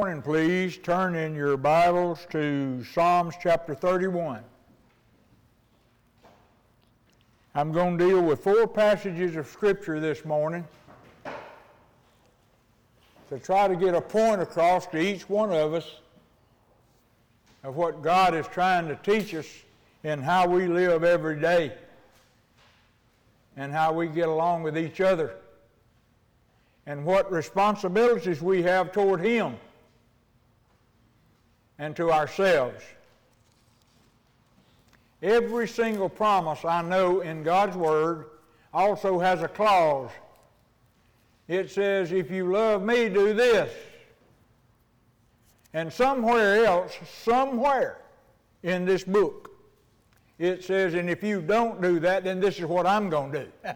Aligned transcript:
Morning, 0.00 0.22
please 0.22 0.78
turn 0.78 1.14
in 1.14 1.34
your 1.34 1.58
Bibles 1.58 2.26
to 2.30 2.82
Psalms 2.84 3.34
chapter 3.42 3.74
31. 3.74 4.42
I'm 7.54 7.70
going 7.70 7.98
to 7.98 8.08
deal 8.08 8.22
with 8.22 8.42
four 8.42 8.66
passages 8.66 9.36
of 9.36 9.46
Scripture 9.46 10.00
this 10.00 10.24
morning 10.24 10.66
to 13.28 13.38
try 13.40 13.68
to 13.68 13.76
get 13.76 13.94
a 13.94 14.00
point 14.00 14.40
across 14.40 14.86
to 14.86 14.98
each 14.98 15.28
one 15.28 15.52
of 15.52 15.74
us 15.74 15.96
of 17.62 17.76
what 17.76 18.00
God 18.00 18.34
is 18.34 18.48
trying 18.48 18.88
to 18.88 18.96
teach 18.96 19.34
us 19.34 19.46
in 20.02 20.22
how 20.22 20.46
we 20.48 20.66
live 20.66 21.04
every 21.04 21.38
day 21.38 21.74
and 23.54 23.70
how 23.70 23.92
we 23.92 24.06
get 24.06 24.28
along 24.28 24.62
with 24.62 24.78
each 24.78 25.02
other 25.02 25.34
and 26.86 27.04
what 27.04 27.30
responsibilities 27.30 28.40
we 28.40 28.62
have 28.62 28.92
toward 28.92 29.20
Him 29.20 29.58
and 31.80 31.96
to 31.96 32.12
ourselves. 32.12 32.84
Every 35.22 35.66
single 35.66 36.10
promise 36.10 36.64
I 36.64 36.82
know 36.82 37.22
in 37.22 37.42
God's 37.42 37.76
Word 37.76 38.26
also 38.72 39.18
has 39.18 39.42
a 39.42 39.48
clause. 39.48 40.10
It 41.48 41.70
says, 41.70 42.12
If 42.12 42.30
you 42.30 42.52
love 42.52 42.82
me, 42.82 43.08
do 43.08 43.32
this. 43.32 43.72
And 45.72 45.92
somewhere 45.92 46.64
else, 46.64 46.92
somewhere 47.22 48.02
in 48.62 48.84
this 48.84 49.02
book, 49.02 49.50
it 50.38 50.62
says, 50.62 50.94
And 50.94 51.08
if 51.08 51.22
you 51.22 51.40
don't 51.40 51.80
do 51.80 51.98
that, 52.00 52.24
then 52.24 52.40
this 52.40 52.58
is 52.58 52.66
what 52.66 52.86
I'm 52.86 53.08
going 53.08 53.32
to 53.32 53.44
do. 53.44 53.50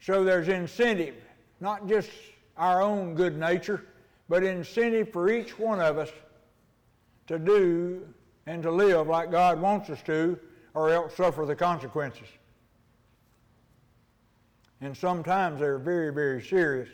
so 0.00 0.22
there's 0.22 0.48
incentive, 0.48 1.14
not 1.60 1.88
just 1.88 2.10
our 2.58 2.82
own 2.82 3.14
good 3.14 3.38
nature, 3.38 3.86
but 4.28 4.44
incentive 4.44 5.10
for 5.10 5.30
each 5.30 5.58
one 5.58 5.80
of 5.80 5.96
us 5.96 6.10
to 7.28 7.38
do 7.38 8.06
and 8.46 8.62
to 8.62 8.70
live 8.70 9.06
like 9.06 9.30
God 9.30 9.60
wants 9.60 9.90
us 9.90 10.02
to, 10.02 10.38
or 10.74 10.90
else 10.90 11.14
suffer 11.14 11.46
the 11.46 11.54
consequences. 11.54 12.28
And 14.80 14.96
sometimes 14.96 15.60
they're 15.60 15.78
very, 15.78 16.12
very 16.12 16.42
serious. 16.42 16.88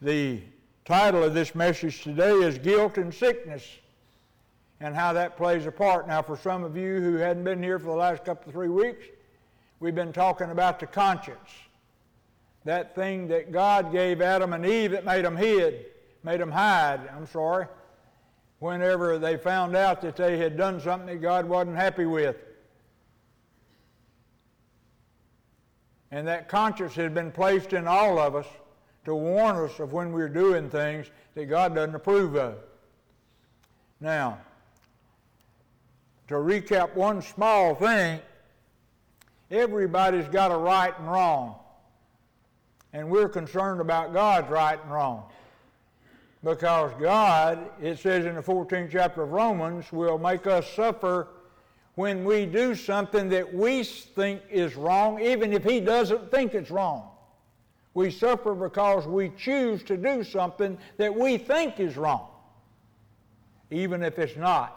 The 0.00 0.40
title 0.84 1.24
of 1.24 1.34
this 1.34 1.54
message 1.54 2.02
today 2.02 2.34
is 2.34 2.58
Guilt 2.58 2.98
and 2.98 3.12
Sickness 3.12 3.64
and 4.80 4.94
how 4.94 5.12
that 5.14 5.36
plays 5.36 5.66
a 5.66 5.72
part. 5.72 6.06
Now, 6.06 6.22
for 6.22 6.36
some 6.36 6.62
of 6.62 6.76
you 6.76 7.00
who 7.00 7.16
hadn't 7.16 7.42
been 7.42 7.60
here 7.60 7.80
for 7.80 7.86
the 7.86 7.96
last 7.96 8.24
couple 8.24 8.48
of 8.48 8.54
three 8.54 8.68
weeks, 8.68 9.06
we've 9.80 9.94
been 9.94 10.12
talking 10.12 10.50
about 10.50 10.78
the 10.78 10.86
conscience. 10.86 11.50
That 12.64 12.94
thing 12.94 13.26
that 13.28 13.50
God 13.50 13.90
gave 13.90 14.20
Adam 14.20 14.52
and 14.52 14.64
Eve 14.64 14.92
that 14.92 15.04
made 15.04 15.24
them 15.24 15.36
hid, 15.36 15.86
made 16.22 16.40
them 16.40 16.52
hide, 16.52 17.00
I'm 17.16 17.26
sorry 17.26 17.66
whenever 18.58 19.18
they 19.18 19.36
found 19.36 19.76
out 19.76 20.00
that 20.02 20.16
they 20.16 20.38
had 20.38 20.56
done 20.56 20.80
something 20.80 21.06
that 21.06 21.22
God 21.22 21.46
wasn't 21.46 21.76
happy 21.76 22.06
with. 22.06 22.36
And 26.10 26.26
that 26.26 26.48
conscience 26.48 26.94
had 26.94 27.14
been 27.14 27.30
placed 27.30 27.72
in 27.72 27.86
all 27.86 28.18
of 28.18 28.34
us 28.34 28.46
to 29.04 29.14
warn 29.14 29.56
us 29.56 29.78
of 29.78 29.92
when 29.92 30.12
we're 30.12 30.28
doing 30.28 30.70
things 30.70 31.06
that 31.34 31.46
God 31.46 31.74
doesn't 31.74 31.94
approve 31.94 32.36
of. 32.36 32.56
Now, 34.00 34.38
to 36.28 36.34
recap 36.34 36.94
one 36.94 37.22
small 37.22 37.74
thing, 37.74 38.20
everybody's 39.50 40.28
got 40.28 40.50
a 40.50 40.56
right 40.56 40.96
and 40.98 41.10
wrong. 41.10 41.56
And 42.92 43.10
we're 43.10 43.28
concerned 43.28 43.80
about 43.80 44.12
God's 44.12 44.48
right 44.48 44.82
and 44.82 44.90
wrong. 44.90 45.30
Because 46.44 46.92
God, 47.00 47.58
it 47.82 47.98
says 47.98 48.24
in 48.24 48.36
the 48.36 48.42
14th 48.42 48.90
chapter 48.92 49.22
of 49.22 49.32
Romans, 49.32 49.90
will 49.92 50.18
make 50.18 50.46
us 50.46 50.70
suffer 50.72 51.28
when 51.96 52.24
we 52.24 52.46
do 52.46 52.76
something 52.76 53.28
that 53.30 53.52
we 53.52 53.82
think 53.82 54.42
is 54.48 54.76
wrong, 54.76 55.20
even 55.20 55.52
if 55.52 55.64
He 55.64 55.80
doesn't 55.80 56.30
think 56.30 56.54
it's 56.54 56.70
wrong. 56.70 57.10
We 57.94 58.12
suffer 58.12 58.54
because 58.54 59.06
we 59.06 59.30
choose 59.30 59.82
to 59.84 59.96
do 59.96 60.22
something 60.22 60.78
that 60.98 61.12
we 61.12 61.38
think 61.38 61.80
is 61.80 61.96
wrong, 61.96 62.28
even 63.72 64.04
if 64.04 64.20
it's 64.20 64.36
not. 64.36 64.76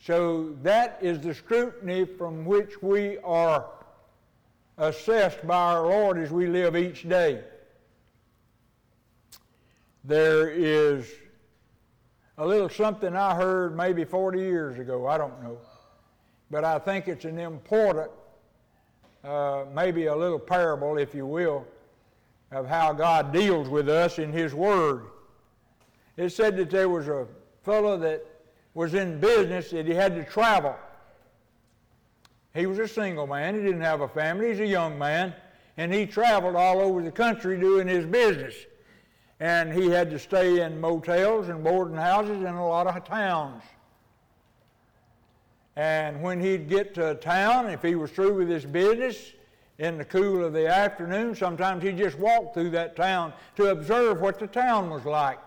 So 0.00 0.54
that 0.62 0.98
is 1.00 1.20
the 1.20 1.32
scrutiny 1.32 2.04
from 2.04 2.44
which 2.44 2.82
we 2.82 3.16
are 3.18 3.66
assessed 4.76 5.46
by 5.46 5.72
our 5.72 5.86
Lord 5.86 6.18
as 6.18 6.30
we 6.30 6.46
live 6.46 6.76
each 6.76 7.08
day 7.08 7.42
there 10.08 10.48
is 10.48 11.06
a 12.38 12.46
little 12.46 12.70
something 12.70 13.14
I 13.14 13.34
heard 13.34 13.76
maybe 13.76 14.04
40 14.04 14.40
years 14.40 14.78
ago. 14.78 15.06
I 15.06 15.18
don't 15.18 15.42
know. 15.42 15.58
But 16.50 16.64
I 16.64 16.78
think 16.78 17.08
it's 17.08 17.26
an 17.26 17.38
important, 17.38 18.10
uh, 19.22 19.64
maybe 19.74 20.06
a 20.06 20.16
little 20.16 20.38
parable, 20.38 20.96
if 20.96 21.14
you 21.14 21.26
will, 21.26 21.66
of 22.50 22.66
how 22.66 22.94
God 22.94 23.34
deals 23.34 23.68
with 23.68 23.90
us 23.90 24.18
in 24.18 24.32
His 24.32 24.54
Word. 24.54 25.04
It 26.16 26.30
said 26.30 26.56
that 26.56 26.70
there 26.70 26.88
was 26.88 27.06
a 27.08 27.26
fellow 27.62 27.98
that 27.98 28.24
was 28.72 28.94
in 28.94 29.20
business 29.20 29.70
that 29.72 29.86
he 29.86 29.92
had 29.92 30.14
to 30.14 30.24
travel. 30.24 30.74
He 32.54 32.64
was 32.64 32.78
a 32.78 32.88
single 32.88 33.26
man. 33.26 33.56
He 33.56 33.60
didn't 33.60 33.82
have 33.82 34.00
a 34.00 34.08
family. 34.08 34.48
He's 34.48 34.60
a 34.60 34.66
young 34.66 34.98
man. 34.98 35.34
And 35.76 35.92
he 35.92 36.06
traveled 36.06 36.56
all 36.56 36.80
over 36.80 37.02
the 37.02 37.10
country 37.10 37.60
doing 37.60 37.86
his 37.86 38.06
business 38.06 38.54
and 39.40 39.72
he 39.72 39.88
had 39.88 40.10
to 40.10 40.18
stay 40.18 40.62
in 40.62 40.80
motels 40.80 41.48
and 41.48 41.62
boarding 41.62 41.96
houses 41.96 42.38
in 42.38 42.54
a 42.54 42.66
lot 42.66 42.86
of 42.86 43.04
towns. 43.04 43.62
And 45.76 46.22
when 46.22 46.40
he'd 46.40 46.68
get 46.68 46.94
to 46.94 47.10
a 47.10 47.14
town, 47.14 47.70
if 47.70 47.82
he 47.82 47.94
was 47.94 48.10
through 48.10 48.34
with 48.34 48.48
his 48.48 48.66
business 48.66 49.32
in 49.78 49.96
the 49.96 50.04
cool 50.04 50.44
of 50.44 50.52
the 50.52 50.66
afternoon, 50.66 51.36
sometimes 51.36 51.84
he'd 51.84 51.96
just 51.96 52.18
walk 52.18 52.52
through 52.52 52.70
that 52.70 52.96
town 52.96 53.32
to 53.54 53.70
observe 53.70 54.20
what 54.20 54.40
the 54.40 54.48
town 54.48 54.90
was 54.90 55.04
like. 55.04 55.38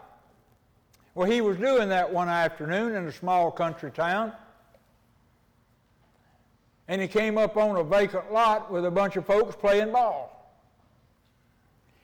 Well, 1.16 1.30
he 1.30 1.42
was 1.42 1.58
doing 1.58 1.90
that 1.90 2.14
one 2.14 2.30
afternoon 2.30 2.96
in 2.96 3.06
a 3.08 3.12
small 3.12 3.52
country 3.52 3.92
town. 3.92 4.32
And 6.88 7.02
he 7.02 7.10
came 7.10 7.38
up 7.38 7.58
on 7.58 7.76
a 7.76 7.84
vacant 7.84 8.32
lot 8.32 8.72
with 8.72 8.86
a 8.86 8.92
bunch 8.92 9.18
of 9.18 9.26
folks 9.26 9.56
playing 9.58 9.92
ball. 9.92 10.41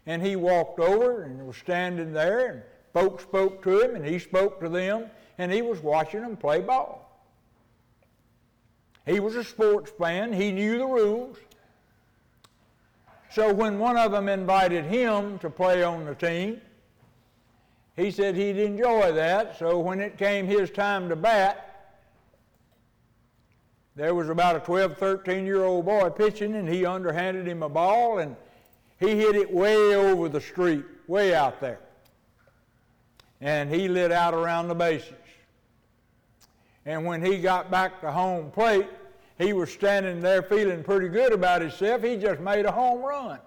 And 0.07 0.25
he 0.25 0.35
walked 0.35 0.79
over 0.79 1.23
and 1.23 1.45
was 1.45 1.57
standing 1.57 2.13
there, 2.13 2.47
and 2.47 2.63
folks 2.93 3.23
spoke 3.23 3.61
to 3.63 3.81
him, 3.81 3.95
and 3.95 4.05
he 4.05 4.17
spoke 4.17 4.59
to 4.61 4.69
them, 4.69 5.11
and 5.37 5.51
he 5.51 5.61
was 5.61 5.79
watching 5.81 6.21
them 6.21 6.37
play 6.37 6.61
ball. 6.61 7.03
He 9.05 9.19
was 9.19 9.35
a 9.35 9.43
sports 9.43 9.91
fan, 9.91 10.33
he 10.33 10.51
knew 10.51 10.77
the 10.79 10.85
rules. 10.85 11.37
So 13.31 13.53
when 13.53 13.77
one 13.77 13.97
of 13.97 14.11
them 14.11 14.29
invited 14.29 14.85
him 14.85 15.37
to 15.39 15.49
play 15.49 15.83
on 15.83 16.05
the 16.05 16.15
team, 16.15 16.61
he 17.95 18.11
said 18.11 18.35
he'd 18.35 18.57
enjoy 18.57 19.11
that. 19.11 19.57
So 19.59 19.79
when 19.79 19.99
it 19.99 20.17
came 20.17 20.45
his 20.47 20.69
time 20.69 21.09
to 21.09 21.15
bat, 21.15 21.97
there 23.95 24.13
was 24.13 24.29
about 24.29 24.55
a 24.55 24.59
12, 24.59 24.97
13 24.97 25.45
year 25.45 25.63
old 25.63 25.85
boy 25.85 26.09
pitching, 26.09 26.55
and 26.55 26.69
he 26.69 26.85
underhanded 26.85 27.47
him 27.47 27.63
a 27.63 27.69
ball, 27.69 28.19
and 28.19 28.35
he 28.99 29.15
hit 29.15 29.35
it 29.35 29.51
way 29.51 29.95
over 29.95 30.27
the 30.27 30.41
street, 30.41 30.83
way 31.07 31.35
out 31.35 31.61
there. 31.61 31.79
And 33.41 33.71
he 33.71 33.87
lit 33.87 34.11
out 34.11 34.33
around 34.33 34.67
the 34.67 34.75
bases. 34.75 35.13
And 36.85 37.05
when 37.05 37.23
he 37.23 37.37
got 37.37 37.69
back 37.69 38.01
to 38.01 38.11
home 38.11 38.49
plate, 38.49 38.87
he 39.37 39.53
was 39.53 39.71
standing 39.71 40.19
there 40.19 40.41
feeling 40.41 40.83
pretty 40.83 41.09
good 41.09 41.31
about 41.31 41.61
himself. 41.61 42.01
He 42.01 42.17
just 42.17 42.39
made 42.39 42.65
a 42.65 42.71
home 42.71 43.01
run. 43.01 43.39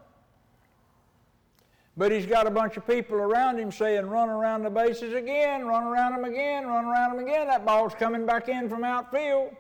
But 1.97 2.13
he's 2.13 2.27
got 2.27 2.47
a 2.47 2.51
bunch 2.51 2.77
of 2.77 2.87
people 2.87 3.17
around 3.17 3.59
him 3.59 3.73
saying, 3.73 4.07
run 4.07 4.29
around 4.29 4.63
the 4.63 4.71
bases 4.71 5.13
again, 5.13 5.67
run 5.67 5.83
around 5.83 6.13
them 6.13 6.25
again, 6.25 6.67
run 6.67 6.85
around 6.85 7.17
them 7.17 7.27
again. 7.27 7.49
That 7.49 7.67
ball's 7.67 7.95
coming 7.95 8.25
back 8.25 8.49
in 8.49 8.69
from 8.69 8.85
outfield. 8.85 9.57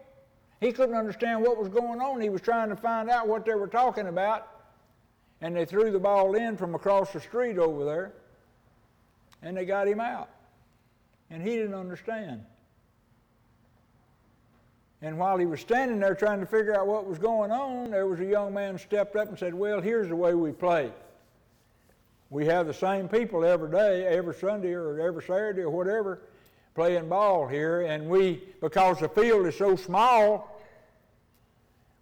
He 0.60 0.70
couldn't 0.70 0.94
understand 0.94 1.42
what 1.42 1.58
was 1.58 1.68
going 1.68 2.00
on. 2.00 2.20
He 2.20 2.28
was 2.28 2.40
trying 2.40 2.68
to 2.68 2.76
find 2.76 3.10
out 3.10 3.26
what 3.26 3.44
they 3.44 3.54
were 3.54 3.66
talking 3.66 4.06
about 4.06 4.59
and 5.40 5.56
they 5.56 5.64
threw 5.64 5.90
the 5.90 5.98
ball 5.98 6.34
in 6.34 6.56
from 6.56 6.74
across 6.74 7.12
the 7.12 7.20
street 7.20 7.58
over 7.58 7.84
there, 7.84 8.12
and 9.42 9.56
they 9.56 9.64
got 9.64 9.88
him 9.88 10.00
out. 10.00 10.28
And 11.30 11.42
he 11.42 11.56
didn't 11.56 11.74
understand. 11.74 12.44
And 15.02 15.18
while 15.18 15.38
he 15.38 15.46
was 15.46 15.60
standing 15.60 15.98
there 15.98 16.14
trying 16.14 16.40
to 16.40 16.46
figure 16.46 16.78
out 16.78 16.86
what 16.86 17.06
was 17.06 17.18
going 17.18 17.50
on, 17.50 17.90
there 17.90 18.06
was 18.06 18.20
a 18.20 18.24
young 18.24 18.52
man 18.52 18.78
stepped 18.78 19.16
up 19.16 19.28
and 19.28 19.38
said, 19.38 19.54
Well, 19.54 19.80
here's 19.80 20.08
the 20.08 20.16
way 20.16 20.34
we 20.34 20.52
play. 20.52 20.92
We 22.28 22.46
have 22.46 22.66
the 22.66 22.74
same 22.74 23.08
people 23.08 23.44
every 23.44 23.70
day, 23.70 24.06
every 24.06 24.34
Sunday 24.34 24.72
or 24.72 25.00
every 25.00 25.22
Saturday 25.22 25.62
or 25.62 25.70
whatever, 25.70 26.20
playing 26.74 27.08
ball 27.08 27.48
here, 27.48 27.82
and 27.82 28.08
we, 28.08 28.42
because 28.60 29.00
the 29.00 29.08
field 29.08 29.46
is 29.46 29.56
so 29.56 29.74
small, 29.74 30.49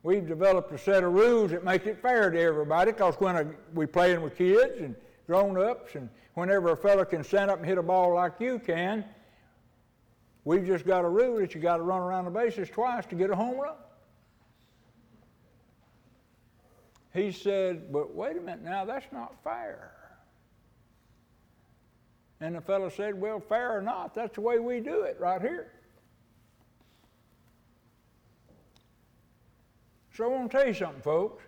we've 0.02 0.26
developed 0.26 0.72
a 0.72 0.78
set 0.78 1.04
of 1.04 1.12
rules 1.12 1.50
that 1.50 1.64
make 1.64 1.86
it 1.86 2.00
fair 2.00 2.30
to 2.30 2.40
everybody 2.40 2.92
because 2.92 3.14
when 3.16 3.36
a, 3.36 3.46
we 3.74 3.86
playing 3.86 4.22
with 4.22 4.36
kids 4.36 4.80
and 4.80 4.94
grown 5.26 5.58
ups, 5.62 5.94
and 5.94 6.08
whenever 6.34 6.72
a 6.72 6.76
fellow 6.76 7.04
can 7.04 7.22
stand 7.22 7.50
up 7.50 7.58
and 7.58 7.66
hit 7.66 7.78
a 7.78 7.82
ball 7.82 8.14
like 8.14 8.32
you 8.40 8.58
can, 8.58 9.04
we've 10.44 10.64
just 10.64 10.86
got 10.86 11.04
a 11.04 11.08
rule 11.08 11.38
that 11.38 11.54
you 11.54 11.60
got 11.60 11.76
to 11.76 11.82
run 11.82 12.00
around 12.00 12.24
the 12.24 12.30
bases 12.30 12.70
twice 12.70 13.04
to 13.06 13.14
get 13.14 13.28
a 13.30 13.36
home 13.36 13.58
run. 13.58 13.74
He 17.12 17.32
said, 17.32 17.92
But 17.92 18.14
wait 18.14 18.36
a 18.36 18.40
minute 18.40 18.62
now, 18.62 18.84
that's 18.84 19.06
not 19.12 19.34
fair. 19.42 19.92
And 22.40 22.54
the 22.54 22.60
fellow 22.60 22.88
said, 22.88 23.20
Well, 23.20 23.40
fair 23.40 23.76
or 23.76 23.82
not, 23.82 24.14
that's 24.14 24.36
the 24.36 24.40
way 24.40 24.58
we 24.58 24.80
do 24.80 25.02
it 25.02 25.18
right 25.18 25.40
here. 25.40 25.72
So 30.18 30.24
I 30.24 30.26
want 30.26 30.50
to 30.50 30.58
tell 30.58 30.66
you 30.66 30.74
something, 30.74 31.00
folks. 31.00 31.44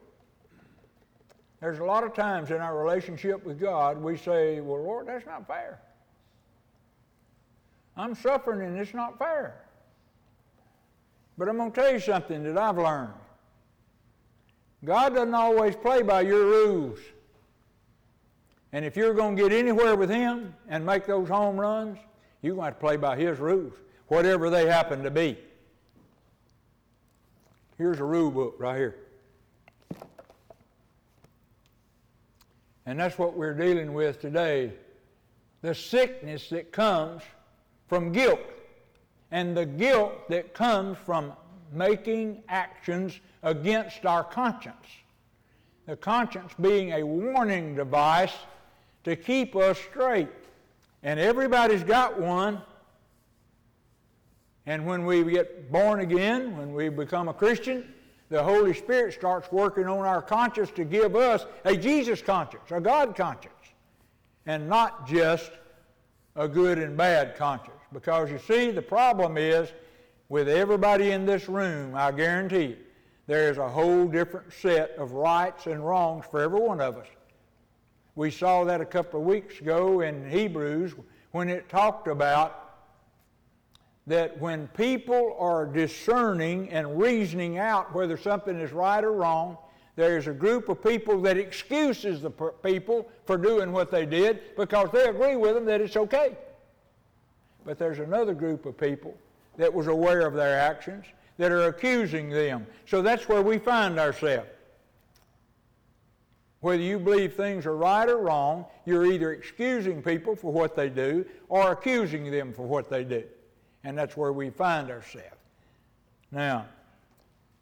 There's 1.60 1.80
a 1.80 1.84
lot 1.84 2.04
of 2.04 2.14
times 2.14 2.52
in 2.52 2.58
our 2.58 2.78
relationship 2.78 3.44
with 3.44 3.58
God, 3.58 4.00
we 4.00 4.16
say, 4.16 4.60
Well, 4.60 4.80
Lord, 4.84 5.08
that's 5.08 5.26
not 5.26 5.48
fair. 5.48 5.80
I'm 7.96 8.14
suffering 8.14 8.64
and 8.64 8.78
it's 8.78 8.94
not 8.94 9.18
fair. 9.18 9.60
But 11.36 11.48
I'm 11.48 11.56
going 11.56 11.72
to 11.72 11.80
tell 11.80 11.92
you 11.92 11.98
something 11.98 12.44
that 12.44 12.56
I've 12.56 12.78
learned. 12.78 13.12
God 14.84 15.14
doesn't 15.14 15.34
always 15.34 15.74
play 15.74 16.02
by 16.02 16.20
your 16.20 16.46
rules. 16.46 17.00
And 18.72 18.84
if 18.84 18.96
you're 18.96 19.14
going 19.14 19.34
to 19.34 19.42
get 19.42 19.52
anywhere 19.52 19.96
with 19.96 20.10
Him 20.10 20.54
and 20.68 20.86
make 20.86 21.06
those 21.06 21.28
home 21.28 21.58
runs, 21.58 21.98
you're 22.40 22.54
going 22.54 22.66
to 22.66 22.66
have 22.66 22.74
to 22.74 22.80
play 22.80 22.96
by 22.96 23.16
His 23.16 23.40
rules, 23.40 23.72
whatever 24.06 24.48
they 24.48 24.66
happen 24.66 25.02
to 25.02 25.10
be. 25.10 25.36
Here's 27.80 27.98
a 27.98 28.04
rule 28.04 28.30
book 28.30 28.56
right 28.58 28.76
here. 28.76 28.94
And 32.84 33.00
that's 33.00 33.16
what 33.18 33.38
we're 33.38 33.54
dealing 33.54 33.94
with 33.94 34.20
today 34.20 34.74
the 35.62 35.74
sickness 35.74 36.50
that 36.50 36.72
comes 36.72 37.22
from 37.88 38.12
guilt, 38.12 38.38
and 39.30 39.56
the 39.56 39.64
guilt 39.64 40.28
that 40.28 40.52
comes 40.52 40.98
from 41.06 41.32
making 41.72 42.42
actions 42.50 43.18
against 43.42 44.04
our 44.04 44.24
conscience. 44.24 44.86
The 45.86 45.96
conscience 45.96 46.52
being 46.60 46.92
a 46.92 47.02
warning 47.02 47.76
device 47.76 48.34
to 49.04 49.16
keep 49.16 49.56
us 49.56 49.78
straight. 49.78 50.28
And 51.02 51.18
everybody's 51.18 51.84
got 51.84 52.20
one. 52.20 52.60
And 54.70 54.86
when 54.86 55.04
we 55.04 55.24
get 55.24 55.72
born 55.72 55.98
again, 55.98 56.56
when 56.56 56.72
we 56.72 56.90
become 56.90 57.26
a 57.26 57.34
Christian, 57.34 57.92
the 58.28 58.40
Holy 58.40 58.72
Spirit 58.72 59.12
starts 59.12 59.50
working 59.50 59.88
on 59.88 60.06
our 60.06 60.22
conscience 60.22 60.70
to 60.76 60.84
give 60.84 61.16
us 61.16 61.44
a 61.64 61.76
Jesus 61.76 62.22
conscience, 62.22 62.70
a 62.70 62.80
God 62.80 63.16
conscience, 63.16 63.52
and 64.46 64.68
not 64.68 65.08
just 65.08 65.50
a 66.36 66.46
good 66.46 66.78
and 66.78 66.96
bad 66.96 67.34
conscience. 67.34 67.80
Because 67.92 68.30
you 68.30 68.38
see, 68.38 68.70
the 68.70 68.80
problem 68.80 69.36
is 69.36 69.72
with 70.28 70.48
everybody 70.48 71.10
in 71.10 71.26
this 71.26 71.48
room, 71.48 71.96
I 71.96 72.12
guarantee 72.12 72.66
you, 72.66 72.76
there's 73.26 73.58
a 73.58 73.68
whole 73.68 74.06
different 74.06 74.52
set 74.52 74.92
of 74.98 75.10
rights 75.10 75.66
and 75.66 75.84
wrongs 75.84 76.26
for 76.30 76.42
every 76.42 76.60
one 76.60 76.80
of 76.80 76.96
us. 76.96 77.08
We 78.14 78.30
saw 78.30 78.62
that 78.66 78.80
a 78.80 78.86
couple 78.86 79.18
of 79.18 79.26
weeks 79.26 79.58
ago 79.58 80.02
in 80.02 80.30
Hebrews 80.30 80.94
when 81.32 81.48
it 81.48 81.68
talked 81.68 82.06
about 82.06 82.69
that 84.06 84.38
when 84.40 84.66
people 84.68 85.36
are 85.38 85.66
discerning 85.66 86.70
and 86.70 87.00
reasoning 87.00 87.58
out 87.58 87.94
whether 87.94 88.16
something 88.16 88.58
is 88.58 88.72
right 88.72 89.04
or 89.04 89.12
wrong, 89.12 89.56
there's 89.96 90.26
a 90.26 90.32
group 90.32 90.68
of 90.68 90.82
people 90.82 91.20
that 91.22 91.36
excuses 91.36 92.22
the 92.22 92.30
people 92.30 93.08
for 93.24 93.36
doing 93.36 93.72
what 93.72 93.90
they 93.90 94.06
did 94.06 94.56
because 94.56 94.90
they 94.90 95.04
agree 95.04 95.36
with 95.36 95.54
them 95.54 95.64
that 95.66 95.80
it's 95.80 95.96
okay. 95.96 96.36
But 97.64 97.78
there's 97.78 97.98
another 97.98 98.34
group 98.34 98.64
of 98.66 98.78
people 98.78 99.16
that 99.56 99.72
was 99.72 99.88
aware 99.88 100.26
of 100.26 100.34
their 100.34 100.58
actions 100.58 101.04
that 101.36 101.52
are 101.52 101.66
accusing 101.66 102.30
them. 102.30 102.66
So 102.86 103.02
that's 103.02 103.28
where 103.28 103.42
we 103.42 103.58
find 103.58 103.98
ourselves. 103.98 104.48
Whether 106.60 106.82
you 106.82 106.98
believe 106.98 107.34
things 107.34 107.64
are 107.64 107.76
right 107.76 108.08
or 108.08 108.18
wrong, 108.18 108.66
you're 108.84 109.06
either 109.06 109.32
excusing 109.32 110.02
people 110.02 110.36
for 110.36 110.52
what 110.52 110.76
they 110.76 110.90
do 110.90 111.24
or 111.48 111.72
accusing 111.72 112.30
them 112.30 112.52
for 112.52 112.66
what 112.66 112.90
they 112.90 113.04
do. 113.04 113.24
And 113.84 113.96
that's 113.96 114.16
where 114.16 114.32
we 114.32 114.50
find 114.50 114.90
ourselves. 114.90 115.28
Now, 116.30 116.66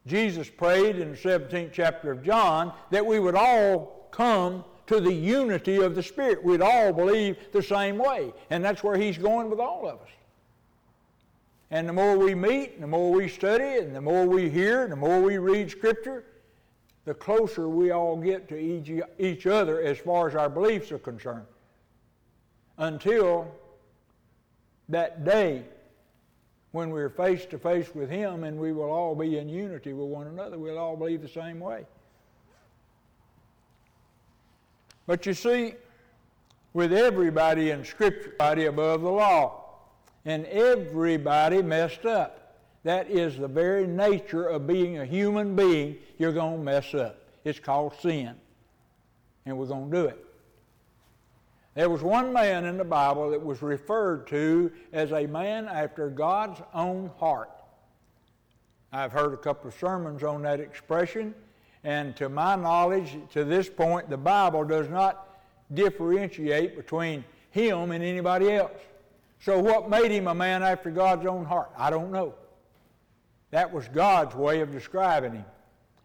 Jesus 0.07 0.49
prayed 0.51 0.97
in 0.97 1.13
the 1.13 1.17
17th 1.17 1.71
chapter 1.73 2.11
of 2.11 2.23
John 2.23 2.73
that 2.91 3.05
we 3.05 3.19
would 3.19 3.35
all 3.35 4.09
come 4.11 4.65
to 4.87 5.01
the 5.01 5.13
unity 5.13 5.77
of 5.77 5.95
the 5.95 6.03
Spirit. 6.03 6.43
We'd 6.43 6.63
all 6.63 6.93
believe 6.93 7.37
the 7.53 7.63
same 7.63 7.99
way. 7.99 8.33
And 8.51 8.65
that's 8.65 8.83
where 8.83 8.97
He's 8.97 9.19
going 9.19 9.51
with 9.51 9.61
all 9.61 9.87
of 9.87 10.01
us. 10.01 10.09
And 11.71 11.87
the 11.87 11.93
more 11.93 12.17
we 12.17 12.35
meet, 12.35 12.73
and 12.75 12.83
the 12.83 12.89
more 12.89 13.13
we 13.13 13.29
study, 13.29 13.79
and 13.79 13.95
the 13.95 14.01
more 14.01 14.25
we 14.25 14.49
hear, 14.49 14.85
and 14.85 14.93
the 14.93 14.97
more 14.97 15.21
we 15.21 15.37
read 15.37 15.71
Scripture, 15.71 16.25
the 17.05 17.13
closer 17.13 17.69
we 17.69 17.91
all 17.91 18.17
get 18.17 18.49
to 18.49 19.07
each, 19.19 19.47
other 19.47 19.83
as 19.83 19.99
far 19.99 20.29
as 20.29 20.35
our 20.35 20.49
beliefs 20.49 20.91
are 20.91 20.99
concerned. 20.99 21.47
Until 22.79 23.51
that 24.89 25.25
day 25.25 25.65
when 26.73 26.91
we're 26.91 27.09
face 27.09 27.47
to 27.47 27.59
face 27.59 27.95
with 27.95 28.11
Him 28.11 28.45
and 28.45 28.59
we 28.59 28.73
will 28.73 28.91
all 28.91 29.15
be 29.15 29.39
in 29.39 29.49
unity 29.49 29.93
with 29.93 30.09
one 30.09 30.27
another. 30.27 30.59
We'll 30.59 30.79
all 30.79 30.97
believe 30.97 31.23
the 31.23 31.29
same 31.29 31.61
way. 31.61 31.87
But 35.07 35.25
you 35.25 35.33
see, 35.33 35.75
with 36.75 36.93
everybody 36.93 37.71
in 37.71 37.85
Scripture, 37.85 38.35
everybody 38.41 38.67
above 38.67 39.01
the 39.01 39.11
law, 39.11 39.65
and 40.25 40.45
everybody 40.47 41.63
messed 41.63 42.05
up. 42.05 42.57
That 42.85 43.11
is 43.11 43.39
the 43.39 43.49
very 43.49 43.87
nature 43.87 44.47
of 44.47 44.67
being 44.67 44.99
a 44.99 45.07
human 45.07 45.57
being. 45.57 45.97
You're 46.19 46.33
going 46.33 46.59
to 46.59 46.63
mess 46.63 46.95
up. 46.95 47.23
It's 47.45 47.59
called 47.59 47.95
sin. 48.01 48.35
And 49.47 49.57
we're 49.57 49.67
going 49.67 49.91
to 49.91 49.97
do 49.97 50.05
it. 50.07 50.28
There 51.79 51.89
was 51.89 52.03
one 52.03 52.33
man 52.33 52.65
in 52.65 52.77
the 52.77 52.83
Bible 52.83 53.31
that 53.31 53.41
was 53.41 53.63
referred 53.63 54.27
to 54.27 54.73
as 54.93 55.13
a 55.13 55.29
man 55.29 55.69
after 55.69 56.11
God's 56.11 56.61
own 56.75 57.09
heart. 57.21 57.53
I've 58.93 59.13
heard 59.13 59.33
a 59.33 59.37
couple 59.37 59.69
of 59.69 59.77
sermons 59.77 60.25
on 60.25 60.43
that 60.43 60.59
expression, 60.59 61.37
and 61.85 62.17
to 62.17 62.29
my 62.29 62.57
knowledge, 62.57 63.17
to 63.31 63.45
this 63.45 63.69
point, 63.69 64.11
the 64.11 64.17
Bible 64.17 64.65
does 64.65 64.89
not 64.89 65.39
differentiate 65.73 66.77
between 66.77 67.25
him 67.53 67.93
and 67.93 68.03
anybody 68.03 68.55
else. 68.55 68.81
So, 69.39 69.61
what 69.61 69.89
made 69.89 70.11
him 70.11 70.27
a 70.27 70.35
man 70.35 70.65
after 70.65 70.91
God's 70.91 71.27
own 71.27 71.45
heart? 71.45 71.71
I 71.79 71.91
don't 71.91 72.11
know. 72.11 72.35
That 73.53 73.73
was 73.73 73.87
God's 73.87 74.35
way 74.35 74.63
of 74.63 74.73
describing 74.73 75.35
him. 75.35 75.45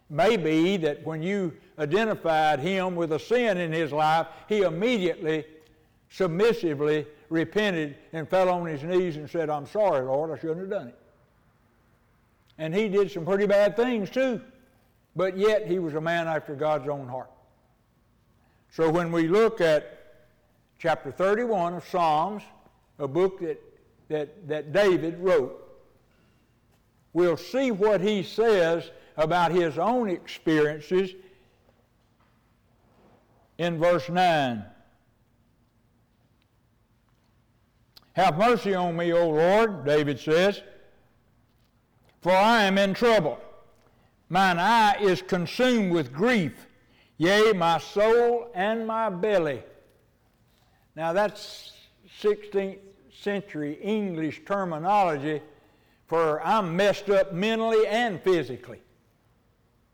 Maybe 0.08 0.76
that 0.76 1.04
when 1.04 1.20
you 1.20 1.52
identified 1.80 2.60
him 2.60 2.94
with 2.94 3.12
a 3.12 3.18
sin 3.18 3.58
in 3.58 3.72
his 3.72 3.90
life, 3.90 4.28
he 4.48 4.60
immediately, 4.60 5.44
submissively 6.14 7.06
repented 7.28 7.96
and 8.12 8.28
fell 8.28 8.48
on 8.48 8.66
his 8.66 8.84
knees 8.84 9.16
and 9.16 9.28
said, 9.28 9.50
I'm 9.50 9.66
sorry, 9.66 10.06
Lord, 10.06 10.30
I 10.30 10.40
shouldn't 10.40 10.60
have 10.60 10.70
done 10.70 10.88
it. 10.88 10.98
And 12.56 12.72
he 12.72 12.88
did 12.88 13.10
some 13.10 13.24
pretty 13.24 13.46
bad 13.46 13.74
things 13.74 14.10
too, 14.10 14.40
but 15.16 15.36
yet 15.36 15.66
he 15.66 15.80
was 15.80 15.94
a 15.94 16.00
man 16.00 16.28
after 16.28 16.54
God's 16.54 16.88
own 16.88 17.08
heart. 17.08 17.30
So 18.70 18.88
when 18.88 19.10
we 19.10 19.26
look 19.26 19.60
at 19.60 20.14
chapter 20.78 21.10
31 21.10 21.74
of 21.74 21.88
Psalms, 21.88 22.44
a 23.00 23.08
book 23.08 23.40
that, 23.40 23.60
that, 24.08 24.46
that 24.46 24.72
David 24.72 25.18
wrote, 25.18 25.60
we'll 27.12 27.36
see 27.36 27.72
what 27.72 28.00
he 28.00 28.22
says 28.22 28.88
about 29.16 29.50
his 29.50 29.78
own 29.78 30.08
experiences 30.08 31.10
in 33.58 33.80
verse 33.80 34.08
9. 34.08 34.64
Have 38.14 38.38
mercy 38.38 38.74
on 38.74 38.96
me, 38.96 39.12
O 39.12 39.28
Lord, 39.28 39.84
David 39.84 40.18
says, 40.18 40.62
for 42.22 42.32
I 42.32 42.64
am 42.64 42.78
in 42.78 42.94
trouble. 42.94 43.38
Mine 44.28 44.58
eye 44.58 44.96
is 45.00 45.20
consumed 45.20 45.92
with 45.92 46.12
grief, 46.12 46.66
yea, 47.18 47.52
my 47.52 47.78
soul 47.78 48.50
and 48.54 48.86
my 48.86 49.10
belly. 49.10 49.62
Now 50.96 51.12
that's 51.12 51.72
16th 52.22 52.78
century 53.10 53.74
English 53.82 54.42
terminology 54.46 55.42
for 56.06 56.40
I'm 56.46 56.76
messed 56.76 57.08
up 57.10 57.32
mentally 57.32 57.86
and 57.86 58.20
physically. 58.20 58.80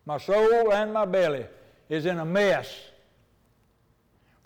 My 0.06 0.18
soul 0.18 0.72
and 0.72 0.92
my 0.92 1.04
belly 1.04 1.46
is 1.88 2.06
in 2.06 2.18
a 2.18 2.24
mess. 2.24 2.89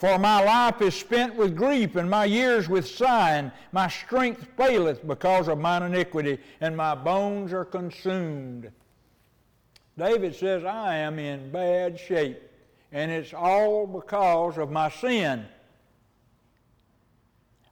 For 0.04 0.18
my 0.18 0.44
life 0.44 0.82
is 0.82 0.94
spent 0.94 1.34
with 1.34 1.56
grief, 1.56 1.96
and 1.96 2.10
my 2.10 2.26
years 2.26 2.68
with 2.68 2.86
sighing. 2.86 3.50
My 3.72 3.88
strength 3.88 4.46
faileth 4.54 5.06
because 5.06 5.48
of 5.48 5.58
mine 5.58 5.82
iniquity, 5.82 6.40
and 6.60 6.76
my 6.76 6.94
bones 6.94 7.54
are 7.54 7.64
consumed. 7.64 8.70
David 9.96 10.36
says, 10.36 10.62
I 10.62 10.96
am 10.96 11.18
in 11.18 11.50
bad 11.50 11.98
shape, 11.98 12.38
and 12.92 13.10
it's 13.10 13.32
all 13.32 13.86
because 13.86 14.58
of 14.58 14.70
my 14.70 14.90
sin. 14.90 15.46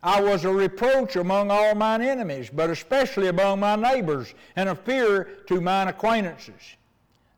I 0.03 0.23
was 0.23 0.47
a 0.47 0.51
reproach 0.51 1.17
among 1.17 1.51
all 1.51 1.75
mine 1.75 2.01
enemies, 2.01 2.49
but 2.51 2.71
especially 2.71 3.29
among 3.29 3.61
my 3.61 3.77
neighbors, 3.77 4.33
and 4.57 4.71
a 4.71 4.75
fear 4.75 5.25
to 5.49 5.61
mine 5.61 5.89
acquaintances. 5.89 6.77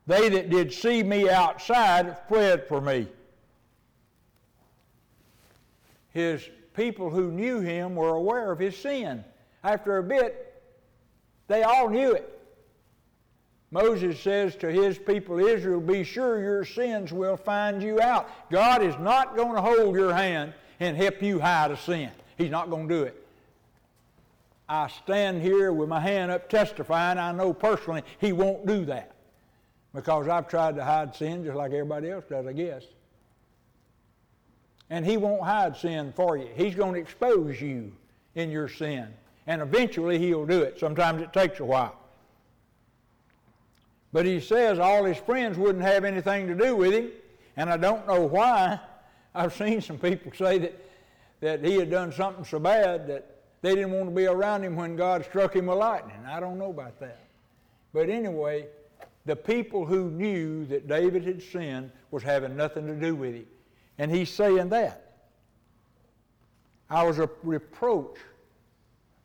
They 0.06 0.28
that 0.28 0.50
did 0.50 0.72
see 0.72 1.02
me 1.02 1.28
outside 1.28 2.16
fled 2.28 2.68
for 2.68 2.80
me. 2.80 3.08
His 6.14 6.48
people 6.74 7.10
who 7.10 7.30
knew 7.30 7.60
him 7.60 7.94
were 7.94 8.14
aware 8.14 8.50
of 8.50 8.58
his 8.58 8.76
sin. 8.76 9.24
After 9.62 9.98
a 9.98 10.02
bit, 10.02 10.62
they 11.48 11.62
all 11.62 11.90
knew 11.90 12.12
it. 12.12 12.30
Moses 13.70 14.20
says 14.20 14.54
to 14.56 14.70
his 14.70 14.98
people 14.98 15.40
Israel, 15.40 15.80
Be 15.80 16.04
sure 16.04 16.40
your 16.40 16.64
sins 16.64 17.12
will 17.12 17.36
find 17.36 17.82
you 17.82 18.00
out. 18.00 18.30
God 18.50 18.82
is 18.82 18.96
not 19.00 19.34
going 19.34 19.54
to 19.54 19.60
hold 19.60 19.96
your 19.96 20.14
hand 20.14 20.54
and 20.78 20.96
help 20.96 21.20
you 21.20 21.40
hide 21.40 21.72
a 21.72 21.76
sin. 21.76 22.10
He's 22.38 22.50
not 22.50 22.70
going 22.70 22.88
to 22.88 22.94
do 22.94 23.02
it. 23.02 23.20
I 24.68 24.86
stand 24.86 25.42
here 25.42 25.72
with 25.72 25.88
my 25.88 26.00
hand 26.00 26.30
up 26.30 26.48
testifying. 26.48 27.18
I 27.18 27.32
know 27.32 27.52
personally 27.52 28.02
he 28.20 28.32
won't 28.32 28.64
do 28.64 28.84
that 28.84 29.10
because 29.92 30.28
I've 30.28 30.48
tried 30.48 30.76
to 30.76 30.84
hide 30.84 31.14
sin 31.14 31.44
just 31.44 31.56
like 31.56 31.72
everybody 31.72 32.10
else 32.10 32.24
does, 32.28 32.46
I 32.46 32.52
guess. 32.52 32.84
And 34.94 35.04
he 35.04 35.16
won't 35.16 35.42
hide 35.42 35.76
sin 35.76 36.12
for 36.14 36.36
you. 36.36 36.46
He's 36.54 36.76
going 36.76 36.94
to 36.94 37.00
expose 37.00 37.60
you 37.60 37.90
in 38.36 38.48
your 38.48 38.68
sin. 38.68 39.08
And 39.48 39.60
eventually 39.60 40.20
he'll 40.20 40.46
do 40.46 40.62
it. 40.62 40.78
Sometimes 40.78 41.20
it 41.20 41.32
takes 41.32 41.58
a 41.58 41.64
while. 41.64 41.96
But 44.12 44.24
he 44.24 44.38
says 44.38 44.78
all 44.78 45.02
his 45.02 45.18
friends 45.18 45.58
wouldn't 45.58 45.82
have 45.82 46.04
anything 46.04 46.46
to 46.46 46.54
do 46.54 46.76
with 46.76 46.92
him. 46.92 47.10
And 47.56 47.70
I 47.70 47.76
don't 47.76 48.06
know 48.06 48.20
why. 48.20 48.78
I've 49.34 49.52
seen 49.52 49.80
some 49.80 49.98
people 49.98 50.30
say 50.32 50.58
that, 50.58 50.78
that 51.40 51.64
he 51.64 51.74
had 51.74 51.90
done 51.90 52.12
something 52.12 52.44
so 52.44 52.60
bad 52.60 53.08
that 53.08 53.34
they 53.62 53.74
didn't 53.74 53.90
want 53.90 54.04
to 54.04 54.14
be 54.14 54.26
around 54.26 54.62
him 54.62 54.76
when 54.76 54.94
God 54.94 55.24
struck 55.24 55.56
him 55.56 55.66
with 55.66 55.78
lightning. 55.78 56.24
I 56.24 56.38
don't 56.38 56.56
know 56.56 56.70
about 56.70 57.00
that. 57.00 57.18
But 57.92 58.08
anyway, 58.08 58.68
the 59.26 59.34
people 59.34 59.86
who 59.86 60.08
knew 60.08 60.66
that 60.66 60.86
David 60.86 61.24
had 61.24 61.42
sinned 61.42 61.90
was 62.12 62.22
having 62.22 62.54
nothing 62.54 62.86
to 62.86 62.94
do 62.94 63.16
with 63.16 63.34
him. 63.34 63.46
And 63.98 64.10
he's 64.10 64.30
saying 64.30 64.70
that. 64.70 65.00
I 66.90 67.04
was 67.04 67.18
a 67.18 67.28
reproach 67.42 68.16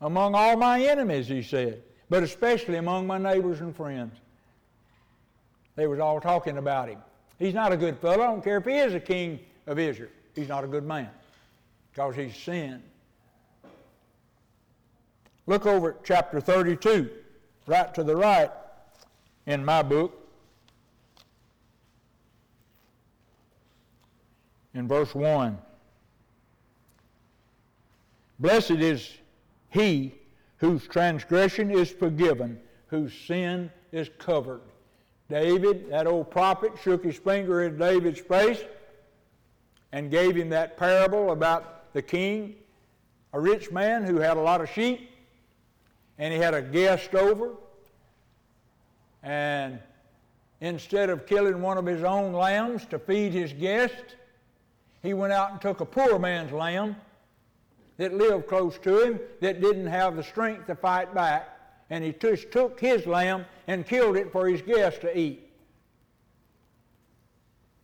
among 0.02 0.34
all 0.36 0.56
my 0.56 0.82
enemies, 0.82 1.28
he 1.28 1.44
said, 1.44 1.84
but 2.10 2.24
especially 2.24 2.78
among 2.78 3.06
my 3.06 3.18
neighbors 3.18 3.60
and 3.62 3.76
friends. 3.76 4.16
They 5.76 5.88
was 5.88 6.00
all 6.00 6.20
talking 6.20 6.58
about 6.58 6.90
him. 6.90 7.00
He's 7.38 7.54
not 7.54 7.72
a 7.72 7.78
good 7.78 7.98
fellow. 8.00 8.24
I 8.24 8.28
don't 8.28 8.44
care 8.44 8.58
if 8.58 8.66
he 8.66 8.74
is 8.74 8.94
a 8.94 9.00
king 9.00 9.40
of 9.66 9.80
Israel. 9.80 10.10
He's 10.36 10.50
not 10.50 10.64
a 10.64 10.68
good 10.68 10.86
man 10.86 11.10
because 11.92 12.16
he's 12.16 12.36
sinned. 12.36 12.84
Look 15.48 15.66
over 15.66 15.92
at 15.92 16.04
chapter 16.04 16.40
32, 16.40 17.10
right 17.66 17.94
to 17.96 18.04
the 18.04 18.16
right 18.16 18.52
in 19.46 19.66
my 19.66 19.82
book. 19.82 20.19
In 24.80 24.88
verse 24.88 25.14
1. 25.14 25.58
Blessed 28.40 28.72
is 28.72 29.12
he 29.68 30.16
whose 30.56 30.88
transgression 30.88 31.70
is 31.70 31.92
forgiven, 31.92 32.58
whose 32.88 33.14
sin 33.14 33.72
is 33.92 34.10
covered. 34.20 34.62
David, 35.30 35.92
that 35.92 36.08
old 36.08 36.32
prophet, 36.32 36.72
shook 36.82 37.04
his 37.04 37.18
finger 37.18 37.64
in 37.64 37.78
David's 37.78 38.22
face 38.22 38.64
and 39.92 40.10
gave 40.10 40.34
him 40.34 40.48
that 40.52 40.78
parable 40.78 41.32
about 41.32 41.92
the 41.92 42.02
king, 42.02 42.56
a 43.34 43.40
rich 43.40 43.72
man 43.74 44.06
who 44.06 44.16
had 44.20 44.38
a 44.38 44.42
lot 44.42 44.62
of 44.62 44.70
sheep, 44.70 45.12
and 46.18 46.34
he 46.34 46.40
had 46.40 46.54
a 46.54 46.62
guest 46.62 47.16
over, 47.16 47.50
and 49.24 49.78
instead 50.62 51.10
of 51.10 51.26
killing 51.26 51.62
one 51.62 51.78
of 51.78 51.86
his 51.86 52.06
own 52.06 52.32
lambs 52.32 52.86
to 52.86 52.98
feed 52.98 53.34
his 53.34 53.52
guest, 53.52 54.16
he 55.02 55.14
went 55.14 55.34
out 55.34 55.52
and 55.52 55.62
took 55.62 55.82
a 55.82 55.86
poor 55.86 56.20
man's 56.20 56.52
lamb 56.52 56.96
that 57.98 58.14
lived 58.14 58.48
close 58.48 58.78
to 58.80 59.02
him 59.02 59.20
that 59.42 59.62
didn't 59.62 59.88
have 59.88 60.16
the 60.16 60.24
strength 60.24 60.68
to 60.68 60.76
fight 60.76 61.14
back. 61.14 61.50
And 61.90 62.04
he 62.04 62.14
just 62.14 62.52
took 62.52 62.80
his 62.80 63.06
lamb 63.06 63.46
and 63.68 63.86
killed 63.86 64.16
it 64.16 64.32
for 64.32 64.48
his 64.48 64.62
guests 64.62 65.00
to 65.00 65.18
eat. 65.18 65.50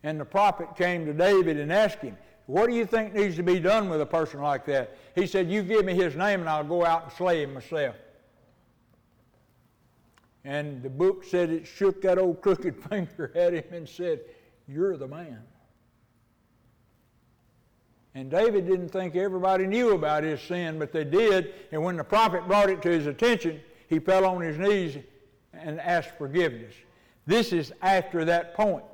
And 0.02 0.20
the 0.20 0.24
prophet 0.24 0.76
came 0.76 1.04
to 1.06 1.12
David 1.12 1.58
and 1.58 1.72
asked 1.72 1.98
him, 1.98 2.16
What 2.46 2.68
do 2.68 2.74
you 2.74 2.86
think 2.86 3.14
needs 3.14 3.36
to 3.36 3.42
be 3.42 3.58
done 3.58 3.88
with 3.88 4.00
a 4.00 4.06
person 4.06 4.40
like 4.40 4.64
that? 4.66 4.96
He 5.14 5.26
said, 5.26 5.50
You 5.50 5.62
give 5.62 5.84
me 5.84 5.94
his 5.94 6.14
name 6.14 6.40
and 6.40 6.48
I'll 6.48 6.64
go 6.64 6.84
out 6.84 7.04
and 7.04 7.12
slay 7.12 7.42
him 7.42 7.54
myself. 7.54 7.96
And 10.44 10.80
the 10.82 10.88
book 10.88 11.24
said 11.24 11.50
it 11.50 11.66
shook 11.66 12.00
that 12.02 12.18
old 12.18 12.40
crooked 12.40 12.76
finger 12.88 13.32
at 13.34 13.52
him 13.52 13.64
and 13.72 13.88
said, 13.88 14.20
You're 14.68 14.96
the 14.96 15.08
man. 15.08 15.42
And 18.16 18.30
David 18.30 18.66
didn't 18.66 18.88
think 18.88 19.14
everybody 19.14 19.66
knew 19.66 19.90
about 19.90 20.22
his 20.22 20.40
sin, 20.40 20.78
but 20.78 20.90
they 20.90 21.04
did. 21.04 21.52
And 21.70 21.84
when 21.84 21.98
the 21.98 22.02
prophet 22.02 22.48
brought 22.48 22.70
it 22.70 22.80
to 22.80 22.88
his 22.88 23.06
attention, 23.06 23.60
he 23.88 23.98
fell 23.98 24.24
on 24.24 24.40
his 24.40 24.56
knees 24.56 24.96
and 25.52 25.78
asked 25.78 26.16
forgiveness. 26.16 26.72
This 27.26 27.52
is 27.52 27.74
after 27.82 28.24
that 28.24 28.54
point. 28.54 28.86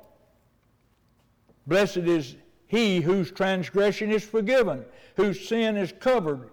Blessed 1.67 1.99
is 1.99 2.35
he 2.67 2.99
whose 2.99 3.31
transgression 3.31 4.11
is 4.11 4.25
forgiven, 4.25 4.83
whose 5.15 5.47
sin 5.47 5.77
is 5.77 5.93
covered. 6.01 6.49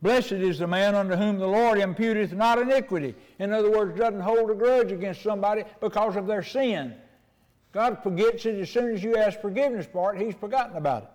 Blessed 0.00 0.32
is 0.32 0.60
the 0.60 0.66
man 0.66 0.94
unto 0.94 1.16
whom 1.16 1.36
the 1.38 1.46
Lord 1.46 1.78
imputeth 1.78 2.32
not 2.32 2.58
iniquity. 2.58 3.14
In 3.38 3.52
other 3.52 3.70
words, 3.70 3.98
doesn't 3.98 4.20
hold 4.20 4.50
a 4.50 4.54
grudge 4.54 4.92
against 4.92 5.22
somebody 5.22 5.64
because 5.78 6.16
of 6.16 6.26
their 6.26 6.42
sin. 6.42 6.94
God 7.72 8.02
forgets 8.02 8.46
it 8.46 8.58
as 8.58 8.70
soon 8.70 8.94
as 8.94 9.04
you 9.04 9.14
ask 9.14 9.42
forgiveness 9.42 9.86
for 9.92 10.14
it, 10.14 10.22
He's 10.22 10.34
forgotten 10.34 10.78
about 10.78 11.02
it. 11.02 11.08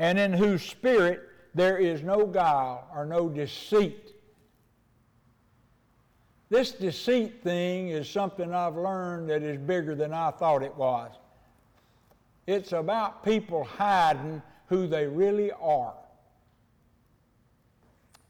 And 0.00 0.18
in 0.18 0.32
whose 0.32 0.62
spirit 0.62 1.28
there 1.54 1.78
is 1.78 2.02
no 2.02 2.26
guile 2.26 2.88
or 2.92 3.06
no 3.06 3.28
deceit. 3.28 4.12
This 6.48 6.72
deceit 6.72 7.44
thing 7.44 7.90
is 7.90 8.08
something 8.08 8.52
I've 8.52 8.76
learned 8.76 9.30
that 9.30 9.44
is 9.44 9.58
bigger 9.58 9.94
than 9.94 10.12
I 10.12 10.32
thought 10.32 10.64
it 10.64 10.74
was. 10.74 11.12
It's 12.48 12.72
about 12.72 13.24
people 13.24 13.62
hiding 13.62 14.42
who 14.66 14.88
they 14.88 15.06
really 15.06 15.52
are 15.52 15.94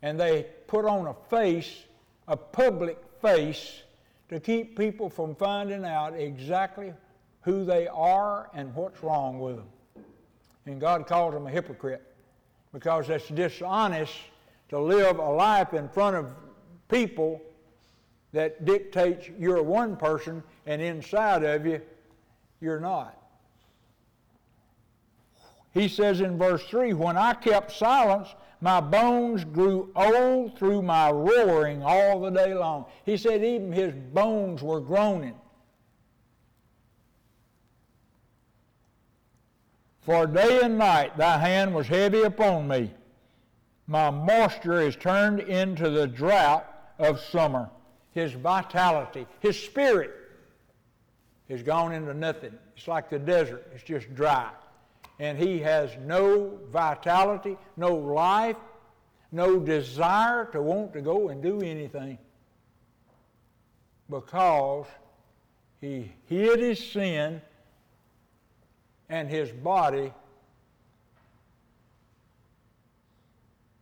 and 0.03 0.19
they 0.19 0.47
put 0.67 0.85
on 0.85 1.07
a 1.07 1.15
face, 1.29 1.85
a 2.29 2.37
public 2.37 2.99
face, 3.21 3.83
to 4.29 4.41
keep 4.41 4.77
people 4.77 5.11
from 5.11 5.35
finding 5.35 5.85
out 5.85 6.15
exactly 6.15 6.93
who 7.43 7.65
they 7.65 7.89
are 7.89 8.51
and 8.55 8.75
what's 8.75 9.03
wrong 9.03 9.41
with 9.41 9.57
them. 9.57 9.69
And 10.67 10.81
God 10.81 11.07
calls 11.07 11.35
them 11.35 11.47
a 11.47 11.51
hypocrite 11.51 12.03
because 12.73 13.09
it's 13.09 13.29
dishonest 13.29 14.15
to 14.69 14.79
live 14.79 15.19
a 15.19 15.31
life 15.31 15.75
in 15.75 15.89
front 15.89 16.17
of 16.17 16.33
people 16.89 17.41
that 18.33 18.65
dictates 18.65 19.29
you're 19.39 19.63
one 19.63 19.97
person 19.97 20.43
and 20.67 20.81
inside 20.81 21.43
of 21.43 21.67
you, 21.67 21.81
you're 22.61 22.81
not. 22.81 23.17
He 25.73 25.89
says 25.89 26.21
in 26.21 26.39
verse 26.39 26.65
3 26.65 26.93
When 26.95 27.17
I 27.17 27.35
kept 27.35 27.73
silence, 27.73 28.29
my 28.61 28.81
bones 28.81 29.45
grew 29.45 29.91
old 29.97 30.59
through 30.59 30.83
my 30.83 31.11
roaring 31.11 31.83
all 31.83 32.21
the 32.21 32.31
day 32.31 32.55
long. 32.55 32.85
He 33.05 33.17
said 33.17 33.43
even 33.43 33.73
his 33.73 33.95
bones 34.13 34.63
were 34.63 34.81
groaning. 34.81 35.35
For 40.01 40.27
day 40.27 40.61
and 40.63 40.79
night 40.79 41.17
thy 41.17 41.39
hand 41.39 41.75
was 41.75 41.87
heavy 41.87 42.23
upon 42.23 42.69
me. 42.69 42.93
My 43.87 44.11
moisture 44.11 44.81
is 44.81 44.97
turned 44.97 45.41
into 45.41 45.91
the 45.91 46.07
drought 46.07 46.67
of 46.99 47.21
summer. 47.21 47.71
His 48.13 48.33
vitality, 48.33 49.27
his 49.41 49.61
spirit 49.61 50.13
has 51.49 51.63
gone 51.63 51.93
into 51.93 52.15
nothing. 52.15 52.53
It's 52.77 52.89
like 52.89 53.11
the 53.11 53.19
desert, 53.19 53.71
it's 53.75 53.85
just 53.85 54.15
dry 54.15 54.51
and 55.21 55.39
he 55.39 55.59
has 55.59 55.91
no 56.07 56.59
vitality, 56.73 57.57
no 57.77 57.95
life, 57.95 58.57
no 59.31 59.61
desire 59.61 60.47
to 60.47 60.63
want 60.63 60.95
to 60.95 61.03
go 61.03 61.29
and 61.29 61.43
do 61.43 61.61
anything 61.61 62.19
because 64.09 64.87
he 65.81 66.11
hid 66.25 66.59
his 66.59 66.85
sin 66.85 67.43
and 69.11 69.29
his 69.29 69.51
body 69.51 70.11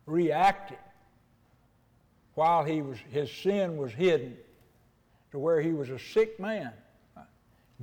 reacted 0.05 0.77
while 2.35 2.65
he 2.65 2.81
was 2.81 2.97
his 3.11 3.31
sin 3.31 3.77
was 3.77 3.93
hidden 3.93 4.35
to 5.31 5.39
where 5.39 5.61
he 5.61 5.71
was 5.71 5.89
a 5.89 5.99
sick 5.99 6.37
man 6.39 6.73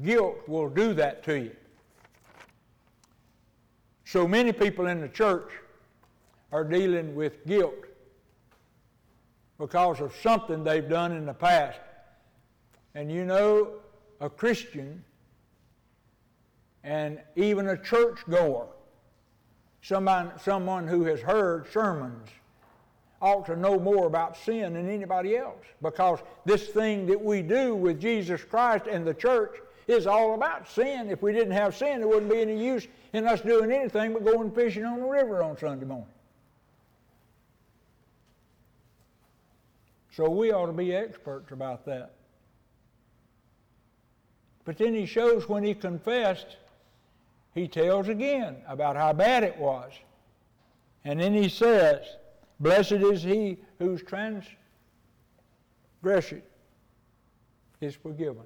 guilt 0.05 0.37
will 0.47 0.69
do 0.69 0.93
that 0.93 1.23
to 1.23 1.39
you 1.39 1.57
so 4.05 4.29
many 4.29 4.53
people 4.53 4.87
in 4.87 5.01
the 5.01 5.09
church 5.09 5.51
are 6.53 6.65
dealing 6.65 7.15
with 7.15 7.45
guilt 7.47 7.87
because 9.59 10.01
of 10.01 10.15
something 10.23 10.63
they've 10.63 10.89
done 10.89 11.13
in 11.13 11.27
the 11.27 11.35
past. 11.35 11.79
And 12.95 13.11
you 13.11 13.25
know, 13.25 13.71
a 14.21 14.31
Christian 14.31 15.03
and 16.87 17.19
even 17.35 17.69
a 17.69 17.77
churchgoer, 17.77 18.69
someone, 19.83 20.31
someone 20.41 20.87
who 20.87 21.05
has 21.05 21.21
heard 21.21 21.71
sermons, 21.73 22.29
ought 23.21 23.45
to 23.47 23.57
know 23.57 23.79
more 23.79 24.07
about 24.07 24.37
sin 24.37 24.75
than 24.75 24.89
anybody 24.89 25.37
else 25.37 25.65
because 25.83 26.21
this 26.45 26.69
thing 26.69 27.07
that 27.07 27.21
we 27.21 27.43
do 27.43 27.75
with 27.75 28.01
Jesus 28.01 28.45
Christ 28.45 28.87
and 28.87 29.07
the 29.07 29.15
church 29.15 29.57
is 29.89 30.07
all 30.07 30.35
about 30.35 30.69
sin. 30.69 31.11
If 31.11 31.23
we 31.23 31.33
didn't 31.33 31.53
have 31.53 31.75
sin, 31.75 31.99
there 31.99 32.09
wouldn't 32.09 32.31
be 32.31 32.41
any 32.41 32.63
use 32.63 32.87
in 33.13 33.27
us 33.27 33.41
doing 33.41 33.73
anything 33.73 34.13
but 34.13 34.25
going 34.25 34.53
fishing 34.53 34.85
on 34.85 35.01
the 35.01 35.07
river 35.07 35.43
on 35.43 35.59
Sunday 35.59 35.87
morning. 35.87 36.07
So 40.13 40.31
we 40.31 40.53
ought 40.53 40.67
to 40.67 40.73
be 40.73 40.95
experts 40.95 41.51
about 41.51 41.85
that. 41.87 42.13
But 44.65 44.79
then 44.79 44.95
he 44.95 45.07
shows 45.07 45.49
when 45.49 45.65
he 45.65 45.75
confessed, 45.75 46.57
he 47.57 47.67
tells 47.67 48.09
again 48.09 48.59
about 48.69 48.95
how 48.97 49.13
bad 49.15 49.43
it 49.43 49.57
was. 49.57 49.91
And 51.07 51.19
then 51.19 51.33
he 51.33 51.49
says, 51.49 52.05
Blessed 52.61 52.93
is 52.93 53.23
he 53.23 53.57
whose 53.79 54.03
transgression 54.03 54.53
is 57.81 57.95
forgiven. 57.95 58.45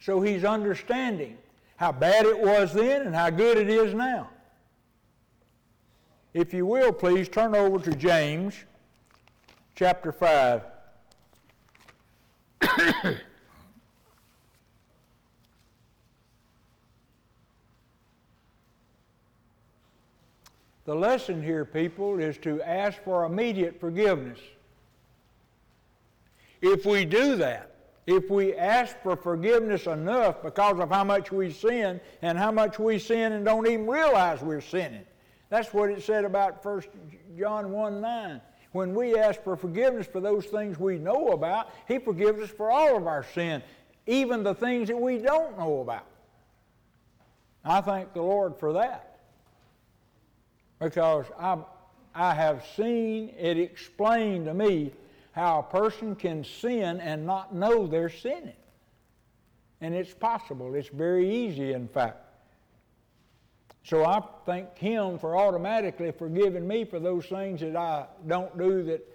So 0.00 0.20
he's 0.20 0.44
understanding 0.44 1.38
how 1.76 1.92
bad 1.92 2.26
it 2.26 2.38
was 2.38 2.74
then 2.74 3.06
and 3.06 3.14
how 3.14 3.30
good 3.30 3.56
it 3.56 3.70
is 3.70 3.94
now. 3.94 4.28
If 6.34 6.52
you 6.52 6.66
will, 6.66 6.92
please 6.92 7.30
turn 7.30 7.56
over 7.56 7.78
to 7.90 7.96
James 7.96 8.54
chapter 9.76 10.12
5. 10.12 10.62
the 20.84 20.94
lesson 20.94 21.42
here, 21.42 21.64
people, 21.64 22.18
is 22.18 22.36
to 22.38 22.60
ask 22.62 23.02
for 23.02 23.24
immediate 23.24 23.80
forgiveness. 23.80 24.38
If 26.60 26.84
we 26.84 27.04
do 27.04 27.36
that, 27.36 27.74
if 28.06 28.28
we 28.28 28.54
ask 28.54 28.96
for 29.02 29.16
forgiveness 29.16 29.86
enough 29.86 30.42
because 30.42 30.78
of 30.78 30.90
how 30.90 31.04
much 31.04 31.32
we 31.32 31.50
sin 31.50 32.00
and 32.20 32.36
how 32.36 32.50
much 32.50 32.78
we 32.78 32.98
sin 32.98 33.32
and 33.32 33.44
don't 33.44 33.66
even 33.66 33.86
realize 33.86 34.42
we're 34.42 34.60
sinning. 34.60 35.04
That's 35.48 35.72
what 35.72 35.90
it 35.90 36.02
said 36.02 36.24
about 36.24 36.64
1 36.64 36.82
John 37.38 37.70
1 37.70 38.00
9. 38.00 38.40
When 38.72 38.94
we 38.94 39.16
ask 39.16 39.42
for 39.42 39.56
forgiveness 39.56 40.06
for 40.06 40.20
those 40.20 40.46
things 40.46 40.78
we 40.78 40.98
know 40.98 41.28
about, 41.28 41.70
He 41.86 41.98
forgives 41.98 42.40
us 42.40 42.50
for 42.50 42.70
all 42.70 42.96
of 42.96 43.06
our 43.06 43.24
sin, 43.34 43.62
even 44.06 44.42
the 44.42 44.54
things 44.54 44.88
that 44.88 45.00
we 45.00 45.18
don't 45.18 45.56
know 45.56 45.80
about. 45.80 46.06
I 47.64 47.80
thank 47.80 48.12
the 48.12 48.22
Lord 48.22 48.56
for 48.58 48.74
that. 48.74 49.13
Because 50.80 51.26
I, 51.38 51.58
I 52.14 52.34
have 52.34 52.64
seen 52.76 53.32
it 53.38 53.58
explained 53.58 54.46
to 54.46 54.54
me 54.54 54.92
how 55.32 55.58
a 55.58 55.62
person 55.62 56.14
can 56.14 56.44
sin 56.44 57.00
and 57.00 57.26
not 57.26 57.54
know 57.54 57.86
they're 57.86 58.08
sinning. 58.08 58.56
And 59.80 59.94
it's 59.94 60.14
possible. 60.14 60.74
It's 60.74 60.88
very 60.88 61.28
easy, 61.28 61.72
in 61.72 61.88
fact. 61.88 62.18
So 63.84 64.04
I 64.04 64.22
thank 64.46 64.78
Him 64.78 65.18
for 65.18 65.36
automatically 65.36 66.12
forgiving 66.12 66.66
me 66.66 66.84
for 66.84 66.98
those 66.98 67.26
things 67.26 67.60
that 67.60 67.76
I 67.76 68.06
don't 68.26 68.56
do 68.56 68.82
that, 68.84 69.06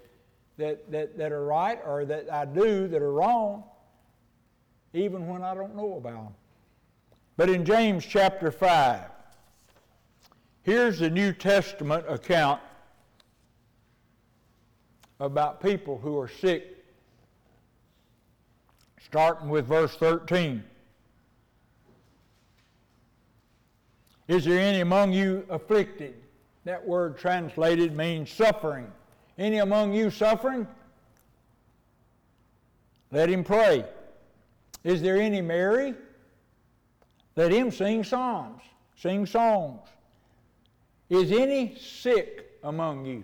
that, 0.58 0.92
that, 0.92 1.18
that 1.18 1.32
are 1.32 1.46
right 1.46 1.80
or 1.86 2.06
that 2.06 2.32
I 2.32 2.46
do 2.46 2.88
that 2.88 3.02
are 3.02 3.12
wrong, 3.12 3.64
even 4.94 5.28
when 5.28 5.42
I 5.42 5.56
don't 5.56 5.76
know 5.76 5.96
about 5.98 6.26
them. 6.26 6.34
But 7.36 7.50
in 7.50 7.66
James 7.66 8.06
chapter 8.06 8.52
5, 8.52 9.02
here's 10.64 11.00
the 11.00 11.10
New 11.10 11.34
Testament 11.34 12.06
account 12.08 12.62
about 15.20 15.62
people 15.62 15.98
who 15.98 16.18
are 16.18 16.30
sick, 16.30 16.84
starting 19.04 19.50
with 19.50 19.68
verse 19.68 19.96
13. 19.96 20.64
Is 24.28 24.46
there 24.46 24.60
any 24.60 24.82
among 24.82 25.12
you 25.12 25.46
afflicted? 25.50 26.14
That 26.64 26.86
word 26.86 27.18
translated 27.18 27.96
means 27.96 28.32
suffering. 28.32 28.92
Any 29.38 29.58
among 29.58 29.94
you 29.94 30.12
suffering? 30.12 30.68
Let 33.12 33.30
him 33.30 33.44
pray. 33.44 33.86
Is 34.84 35.02
there 35.02 35.18
any 35.18 35.42
merry? 35.42 35.96
Let 37.36 37.52
him 37.52 37.72
sing 37.72 38.04
psalms, 38.04 38.62
sing 38.96 39.26
songs. 39.26 39.82
Is 41.10 41.32
any 41.32 41.76
sick 41.76 42.52
among 42.64 43.06
you? 43.06 43.24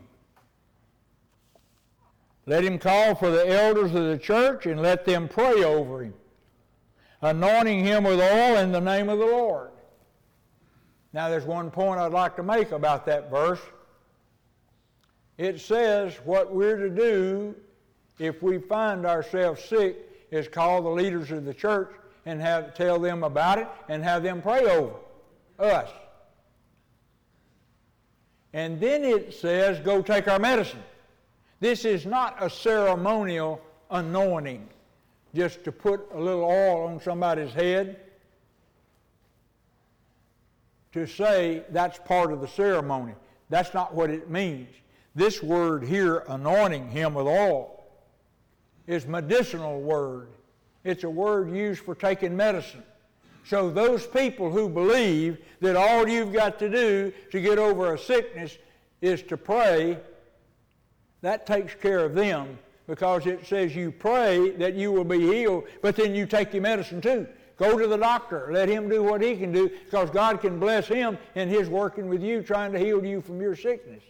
Let 2.48 2.64
him 2.64 2.78
call 2.78 3.16
for 3.16 3.30
the 3.30 3.48
elders 3.48 3.94
of 3.96 4.04
the 4.06 4.18
church 4.18 4.66
and 4.66 4.82
let 4.82 5.06
them 5.06 5.28
pray 5.28 5.64
over 5.64 6.04
him, 6.04 6.14
anointing 7.22 7.84
him 7.84 8.04
with 8.04 8.20
oil 8.20 8.58
in 8.58 8.72
the 8.72 8.82
name 8.82 9.10
of 9.10 9.20
the 9.20 9.26
Lord. 9.26 9.72
Now, 11.14 11.30
there's 11.30 11.46
one 11.46 11.72
point 11.72 12.00
I'd 12.00 12.12
like 12.12 12.36
to 12.36 12.44
make 12.44 12.72
about 12.72 13.06
that 13.06 13.32
verse. 13.32 13.62
It 15.38 15.60
says 15.60 16.14
what 16.24 16.54
we're 16.54 16.78
to 16.78 16.90
do 16.90 17.56
if 18.20 18.44
we 18.44 18.58
find 18.60 19.06
ourselves 19.06 19.64
sick 19.64 19.98
is 20.32 20.48
call 20.48 20.82
the 20.82 20.90
leaders 20.90 21.32
of 21.32 21.46
the 21.46 21.54
church 21.54 21.94
and 22.26 22.42
have 22.42 22.74
tell 22.74 23.00
them 23.00 23.24
about 23.24 23.60
it 23.60 23.68
and 23.90 24.04
have 24.04 24.24
them 24.24 24.42
pray 24.42 24.66
over 24.66 24.94
us. 25.60 25.90
And 28.56 28.80
then 28.80 29.04
it 29.04 29.34
says 29.34 29.82
go 29.82 30.02
take 30.02 30.30
our 30.30 30.40
medicine. 30.40 30.82
This 31.60 31.84
is 31.84 32.06
not 32.06 32.42
a 32.42 32.50
ceremonial 32.50 33.62
anointing, 33.92 34.70
just 35.36 35.66
to 35.66 35.74
put 35.74 36.08
a 36.14 36.20
little 36.20 36.46
oil 36.46 36.88
on 36.88 37.02
somebody's 37.02 37.52
head 37.52 38.00
to 40.94 41.06
say 41.06 41.64
that's 41.72 42.00
part 42.06 42.32
of 42.32 42.40
the 42.40 42.48
ceremony. 42.48 43.12
That's 43.50 43.74
not 43.74 43.94
what 43.94 44.10
it 44.10 44.30
means. 44.30 44.70
This 45.16 45.44
word 45.44 45.84
here, 45.84 46.24
anointing 46.30 46.88
him 46.88 47.14
with 47.14 47.28
oil, 47.28 47.84
is 48.88 49.06
medicinal 49.06 49.82
word. 49.82 50.30
It's 50.86 51.04
a 51.04 51.10
word 51.10 51.54
used 51.54 51.82
for 51.82 51.94
taking 51.94 52.38
medicine. 52.38 52.84
So 53.46 53.70
those 53.70 54.08
people 54.08 54.50
who 54.50 54.68
believe 54.68 55.38
that 55.62 55.76
all 55.76 56.08
you've 56.08 56.34
got 56.34 56.58
to 56.60 56.70
do 56.70 57.14
to 57.32 57.40
get 57.40 57.60
over 57.60 57.94
a 57.94 58.00
sickness 58.00 58.58
is 59.02 59.22
to 59.24 59.38
pray 59.38 60.00
that 61.22 61.46
takes 61.46 61.74
care 61.74 62.06
of 62.06 62.14
them 62.14 62.58
because 62.88 63.26
it 63.26 63.46
says 63.46 63.76
you 63.76 63.92
pray 63.92 64.52
that 64.52 64.76
you 64.76 64.92
will 64.92 65.04
be 65.04 65.20
healed, 65.20 65.64
but 65.82 65.96
then 65.96 66.14
you 66.14 66.26
take 66.26 66.54
your 66.54 66.62
medicine 66.62 67.02
too. 67.02 67.28
Go 67.58 67.78
to 67.80 67.88
the 67.88 67.98
doctor. 67.98 68.50
Let 68.52 68.68
him 68.70 68.90
do 68.90 69.02
what 69.02 69.22
he 69.22 69.36
can 69.36 69.52
do 69.52 69.70
because 69.70 70.10
God 70.10 70.42
can 70.42 70.60
bless 70.60 70.88
him 70.88 71.18
in 71.36 71.50
his 71.50 71.70
working 71.70 72.10
with 72.10 72.22
you, 72.22 72.44
trying 72.44 72.74
to 72.74 72.80
heal 72.80 73.04
you 73.04 73.22
from 73.22 73.42
your 73.42 73.56
sickness. 73.56 74.04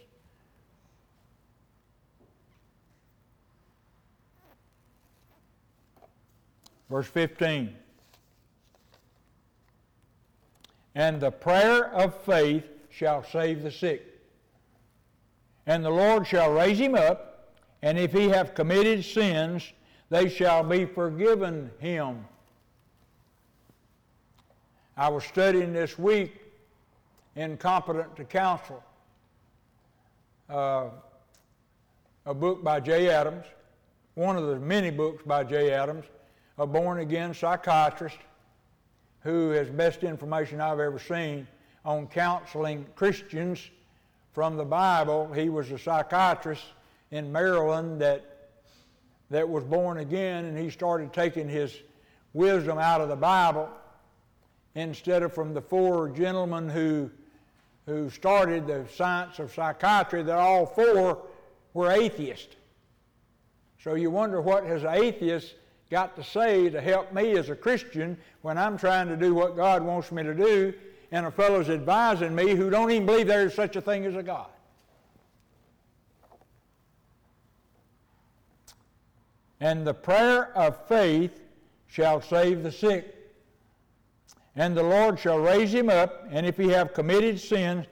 Verse 6.90 7.06
15. 7.06 7.74
And 10.96 11.20
the 11.20 11.30
prayer 11.30 11.94
of 11.94 12.12
faith 12.22 12.64
shall 12.90 13.22
save 13.22 13.62
the 13.62 13.70
sick 13.70 14.16
and 15.66 15.84
the 15.84 15.90
Lord 15.90 16.26
shall 16.26 16.52
raise 16.52 16.78
him 16.78 16.94
up, 16.94 17.50
and 17.82 17.98
if 17.98 18.12
he 18.12 18.28
have 18.28 18.54
committed 18.54 19.04
sins, 19.04 19.72
they 20.08 20.28
shall 20.28 20.62
be 20.62 20.84
forgiven 20.84 21.70
him. 21.80 22.24
I 24.96 25.08
was 25.08 25.24
studying 25.24 25.72
this 25.72 25.98
week 25.98 26.40
Incompetent 27.34 28.16
to 28.16 28.24
Counsel, 28.24 28.82
uh, 30.48 30.86
a 32.24 32.32
book 32.32 32.64
by 32.64 32.80
Jay 32.80 33.10
Adams, 33.10 33.44
one 34.14 34.38
of 34.38 34.46
the 34.46 34.56
many 34.58 34.90
books 34.90 35.22
by 35.26 35.44
Jay 35.44 35.70
Adams, 35.70 36.06
a 36.56 36.66
born 36.66 37.00
again 37.00 37.34
psychiatrist 37.34 38.16
who 39.26 39.50
has 39.50 39.68
best 39.68 40.04
information 40.04 40.60
I've 40.60 40.80
ever 40.80 40.98
seen 40.98 41.46
on 41.84 42.06
counseling 42.06 42.86
Christians 42.94 43.70
from 44.32 44.56
the 44.56 44.64
Bible. 44.64 45.32
He 45.32 45.48
was 45.48 45.70
a 45.72 45.78
psychiatrist 45.78 46.64
in 47.10 47.30
Maryland 47.32 48.00
that, 48.00 48.24
that 49.30 49.48
was 49.48 49.64
born 49.64 49.98
again, 49.98 50.44
and 50.44 50.56
he 50.56 50.70
started 50.70 51.12
taking 51.12 51.48
his 51.48 51.74
wisdom 52.32 52.78
out 52.78 53.00
of 53.00 53.08
the 53.08 53.16
Bible 53.16 53.68
instead 54.74 55.22
of 55.22 55.34
from 55.34 55.52
the 55.52 55.62
four 55.62 56.08
gentlemen 56.08 56.68
who 56.68 57.10
who 57.86 58.10
started 58.10 58.66
the 58.66 58.84
science 58.96 59.38
of 59.38 59.52
psychiatry 59.54 60.22
that 60.22 60.36
all 60.36 60.66
four 60.66 61.22
were 61.72 61.90
atheists. 61.90 62.56
So 63.82 63.94
you 63.94 64.10
wonder 64.10 64.40
what 64.40 64.64
has 64.64 64.82
an 64.82 64.94
atheist 64.94 65.54
got 65.90 66.16
to 66.16 66.24
say 66.24 66.68
to 66.70 66.80
help 66.80 67.12
me 67.12 67.36
as 67.38 67.48
a 67.48 67.56
Christian 67.56 68.16
when 68.42 68.58
I'm 68.58 68.76
trying 68.76 69.08
to 69.08 69.16
do 69.16 69.34
what 69.34 69.56
God 69.56 69.82
wants 69.82 70.10
me 70.10 70.22
to 70.22 70.34
do, 70.34 70.74
and 71.12 71.26
a 71.26 71.30
fellow's 71.30 71.70
advising 71.70 72.34
me 72.34 72.54
who 72.54 72.70
don't 72.70 72.90
even 72.90 73.06
believe 73.06 73.26
there 73.26 73.46
is 73.46 73.54
such 73.54 73.76
a 73.76 73.80
thing 73.80 74.04
as 74.04 74.16
a 74.16 74.22
God. 74.22 74.48
And 79.60 79.86
the 79.86 79.94
prayer 79.94 80.56
of 80.56 80.86
faith 80.86 81.40
shall 81.86 82.20
save 82.20 82.62
the 82.62 82.72
sick. 82.72 83.14
And 84.54 84.76
the 84.76 84.82
Lord 84.82 85.18
shall 85.18 85.38
raise 85.38 85.72
him 85.72 85.88
up, 85.88 86.26
and 86.30 86.46
if 86.46 86.56
he 86.56 86.68
have 86.68 86.94
committed 86.94 87.38
sins, 87.40 87.86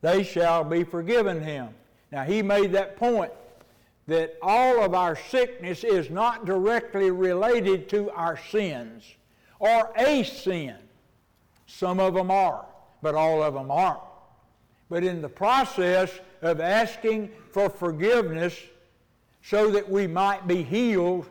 they 0.00 0.24
shall 0.24 0.64
be 0.64 0.82
forgiven 0.82 1.42
him. 1.42 1.68
Now, 2.10 2.24
he 2.24 2.42
made 2.42 2.72
that 2.72 2.96
point 2.96 3.32
that 4.10 4.36
all 4.42 4.82
of 4.82 4.92
our 4.92 5.14
sickness 5.14 5.84
is 5.84 6.10
not 6.10 6.44
directly 6.44 7.12
related 7.12 7.88
to 7.88 8.10
our 8.10 8.36
sins 8.50 9.04
or 9.60 9.92
a 9.96 10.24
sin. 10.24 10.74
Some 11.68 12.00
of 12.00 12.14
them 12.14 12.28
are, 12.28 12.66
but 13.02 13.14
all 13.14 13.40
of 13.40 13.54
them 13.54 13.70
aren't. 13.70 14.00
But 14.88 15.04
in 15.04 15.22
the 15.22 15.28
process 15.28 16.10
of 16.42 16.60
asking 16.60 17.30
for 17.52 17.70
forgiveness 17.70 18.58
so 19.44 19.70
that 19.70 19.88
we 19.88 20.08
might 20.08 20.48
be 20.48 20.64
healed, 20.64 21.30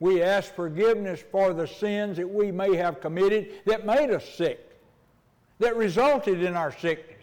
we 0.00 0.22
ask 0.22 0.54
forgiveness 0.54 1.22
for 1.30 1.52
the 1.52 1.66
sins 1.66 2.16
that 2.16 2.30
we 2.30 2.50
may 2.50 2.74
have 2.74 3.02
committed 3.02 3.60
that 3.66 3.84
made 3.84 4.10
us 4.10 4.26
sick, 4.26 4.80
that 5.58 5.76
resulted 5.76 6.42
in 6.42 6.56
our 6.56 6.72
sickness 6.72 7.17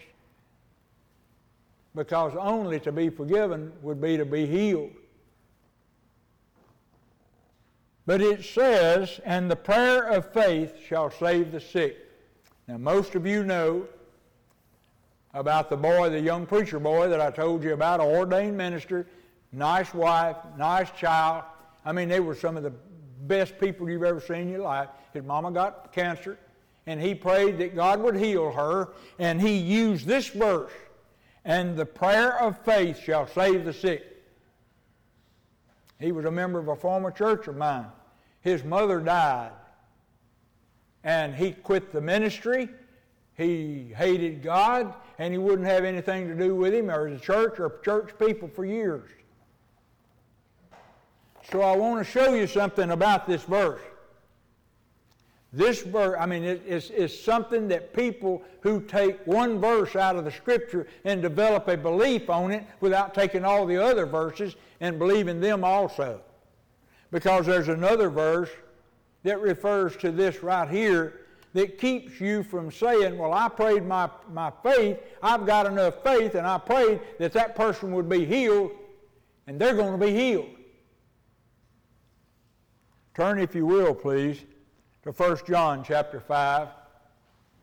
because 1.96 2.36
only 2.36 2.80
to 2.82 2.92
be 2.92 3.10
forgiven 3.10 3.72
would 3.82 4.02
be 4.02 4.18
to 4.18 4.26
be 4.26 4.46
healed. 4.46 4.92
But 8.06 8.22
it 8.22 8.44
says, 8.44 9.20
and 9.26 9.50
the 9.50 9.56
prayer 9.56 10.04
of 10.04 10.32
faith 10.32 10.76
shall 10.88 11.10
save 11.10 11.52
the 11.52 11.60
sick. 11.60 11.98
Now, 12.68 12.78
most 12.78 13.16
of 13.16 13.26
you 13.26 13.44
know 13.44 13.88
about 15.34 15.70
the 15.70 15.78
boy, 15.78 16.10
the 16.10 16.20
young 16.20 16.46
preacher 16.46 16.80
boy 16.80 17.08
that 17.10 17.20
I 17.20 17.32
told 17.32 17.64
you 17.64 17.74
about, 17.74 18.00
an 18.00 18.08
ordained 18.08 18.58
minister, 18.58 19.08
nice 19.52 19.94
wife, 19.94 20.38
nice 20.58 20.92
child. 20.92 21.46
I 21.84 21.94
mean, 21.94 22.10
they 22.10 22.20
were 22.20 22.36
some 22.36 22.58
of 22.58 22.64
the 22.64 22.74
best 23.22 23.58
people 23.60 23.90
you've 23.90 24.04
ever 24.04 24.22
seen 24.22 24.42
in 24.42 24.50
your 24.50 24.62
life. 24.62 24.90
His 25.14 25.24
mama 25.24 25.52
got 25.52 25.92
cancer, 25.92 26.38
and 26.86 27.02
he 27.02 27.16
prayed 27.16 27.58
that 27.58 27.76
God 27.76 28.02
would 28.02 28.16
heal 28.16 28.52
her, 28.52 28.90
and 29.18 29.42
he 29.42 29.58
used 29.58 30.06
this 30.06 30.28
verse 30.28 30.72
and 31.46 31.78
the 31.78 31.86
prayer 31.86 32.42
of 32.42 32.58
faith 32.66 33.00
shall 33.00 33.28
save 33.28 33.64
the 33.66 33.74
sick. 33.74 34.04
He 36.00 36.12
was 36.12 36.26
a 36.26 36.32
member 36.32 36.60
of 36.60 36.68
a 36.68 36.76
former 36.76 37.12
church 37.12 37.48
of 37.48 37.56
mine. 37.56 37.86
His 38.42 38.64
mother 38.64 39.00
died, 39.00 39.52
and 41.04 41.36
he 41.36 41.52
quit 41.52 41.94
the 41.94 42.02
ministry. 42.02 42.68
He 43.38 43.94
hated 43.96 44.42
God, 44.42 44.94
and 45.20 45.34
he 45.34 45.38
wouldn't 45.38 45.68
have 45.68 45.84
anything 45.84 46.28
to 46.28 46.36
do 46.36 46.56
with 46.56 46.74
him 46.74 46.90
or 46.90 47.10
the 47.10 47.20
church 47.20 47.60
or 47.60 47.80
church 47.84 48.12
people 48.18 48.48
for 48.48 48.66
years. 48.66 49.10
So 51.52 51.62
I 51.62 51.76
want 51.76 52.06
to 52.06 52.12
show 52.12 52.34
you 52.34 52.48
something 52.48 52.90
about 52.90 53.28
this 53.28 53.44
verse. 53.44 53.82
This 55.56 55.84
verse, 55.84 56.18
I 56.20 56.26
mean, 56.26 56.44
it, 56.44 56.62
it's, 56.68 56.90
it's 56.90 57.18
something 57.18 57.70
that 57.70 57.94
people 57.94 58.44
who 58.60 58.82
take 58.82 59.26
one 59.26 59.62
verse 59.62 59.96
out 59.96 60.18
of 60.18 60.26
the 60.26 60.32
Scripture 60.32 60.86
and 61.06 61.22
develop 61.22 61.70
a 61.70 61.78
belief 61.78 62.30
on 62.30 62.52
it 62.52 62.66
without 62.82 63.14
taking 63.14 63.46
all 63.46 63.66
the 63.66 63.82
other 63.82 64.06
verses 64.06 64.58
and 64.82 65.00
believing 65.00 65.40
them 65.40 65.64
also. 65.64 66.20
Because 67.10 67.46
there's 67.46 67.70
another 67.70 68.10
verse 68.10 68.50
that 69.24 69.40
refers 69.40 69.96
to 69.98 70.12
this 70.12 70.44
right 70.44 70.68
here 70.68 71.22
that 71.54 71.78
keeps 71.78 72.20
you 72.20 72.44
from 72.44 72.70
saying, 72.70 73.18
Well, 73.18 73.32
I 73.32 73.48
prayed 73.48 73.86
my, 73.86 74.10
my 74.34 74.52
faith, 74.62 75.00
I've 75.24 75.46
got 75.46 75.68
enough 75.68 76.04
faith, 76.04 76.36
and 76.36 76.46
I 76.46 76.58
prayed 76.58 77.00
that 77.18 77.32
that 77.32 77.56
person 77.56 77.94
would 77.94 78.10
be 78.10 78.26
healed, 78.26 78.72
and 79.48 79.58
they're 79.58 79.76
going 79.76 79.98
to 79.98 80.06
be 80.06 80.14
healed. 80.14 80.50
Turn, 83.14 83.40
if 83.40 83.56
you 83.56 83.66
will, 83.66 83.96
please 83.96 84.44
to 85.06 85.12
1 85.12 85.38
John 85.48 85.84
chapter 85.84 86.20
5, 86.20 86.68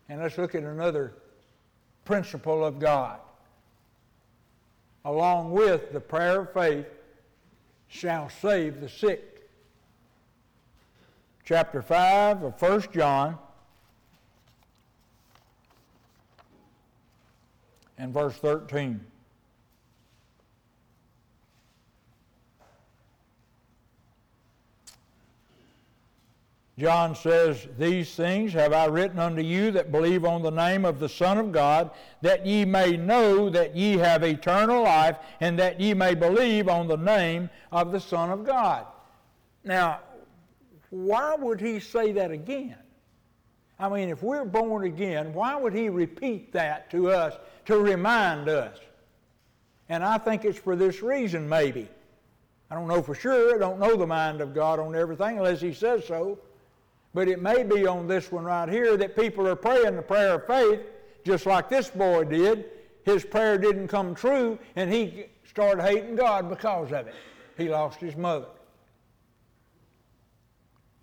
and 0.07 0.21
let's 0.21 0.37
look 0.37 0.55
at 0.55 0.63
another 0.63 1.13
principle 2.05 2.63
of 2.63 2.79
God. 2.79 3.19
Along 5.03 5.51
with 5.51 5.91
the 5.91 5.99
prayer 5.99 6.41
of 6.41 6.53
faith 6.53 6.85
shall 7.89 8.29
save 8.29 8.79
the 8.79 8.87
sick. 8.87 9.49
Chapter 11.43 11.81
5 11.81 12.43
of 12.43 12.61
1 12.61 12.83
John 12.93 13.37
and 17.97 18.13
verse 18.13 18.37
13. 18.37 19.01
John 26.83 27.15
says, 27.15 27.65
These 27.79 28.13
things 28.13 28.51
have 28.51 28.73
I 28.73 28.87
written 28.87 29.17
unto 29.17 29.41
you 29.41 29.71
that 29.71 29.89
believe 29.89 30.25
on 30.25 30.41
the 30.41 30.51
name 30.51 30.83
of 30.83 30.99
the 30.99 31.07
Son 31.07 31.37
of 31.37 31.53
God, 31.53 31.91
that 32.21 32.45
ye 32.45 32.65
may 32.65 32.97
know 32.97 33.49
that 33.49 33.73
ye 33.73 33.97
have 33.99 34.21
eternal 34.21 34.83
life, 34.83 35.15
and 35.39 35.57
that 35.59 35.79
ye 35.79 35.93
may 35.93 36.13
believe 36.13 36.67
on 36.67 36.89
the 36.89 36.97
name 36.97 37.49
of 37.71 37.93
the 37.93 38.01
Son 38.01 38.31
of 38.31 38.45
God. 38.45 38.85
Now, 39.63 40.01
why 40.89 41.35
would 41.35 41.61
he 41.61 41.79
say 41.79 42.11
that 42.11 42.31
again? 42.31 42.75
I 43.79 43.87
mean, 43.87 44.09
if 44.09 44.21
we're 44.21 44.43
born 44.43 44.83
again, 44.83 45.33
why 45.33 45.55
would 45.55 45.73
he 45.73 45.87
repeat 45.87 46.51
that 46.51 46.91
to 46.91 47.11
us 47.11 47.33
to 47.67 47.79
remind 47.79 48.49
us? 48.49 48.77
And 49.87 50.03
I 50.03 50.17
think 50.17 50.43
it's 50.43 50.59
for 50.59 50.75
this 50.75 51.01
reason, 51.01 51.47
maybe. 51.47 51.87
I 52.69 52.75
don't 52.75 52.89
know 52.89 53.01
for 53.01 53.15
sure. 53.15 53.55
I 53.55 53.57
don't 53.57 53.79
know 53.79 53.95
the 53.95 54.05
mind 54.05 54.41
of 54.41 54.53
God 54.53 54.81
on 54.81 54.97
everything 54.97 55.37
unless 55.37 55.61
he 55.61 55.73
says 55.73 56.05
so. 56.05 56.39
But 57.13 57.27
it 57.27 57.41
may 57.41 57.63
be 57.63 57.85
on 57.85 58.07
this 58.07 58.31
one 58.31 58.45
right 58.45 58.67
here 58.67 58.97
that 58.97 59.15
people 59.15 59.47
are 59.47 59.55
praying 59.55 59.95
the 59.95 60.01
prayer 60.01 60.35
of 60.35 60.47
faith, 60.47 60.81
just 61.23 61.45
like 61.45 61.69
this 61.69 61.89
boy 61.89 62.23
did. 62.23 62.65
His 63.05 63.23
prayer 63.23 63.57
didn't 63.57 63.89
come 63.89 64.15
true, 64.15 64.57
and 64.75 64.91
he 64.91 65.25
started 65.47 65.83
hating 65.83 66.15
God 66.15 66.49
because 66.49 66.91
of 66.91 67.07
it. 67.07 67.13
He 67.57 67.69
lost 67.69 67.99
his 67.99 68.15
mother. 68.15 68.47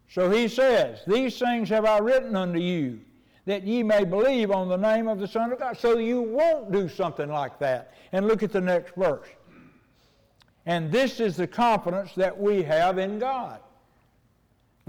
So 0.09 0.29
he 0.29 0.49
says, 0.49 1.01
These 1.07 1.38
things 1.38 1.68
have 1.68 1.85
I 1.85 1.99
written 1.99 2.35
unto 2.35 2.59
you, 2.59 3.01
that 3.44 3.62
ye 3.62 3.85
may 3.85 4.05
believe 4.05 4.51
on 4.51 4.68
the 4.68 4.77
name 4.77 5.07
of 5.07 5.20
the 5.20 5.29
Son 5.29 5.53
of 5.53 5.61
God. 5.61 5.77
So 5.77 5.99
you 5.99 6.23
won't 6.23 6.73
do 6.73 6.88
something 6.88 7.29
like 7.29 7.61
that. 7.61 7.94
And 8.11 8.27
look 8.27 8.42
at 8.42 8.51
the 8.51 8.61
next 8.61 8.96
verse. 8.96 9.29
And 10.66 10.90
this 10.90 11.20
is 11.20 11.37
the 11.37 11.46
confidence 11.46 12.14
that 12.16 12.37
we 12.37 12.62
have 12.64 12.99
in 12.99 13.20
God 13.20 13.61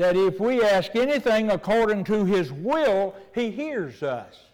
that 0.02 0.18
if 0.18 0.40
we 0.40 0.64
ask 0.64 0.96
anything 0.96 1.52
according 1.52 2.04
to 2.06 2.26
His 2.26 2.52
will, 2.52 3.14
He 3.36 3.52
hears 3.52 4.02
us. 4.02 4.46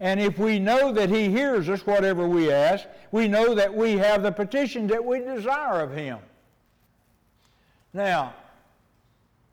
And 0.00 0.20
if 0.20 0.38
we 0.38 0.58
know 0.58 0.92
that 0.92 1.08
He 1.08 1.30
hears 1.30 1.66
us, 1.70 1.86
whatever 1.86 2.28
we 2.28 2.52
ask, 2.52 2.86
we 3.10 3.28
know 3.28 3.54
that 3.54 3.72
we 3.72 3.92
have 3.92 4.22
the 4.22 4.32
petition 4.32 4.86
that 4.88 5.02
we 5.02 5.20
desire 5.20 5.80
of 5.80 5.94
Him. 5.94 6.18
Now, 7.94 8.34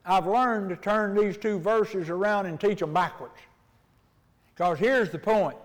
I've 0.05 0.27
learned 0.27 0.69
to 0.71 0.75
turn 0.75 1.15
these 1.15 1.37
two 1.37 1.57
verses 1.57 2.09
around 2.09 2.47
and 2.47 2.59
teach 2.59 2.79
them 2.79 2.93
backwards. 2.93 3.39
Because 4.53 4.77
here's 4.77 5.09
the 5.09 5.19
point. 5.19 5.57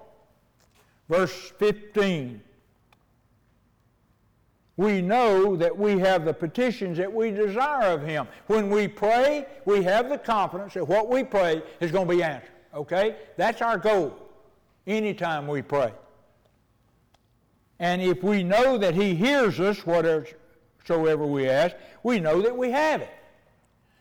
Verse 1.09 1.53
15 1.59 2.40
we 4.76 5.00
know 5.00 5.54
that 5.56 5.76
we 5.76 5.98
have 6.00 6.24
the 6.24 6.34
petitions 6.34 6.98
that 6.98 7.12
we 7.12 7.30
desire 7.30 7.92
of 7.92 8.02
Him. 8.02 8.26
When 8.48 8.70
we 8.70 8.88
pray, 8.88 9.46
we 9.64 9.82
have 9.84 10.08
the 10.08 10.18
confidence 10.18 10.74
that 10.74 10.87
what 10.87 11.08
we 11.08 11.22
pray 11.22 11.62
is 11.80 11.92
going 11.92 12.08
to 12.08 12.14
be 12.14 12.22
answered. 12.22 12.50
Okay? 12.74 13.16
That's 13.37 13.62
our 13.62 13.78
goal 13.78 14.16
anytime 14.87 15.46
we 15.46 15.62
pray. 15.62 15.92
And 17.78 18.02
if 18.02 18.22
we 18.22 18.42
know 18.42 18.76
that 18.78 18.94
He 18.94 19.14
hears 19.14 19.60
us, 19.60 19.87
whatever 19.87 20.26
we 21.26 21.48
ask, 21.48 21.76
we 22.02 22.18
know 22.18 22.42
that 22.42 22.56
we 22.56 22.70
have 22.70 23.00
it. 23.00 23.12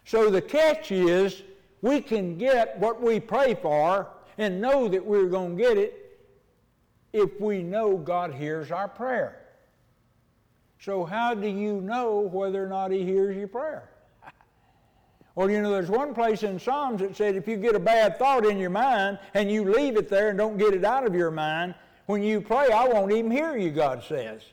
So 0.06 0.30
the 0.30 0.42
catch 0.42 0.92
is 0.92 1.44
we 1.82 2.02
can 2.02 2.38
get 2.38 2.80
what 2.80 3.02
we 3.02 3.20
pray 3.20 3.54
for 3.56 4.08
and 4.38 4.60
know 4.60 4.88
that 4.88 5.06
we're 5.06 5.28
going 5.28 5.56
to 5.56 5.64
get 5.64 5.78
it 5.78 6.20
if 7.14 7.40
we 7.40 7.62
know 7.62 7.96
God 7.96 8.34
hears 8.34 8.72
our 8.72 8.88
prayer. 8.88 9.43
So, 10.84 11.06
how 11.06 11.34
do 11.34 11.48
you 11.48 11.80
know 11.80 12.20
whether 12.20 12.62
or 12.62 12.68
not 12.68 12.92
He 12.92 13.06
hears 13.06 13.38
your 13.38 13.48
prayer? 13.48 13.90
Well, 15.36 15.50
you 15.50 15.64
know, 15.64 15.72
there's 15.72 15.90
one 15.90 16.14
place 16.14 16.44
in 16.44 16.60
Psalms 16.60 17.02
that 17.02 17.16
said 17.16 17.36
if 17.36 17.48
you 17.48 17.58
get 17.58 17.74
a 17.74 17.80
bad 17.80 18.20
thought 18.20 18.46
in 18.46 18.60
your 18.60 18.70
mind 18.70 19.18
and 19.34 19.50
you 19.50 19.64
leave 19.64 19.98
it 19.98 20.08
there 20.08 20.30
and 20.30 20.38
don't 20.38 20.58
get 20.58 20.76
it 20.76 20.86
out 20.86 21.08
of 21.08 21.16
your 21.16 21.32
mind, 21.32 21.74
when 22.06 22.22
you 22.22 22.40
pray, 22.40 22.70
I 22.72 22.88
won't 22.88 23.12
even 23.12 23.32
hear 23.32 23.58
you, 23.58 23.72
God 23.72 24.04
says. 24.04 24.44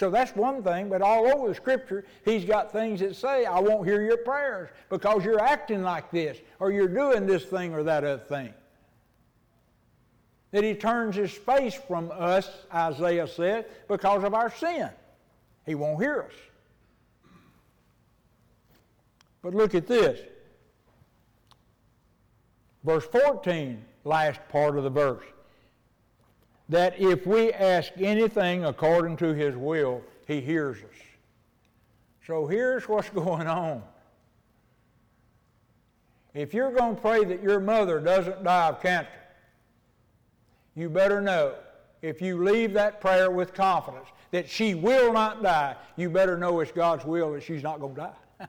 So 0.00 0.08
that's 0.08 0.34
one 0.34 0.62
thing, 0.62 0.88
but 0.88 1.02
all 1.02 1.26
over 1.26 1.48
the 1.48 1.54
scripture, 1.54 2.06
he's 2.24 2.46
got 2.46 2.72
things 2.72 3.00
that 3.00 3.14
say, 3.14 3.44
I 3.44 3.60
won't 3.60 3.86
hear 3.86 4.00
your 4.00 4.16
prayers 4.16 4.70
because 4.88 5.22
you're 5.22 5.42
acting 5.42 5.82
like 5.82 6.10
this, 6.10 6.38
or 6.60 6.72
you're 6.72 6.88
doing 6.88 7.26
this 7.26 7.44
thing 7.44 7.74
or 7.74 7.82
that 7.82 8.02
other 8.02 8.22
thing. 8.22 8.54
That 10.52 10.64
he 10.64 10.74
turns 10.74 11.14
his 11.14 11.32
face 11.32 11.74
from 11.74 12.10
us, 12.10 12.48
Isaiah 12.72 13.28
said, 13.28 13.66
because 13.86 14.24
of 14.24 14.32
our 14.32 14.50
sin. 14.50 14.88
He 15.66 15.74
won't 15.74 16.00
hear 16.00 16.22
us. 16.22 16.34
But 19.42 19.54
look 19.54 19.74
at 19.74 19.86
this. 19.86 20.20
Verse 22.84 23.04
14, 23.06 23.84
last 24.04 24.40
part 24.48 24.76
of 24.76 24.84
the 24.84 24.90
verse. 24.90 25.24
That 26.68 26.98
if 26.98 27.26
we 27.26 27.52
ask 27.52 27.92
anything 27.98 28.64
according 28.64 29.16
to 29.18 29.34
his 29.34 29.56
will, 29.56 30.02
he 30.26 30.40
hears 30.40 30.78
us. 30.78 30.98
So 32.26 32.46
here's 32.46 32.88
what's 32.88 33.10
going 33.10 33.46
on. 33.46 33.82
If 36.34 36.54
you're 36.54 36.72
going 36.72 36.96
to 36.96 37.00
pray 37.00 37.24
that 37.24 37.42
your 37.42 37.60
mother 37.60 38.00
doesn't 38.00 38.42
die 38.42 38.68
of 38.68 38.80
cancer, 38.80 39.10
you 40.74 40.88
better 40.88 41.20
know 41.20 41.54
if 42.00 42.22
you 42.22 42.42
leave 42.42 42.72
that 42.72 43.00
prayer 43.00 43.30
with 43.30 43.52
confidence 43.52 44.08
that 44.32 44.48
she 44.48 44.74
will 44.74 45.12
not 45.12 45.42
die, 45.42 45.76
you 45.96 46.10
better 46.10 46.36
know 46.36 46.58
it's 46.60 46.72
God's 46.72 47.04
will 47.04 47.32
that 47.32 47.42
she's 47.42 47.62
not 47.62 47.78
going 47.78 47.94
to 47.94 48.00
die. 48.00 48.12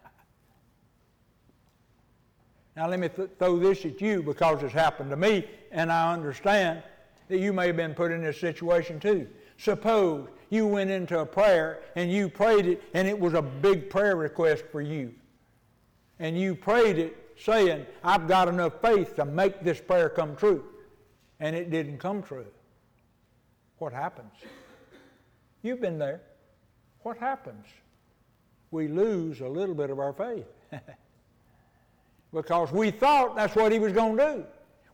Now, 2.75 2.87
let 2.87 2.99
me 2.99 3.07
th- 3.07 3.29
throw 3.37 3.59
this 3.59 3.85
at 3.85 4.01
you 4.01 4.23
because 4.23 4.63
it's 4.63 4.73
happened 4.73 5.11
to 5.11 5.15
me, 5.15 5.45
and 5.71 5.91
I 5.91 6.11
understand 6.11 6.81
that 7.27 7.37
you 7.37 7.53
may 7.53 7.67
have 7.67 7.77
been 7.77 7.93
put 7.93 8.11
in 8.11 8.23
this 8.23 8.39
situation 8.39 8.99
too. 8.99 9.27
Suppose 9.57 10.27
you 10.49 10.65
went 10.65 10.89
into 10.89 11.19
a 11.19 11.25
prayer 11.25 11.81
and 11.95 12.11
you 12.11 12.29
prayed 12.29 12.65
it, 12.65 12.81
and 12.95 13.07
it 13.07 13.19
was 13.19 13.35
a 13.35 13.43
big 13.43 13.91
prayer 13.91 14.15
request 14.15 14.63
for 14.71 14.81
you. 14.81 15.13
And 16.17 16.35
you 16.35 16.55
prayed 16.55 16.97
it 16.97 17.15
saying, 17.37 17.85
I've 18.03 18.27
got 18.27 18.47
enough 18.47 18.81
faith 18.81 19.15
to 19.17 19.25
make 19.25 19.63
this 19.63 19.79
prayer 19.79 20.09
come 20.09 20.35
true. 20.35 20.63
And 21.39 21.55
it 21.55 21.69
didn't 21.69 21.99
come 21.99 22.23
true. 22.23 22.45
What 23.77 23.93
happens? 23.93 24.31
You've 25.63 25.81
been 25.81 25.97
there. 25.97 26.21
What 27.01 27.17
happens? 27.17 27.65
We 28.69 28.87
lose 28.87 29.41
a 29.41 29.47
little 29.47 29.75
bit 29.75 29.89
of 29.89 29.99
our 29.99 30.13
faith. 30.13 30.45
because 32.33 32.71
we 32.71 32.91
thought 32.91 33.35
that's 33.35 33.55
what 33.55 33.71
he 33.71 33.79
was 33.79 33.93
going 33.93 34.17
to 34.17 34.33
do. 34.35 34.43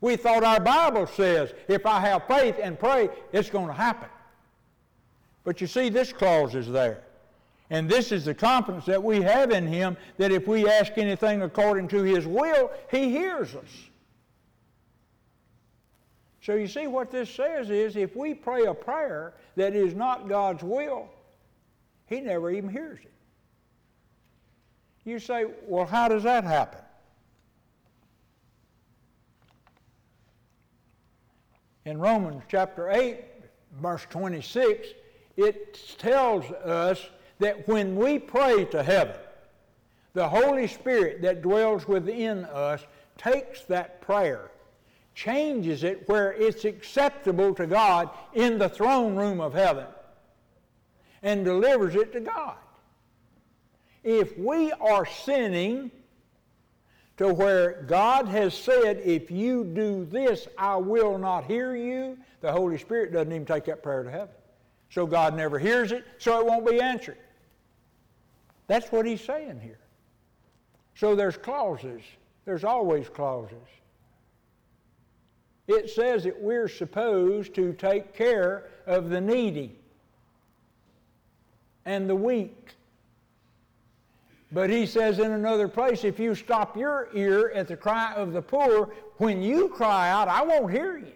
We 0.02 0.16
thought 0.16 0.44
our 0.44 0.60
Bible 0.60 1.08
says 1.08 1.54
if 1.68 1.86
I 1.86 2.00
have 2.00 2.26
faith 2.28 2.56
and 2.62 2.80
pray, 2.80 3.10
it's 3.34 3.50
going 3.50 3.68
to 3.68 3.74
happen. 3.74 4.10
But 5.44 5.60
you 5.60 5.68
see, 5.68 5.90
this 5.90 6.14
clause 6.14 6.56
is 6.56 6.70
there. 6.70 7.04
And 7.70 7.90
this 7.90 8.12
is 8.12 8.26
the 8.26 8.34
confidence 8.34 8.86
that 8.86 9.04
we 9.04 9.22
have 9.22 9.52
in 9.52 9.68
him 9.68 9.98
that 10.18 10.32
if 10.32 10.48
we 10.48 10.68
ask 10.68 10.98
anything 10.98 11.42
according 11.42 11.88
to 11.90 12.04
his 12.04 12.26
will, 12.26 12.72
he 12.90 13.10
hears 13.10 13.56
us. 13.56 13.89
So 16.42 16.56
you 16.56 16.68
see, 16.68 16.88
what 16.88 17.12
this 17.12 17.30
says 17.30 17.70
is 17.70 17.96
if 17.96 18.16
we 18.16 18.34
pray 18.34 18.66
a 18.66 18.74
prayer 18.74 19.34
that 19.56 19.76
is 19.76 19.94
not 19.94 20.30
God's 20.30 20.64
will, 20.64 21.10
he 22.08 22.22
never 22.22 22.50
even 22.50 22.70
hears 22.70 23.00
it. 23.00 23.12
You 25.04 25.20
say, 25.20 25.46
well, 25.68 25.86
how 25.86 26.08
does 26.08 26.24
that 26.24 26.44
happen? 26.44 26.80
in 31.90 31.98
Romans 31.98 32.44
chapter 32.48 32.92
8, 32.92 33.18
verse 33.82 34.06
26, 34.12 34.90
it 35.38 35.98
tells 35.98 36.46
us 36.52 37.04
that 37.40 37.68
when 37.68 37.96
we 37.96 38.20
pray 38.20 38.66
to 38.66 38.84
heaven, 38.84 39.16
the 40.14 40.30
Holy 40.30 40.68
Spirit 40.68 41.24
that 41.24 41.42
dwells 41.42 41.88
within 41.88 42.46
us 42.46 42.86
takes 43.18 43.64
that 43.64 44.02
prayer, 44.02 44.52
changes 45.16 45.84
it 45.84 46.08
where 46.08 46.34
it's 46.34 46.66
acceptable 46.66 47.54
to 47.56 47.68
God 47.68 48.10
in 48.34 48.58
the 48.58 48.70
throne 48.70 49.16
room 49.16 49.42
of 49.42 49.54
heaven, 49.54 49.88
and 51.22 51.44
delivers 51.44 51.96
it 51.96 52.14
to 52.14 52.20
God. 52.20 52.56
If 54.04 54.38
we 54.38 54.72
are 54.72 55.06
sinning, 55.06 55.92
to 57.20 57.34
where 57.34 57.84
God 57.86 58.30
has 58.30 58.54
said, 58.54 59.02
if 59.04 59.30
you 59.30 59.66
do 59.66 60.06
this, 60.06 60.48
I 60.58 60.78
will 60.78 61.18
not 61.18 61.44
hear 61.44 61.76
you, 61.76 62.18
the 62.40 62.50
Holy 62.50 62.78
Spirit 62.78 63.12
doesn't 63.12 63.34
even 63.34 63.46
take 63.46 63.66
that 63.66 63.84
prayer 63.84 64.04
to 64.04 64.10
heaven. 64.10 64.30
So 64.90 65.06
God 65.06 65.36
never 65.36 65.60
hears 65.60 65.92
it, 65.92 66.06
so 66.18 66.40
it 66.40 66.46
won't 66.46 66.66
be 66.66 66.80
answered. 66.80 67.18
That's 68.68 68.90
what 68.90 69.06
he's 69.06 69.22
saying 69.22 69.60
here. 69.62 69.80
So 70.96 71.14
there's 71.14 71.36
clauses. 71.36 72.02
There's 72.46 72.64
always 72.64 73.10
clauses. 73.10 73.58
It 75.70 75.90
says 75.90 76.26
that 76.26 76.42
we're 76.42 76.68
supposed 76.68 77.56
to 77.56 77.74
take 77.74 78.14
care 78.14 78.66
of 78.86 79.10
the 79.10 79.22
needy 79.22 79.78
and 81.86 82.10
the 82.10 82.16
weak 82.16 82.76
but 84.52 84.70
he 84.70 84.86
says 84.86 85.20
in 85.20 85.32
another 85.32 85.68
place, 85.68 86.04
if 86.04 86.20
you 86.20 86.34
stop 86.34 86.76
your 86.76 87.10
ear 87.14 87.52
at 87.54 87.68
the 87.68 87.78
cry 87.78 88.14
of 88.16 88.34
the 88.34 88.42
poor, 88.42 88.92
when 89.18 89.44
you 89.44 89.70
cry 89.70 90.10
out, 90.10 90.28
I 90.28 90.42
won't 90.42 90.72
hear 90.72 90.98
you. 90.98 91.14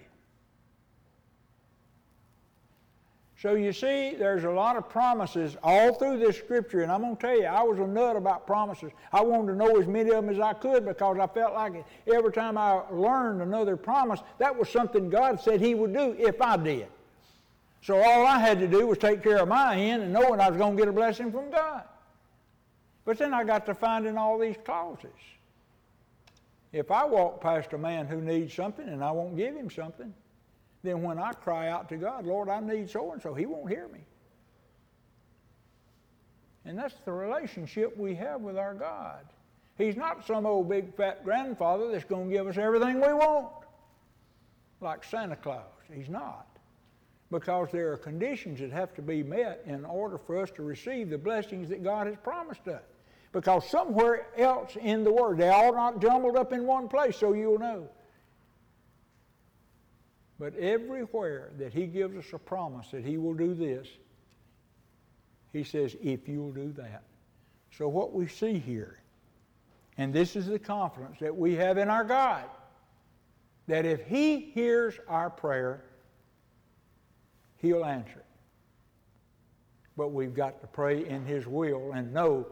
So 3.44 3.56
you 3.56 3.74
see, 3.74 4.16
there's 4.16 4.46
a 4.46 4.50
lot 4.50 4.78
of 4.78 4.88
promises 4.88 5.58
all 5.62 5.94
through 5.96 6.20
this 6.20 6.38
scripture, 6.38 6.82
and 6.82 6.90
I'm 6.90 7.02
going 7.02 7.18
to 7.18 7.22
tell 7.22 7.38
you, 7.38 7.44
I 7.44 7.62
was 7.62 7.78
a 7.78 7.86
nut 7.86 8.16
about 8.16 8.48
promises. 8.48 8.94
I 9.12 9.20
wanted 9.20 9.52
to 9.52 9.58
know 9.58 9.78
as 9.78 9.86
many 9.86 10.12
of 10.12 10.26
them 10.26 10.30
as 10.30 10.40
I 10.40 10.54
could 10.54 10.86
because 10.86 11.18
I 11.20 11.28
felt 11.28 11.54
like 11.54 11.84
every 12.08 12.32
time 12.32 12.58
I 12.58 12.84
learned 12.90 13.42
another 13.42 13.76
promise, 13.76 14.22
that 14.38 14.58
was 14.58 14.70
something 14.70 15.10
God 15.10 15.42
said 15.42 15.60
He 15.60 15.76
would 15.76 15.94
do 15.94 16.16
if 16.18 16.42
I 16.42 16.56
did. 16.56 16.88
So 17.82 18.02
all 18.02 18.26
I 18.26 18.40
had 18.40 18.60
to 18.60 18.68
do 18.68 18.88
was 18.88 18.98
take 18.98 19.22
care 19.22 19.40
of 19.40 19.50
my 19.50 19.76
end 19.76 20.04
and 20.04 20.14
knowing 20.14 20.40
I 20.40 20.48
was 20.48 20.58
going 20.58 20.78
to 20.78 20.82
get 20.82 20.88
a 20.88 20.94
blessing 20.94 21.30
from 21.30 21.52
God. 21.52 21.84
But 23.04 23.18
then 23.18 23.34
I 23.34 23.44
got 23.44 23.66
to 23.66 23.76
finding 23.76 24.18
all 24.18 24.40
these 24.40 24.56
clauses. 24.64 25.10
If 26.72 26.92
I 26.92 27.04
walk 27.04 27.42
past 27.42 27.74
a 27.74 27.78
man 27.78 28.08
who 28.08 28.22
needs 28.22 28.54
something 28.54 28.88
and 28.88 29.04
I 29.04 29.12
won't 29.12 29.36
give 29.36 29.54
him 29.54 29.70
something, 29.70 30.14
then 30.84 31.02
when 31.02 31.18
I 31.18 31.32
cry 31.32 31.70
out 31.70 31.90
to 31.90 31.98
God, 31.98 32.26
Lord, 32.26 32.50
I 32.50 32.60
need 32.60 32.90
so 32.90 33.12
and 33.14 33.22
so, 33.22 33.34
he 33.34 33.46
won't 33.46 33.70
hear 33.70 33.88
me. 33.88 34.02
And 36.66 36.78
that's 36.78 36.96
the 37.06 37.12
relationship 37.12 37.98
we 37.98 38.16
have 38.16 38.42
with 38.42 38.58
our 38.58 38.74
God. 38.74 39.26
He's 39.78 39.96
not 39.96 40.26
some 40.26 40.46
old 40.46 40.70
big 40.70 40.96
fat 40.96 41.24
grandfather 41.24 41.92
that's 41.92 42.06
going 42.06 42.30
to 42.30 42.36
give 42.36 42.48
us 42.48 42.58
everything 42.58 42.96
we 42.96 43.14
want, 43.14 43.52
like 44.82 45.04
Santa 45.04 45.36
Claus. 45.36 45.64
He's 45.92 46.10
not. 46.10 46.48
Because 47.32 47.70
there 47.72 47.92
are 47.92 47.98
conditions 47.98 48.60
that 48.60 48.72
have 48.72 48.94
to 48.96 49.02
be 49.02 49.24
met 49.24 49.64
in 49.66 49.86
order 49.86 50.18
for 50.18 50.38
us 50.38 50.52
to 50.52 50.62
receive 50.62 51.10
the 51.10 51.18
blessings 51.18 51.70
that 51.70 51.84
God 51.84 52.08
has 52.08 52.16
promised 52.24 52.68
us 52.68 52.84
because 53.34 53.68
somewhere 53.68 54.28
else 54.38 54.78
in 54.80 55.04
the 55.04 55.12
Word, 55.12 55.40
they're 55.40 55.52
all 55.52 55.74
not 55.74 56.00
jumbled 56.00 56.38
up 56.38 56.54
in 56.54 56.66
one 56.66 56.88
place, 56.88 57.18
so 57.18 57.34
you'll 57.34 57.58
know. 57.58 57.90
But 60.40 60.56
everywhere 60.58 61.52
that 61.58 61.74
He 61.74 61.86
gives 61.88 62.18
us 62.18 62.34
a 62.34 62.40
promise 62.40 62.90
that 62.92 63.06
He 63.06 63.18
will 63.18 63.34
do 63.34 63.54
this, 63.54 63.88
He 65.52 65.64
says, 65.64 65.96
if 66.02 66.28
you'll 66.28 66.52
do 66.52 66.72
that. 66.74 67.04
So, 67.78 67.88
what 67.88 68.14
we 68.14 68.28
see 68.28 68.60
here, 68.60 69.00
and 69.98 70.14
this 70.14 70.36
is 70.36 70.48
the 70.48 70.60
confidence 70.60 71.18
that 71.20 71.36
we 71.36 71.56
have 71.56 71.78
in 71.78 71.90
our 71.90 72.04
God, 72.04 72.46
that 73.68 73.86
if 73.86 74.06
He 74.06 74.40
hears 74.40 74.96
our 75.08 75.30
prayer, 75.30 75.84
He'll 77.58 77.86
answer 77.86 78.20
it. 78.20 78.26
But 79.96 80.10
we've 80.10 80.34
got 80.34 80.60
to 80.62 80.68
pray 80.68 81.08
in 81.08 81.26
His 81.26 81.48
will 81.48 81.94
and 81.94 82.14
know 82.14 82.48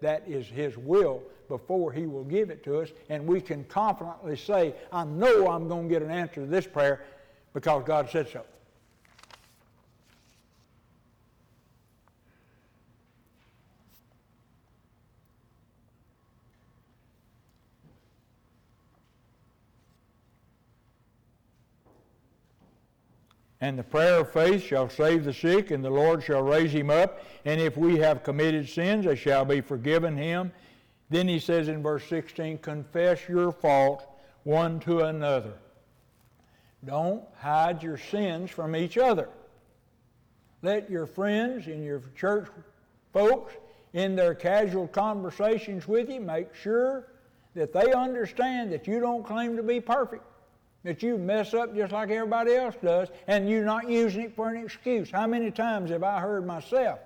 that 0.00 0.22
is 0.26 0.46
His 0.46 0.76
will 0.76 1.22
before 1.48 1.92
He 1.92 2.06
will 2.06 2.24
give 2.24 2.50
it 2.50 2.62
to 2.64 2.80
us. 2.80 2.90
And 3.08 3.26
we 3.26 3.40
can 3.40 3.64
confidently 3.64 4.36
say, 4.36 4.74
I 4.92 5.04
know 5.04 5.48
I'm 5.48 5.68
going 5.68 5.88
to 5.88 5.92
get 5.92 6.02
an 6.02 6.10
answer 6.10 6.42
to 6.42 6.46
this 6.46 6.66
prayer 6.66 7.04
because 7.54 7.82
God 7.84 8.08
said 8.10 8.28
so. 8.28 8.44
And 23.60 23.78
the 23.78 23.82
prayer 23.82 24.20
of 24.20 24.32
faith 24.32 24.62
shall 24.62 24.88
save 24.88 25.24
the 25.24 25.32
sick, 25.32 25.72
and 25.72 25.84
the 25.84 25.90
Lord 25.90 26.22
shall 26.22 26.42
raise 26.42 26.72
him 26.72 26.90
up. 26.90 27.22
And 27.44 27.60
if 27.60 27.76
we 27.76 27.98
have 27.98 28.22
committed 28.22 28.68
sins, 28.68 29.04
they 29.04 29.16
shall 29.16 29.44
be 29.44 29.60
forgiven 29.60 30.16
him. 30.16 30.52
Then 31.10 31.26
he 31.26 31.40
says 31.40 31.68
in 31.68 31.82
verse 31.82 32.04
16, 32.08 32.58
confess 32.58 33.28
your 33.28 33.50
faults 33.50 34.04
one 34.44 34.78
to 34.80 35.00
another. 35.00 35.54
Don't 36.84 37.24
hide 37.38 37.82
your 37.82 37.98
sins 37.98 38.50
from 38.50 38.76
each 38.76 38.96
other. 38.96 39.28
Let 40.62 40.90
your 40.90 41.06
friends 41.06 41.66
and 41.66 41.84
your 41.84 42.02
church 42.16 42.48
folks 43.12 43.54
in 43.92 44.14
their 44.14 44.34
casual 44.34 44.86
conversations 44.86 45.88
with 45.88 46.08
you 46.10 46.20
make 46.20 46.54
sure 46.54 47.08
that 47.54 47.72
they 47.72 47.92
understand 47.92 48.72
that 48.72 48.86
you 48.86 49.00
don't 49.00 49.24
claim 49.24 49.56
to 49.56 49.62
be 49.62 49.80
perfect, 49.80 50.24
that 50.84 51.02
you 51.02 51.18
mess 51.18 51.54
up 51.54 51.74
just 51.74 51.92
like 51.92 52.10
everybody 52.10 52.54
else 52.54 52.76
does, 52.82 53.08
and 53.26 53.48
you're 53.48 53.64
not 53.64 53.88
using 53.88 54.22
it 54.22 54.36
for 54.36 54.48
an 54.48 54.62
excuse. 54.62 55.10
How 55.10 55.26
many 55.26 55.50
times 55.50 55.90
have 55.90 56.02
I 56.02 56.20
heard 56.20 56.46
myself, 56.46 57.00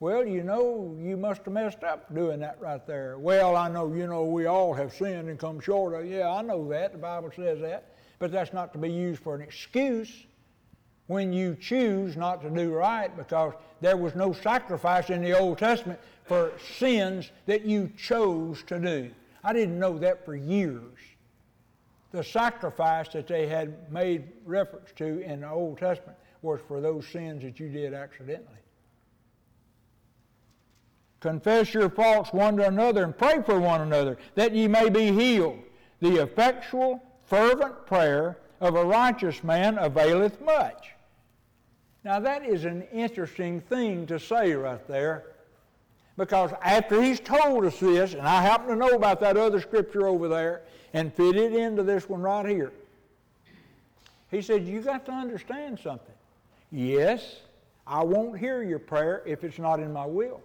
well, 0.00 0.26
you 0.26 0.42
know, 0.42 0.96
you 1.00 1.16
must 1.16 1.44
have 1.44 1.54
messed 1.54 1.82
up 1.82 2.14
doing 2.14 2.40
that 2.40 2.60
right 2.60 2.86
there. 2.86 3.18
Well, 3.18 3.56
I 3.56 3.68
know, 3.68 3.92
you 3.92 4.06
know, 4.06 4.24
we 4.24 4.46
all 4.46 4.74
have 4.74 4.92
sinned 4.92 5.28
and 5.28 5.38
come 5.38 5.60
short 5.60 5.94
of. 5.94 6.10
Yeah, 6.10 6.30
I 6.30 6.42
know 6.42 6.68
that. 6.68 6.92
The 6.92 6.98
Bible 6.98 7.30
says 7.34 7.60
that. 7.60 7.94
But 8.18 8.32
that's 8.32 8.52
not 8.52 8.72
to 8.72 8.78
be 8.78 8.90
used 8.90 9.22
for 9.22 9.34
an 9.34 9.42
excuse 9.42 10.26
when 11.06 11.32
you 11.32 11.56
choose 11.60 12.16
not 12.16 12.42
to 12.42 12.50
do 12.50 12.72
right 12.72 13.14
because 13.16 13.52
there 13.80 13.96
was 13.96 14.14
no 14.14 14.32
sacrifice 14.32 15.10
in 15.10 15.22
the 15.22 15.38
Old 15.38 15.58
Testament 15.58 16.00
for 16.24 16.52
sins 16.76 17.30
that 17.46 17.64
you 17.64 17.90
chose 17.96 18.62
to 18.64 18.78
do. 18.78 19.10
I 19.42 19.52
didn't 19.52 19.78
know 19.78 19.98
that 19.98 20.24
for 20.24 20.34
years. 20.34 20.98
The 22.14 22.22
sacrifice 22.22 23.08
that 23.08 23.26
they 23.26 23.48
had 23.48 23.90
made 23.90 24.22
reference 24.44 24.92
to 24.98 25.18
in 25.22 25.40
the 25.40 25.50
Old 25.50 25.78
Testament 25.78 26.16
was 26.42 26.60
for 26.68 26.80
those 26.80 27.08
sins 27.08 27.42
that 27.42 27.58
you 27.58 27.68
did 27.68 27.92
accidentally. 27.92 28.60
Confess 31.18 31.74
your 31.74 31.90
faults 31.90 32.32
one 32.32 32.56
to 32.58 32.68
another 32.68 33.02
and 33.02 33.18
pray 33.18 33.42
for 33.42 33.58
one 33.58 33.80
another 33.80 34.16
that 34.36 34.54
ye 34.54 34.68
may 34.68 34.90
be 34.90 35.10
healed. 35.10 35.58
The 35.98 36.22
effectual, 36.22 37.02
fervent 37.24 37.84
prayer 37.84 38.38
of 38.60 38.76
a 38.76 38.84
righteous 38.84 39.42
man 39.42 39.76
availeth 39.76 40.40
much. 40.40 40.90
Now, 42.04 42.20
that 42.20 42.44
is 42.44 42.64
an 42.64 42.82
interesting 42.92 43.60
thing 43.60 44.06
to 44.06 44.20
say 44.20 44.52
right 44.52 44.86
there 44.86 45.32
because 46.16 46.52
after 46.62 47.02
he's 47.02 47.18
told 47.18 47.64
us 47.64 47.80
this, 47.80 48.14
and 48.14 48.22
I 48.22 48.40
happen 48.40 48.68
to 48.68 48.76
know 48.76 48.90
about 48.90 49.18
that 49.22 49.36
other 49.36 49.60
scripture 49.60 50.06
over 50.06 50.28
there 50.28 50.62
and 50.94 51.12
fit 51.12 51.36
it 51.36 51.52
into 51.52 51.82
this 51.82 52.08
one 52.08 52.22
right 52.22 52.46
here, 52.46 52.72
he 54.30 54.40
said, 54.40 54.66
You 54.66 54.80
got 54.80 55.04
to 55.06 55.12
understand 55.12 55.78
something. 55.78 56.14
Yes, 56.70 57.40
I 57.86 58.02
won't 58.02 58.38
hear 58.38 58.62
your 58.62 58.78
prayer 58.78 59.22
if 59.26 59.44
it's 59.44 59.58
not 59.58 59.80
in 59.80 59.92
my 59.92 60.06
will. 60.06 60.40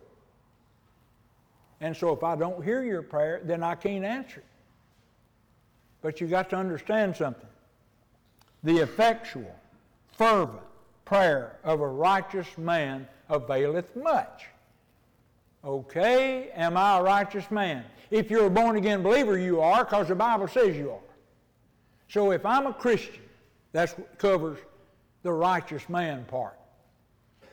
And 1.81 1.95
so 1.95 2.11
if 2.11 2.23
I 2.23 2.35
don't 2.35 2.63
hear 2.63 2.83
your 2.83 3.01
prayer, 3.01 3.39
then 3.43 3.63
I 3.63 3.75
can't 3.75 4.03
answer 4.03 4.41
it. 4.41 4.45
But 6.01 6.19
you 6.19 6.27
got 6.27 6.49
to 6.49 6.57
understand 6.57 7.15
something. 7.15 7.47
The 8.63 8.79
effectual, 8.79 9.55
fervent 10.17 10.59
prayer 11.05 11.57
of 11.63 11.79
a 11.79 11.87
righteous 11.87 12.57
man 12.57 13.07
availeth 13.29 13.95
much. 13.95 14.47
Okay, 15.63 16.49
am 16.51 16.75
I 16.75 16.97
a 16.97 17.03
righteous 17.03 17.49
man? 17.49 17.85
If 18.11 18.31
you're 18.31 18.47
a 18.47 18.49
born 18.49 18.75
again 18.75 19.03
believer, 19.03 19.37
you 19.37 19.61
are, 19.61 19.83
because 19.83 20.07
the 20.07 20.15
Bible 20.15 20.47
says 20.47 20.75
you 20.75 20.91
are. 20.91 20.99
So 22.07 22.31
if 22.31 22.45
I'm 22.45 22.65
a 22.65 22.73
Christian, 22.73 23.21
that 23.71 24.17
covers 24.17 24.57
the 25.21 25.31
righteous 25.31 25.87
man 25.89 26.25
part. 26.25 26.57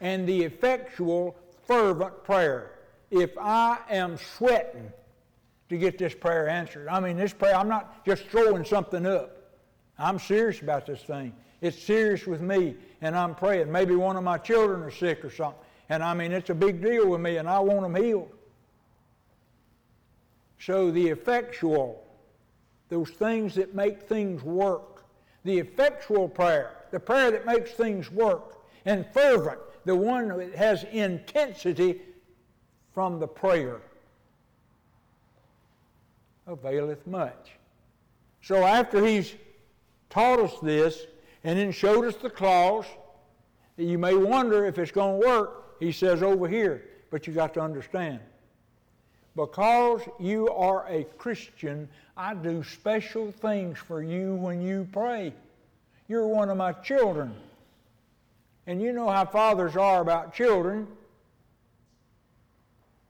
And 0.01 0.27
the 0.27 0.42
effectual, 0.45 1.37
fervent 1.66 2.25
prayer 2.25 2.73
if 3.11 3.37
I 3.38 3.79
am 3.90 4.16
sweating 4.16 4.92
to 5.69 5.77
get 5.77 5.99
this 5.99 6.14
prayer 6.14 6.49
answered. 6.49 6.88
I 6.88 7.01
mean, 7.01 7.16
this 7.16 7.33
prayer, 7.33 7.57
I'm 7.57 7.69
not 7.69 8.05
just 8.05 8.25
throwing 8.27 8.64
something 8.64 9.07
up. 9.07 9.37
I'm 9.99 10.19
serious 10.19 10.61
about 10.61 10.87
this 10.87 11.03
thing. 11.03 11.33
It's 11.61 11.79
serious 11.79 12.27
with 12.27 12.40
me, 12.40 12.77
and 13.01 13.16
I'm 13.16 13.35
praying. 13.35 13.71
Maybe 13.73 13.95
one 13.95 14.16
of 14.16 14.23
my 14.23 14.38
children 14.38 14.83
are 14.83 14.90
sick 14.90 15.25
or 15.25 15.31
something. 15.31 15.61
And 15.88 16.03
I 16.03 16.14
mean, 16.14 16.33
it's 16.33 16.51
a 16.51 16.55
big 16.55 16.83
deal 16.83 17.09
with 17.09 17.21
me, 17.21 17.38
and 17.38 17.49
I 17.49 17.59
want 17.61 17.83
them 17.83 18.03
healed. 18.03 18.31
So 20.59 20.90
the 20.90 21.09
effectual, 21.09 22.03
those 22.88 23.11
things 23.11 23.55
that 23.57 23.75
make 23.75 24.03
things 24.03 24.42
work, 24.42 25.05
the 25.45 25.59
effectual 25.59 26.29
prayer, 26.29 26.73
the 26.90 27.01
prayer 27.01 27.31
that 27.31 27.47
makes 27.47 27.73
things 27.73 28.11
work, 28.11 28.57
and 28.85 29.07
fervent, 29.12 29.61
the 29.85 29.95
one 29.95 30.29
that 30.29 30.55
has 30.55 30.85
intensity 30.85 32.01
from 32.92 33.21
the 33.21 33.27
prayer 33.27 33.81
availeth 36.47 37.07
much. 37.07 37.53
So 38.42 38.64
after 38.64 39.05
he's 39.05 39.35
taught 40.09 40.38
us 40.38 40.55
this 40.62 41.07
and 41.45 41.59
then 41.59 41.73
showed 41.73 42.05
us 42.05 42.16
the 42.16 42.31
clause, 42.31 42.87
you 43.77 43.99
may 43.99 44.14
wonder 44.14 44.64
if 44.64 44.79
it's 44.79 44.92
going 44.92 45.21
to 45.21 45.27
work, 45.27 45.81
he 45.81 45.92
says 45.92 46.23
over 46.23 46.49
here, 46.49 46.88
but 47.11 47.27
you 47.27 47.33
got 47.33 47.53
to 47.55 47.61
understand. 47.61 48.21
Because 49.37 50.01
you 50.18 50.49
are 50.49 50.87
a 50.88 51.05
Christian, 51.18 51.88
I 52.16 52.33
do 52.33 52.64
special 52.64 53.31
things 53.31 53.79
for 53.79 54.03
you 54.03 54.35
when 54.35 54.62
you 54.62 54.88
pray. 54.90 55.35
You're 56.09 56.27
one 56.27 56.49
of 56.49 56.57
my 56.57 56.72
children. 56.72 57.35
And 58.66 58.81
you 58.81 58.92
know 58.92 59.11
how 59.11 59.27
fathers 59.27 59.77
are 59.77 60.01
about 60.01 60.35
children. 60.35 60.87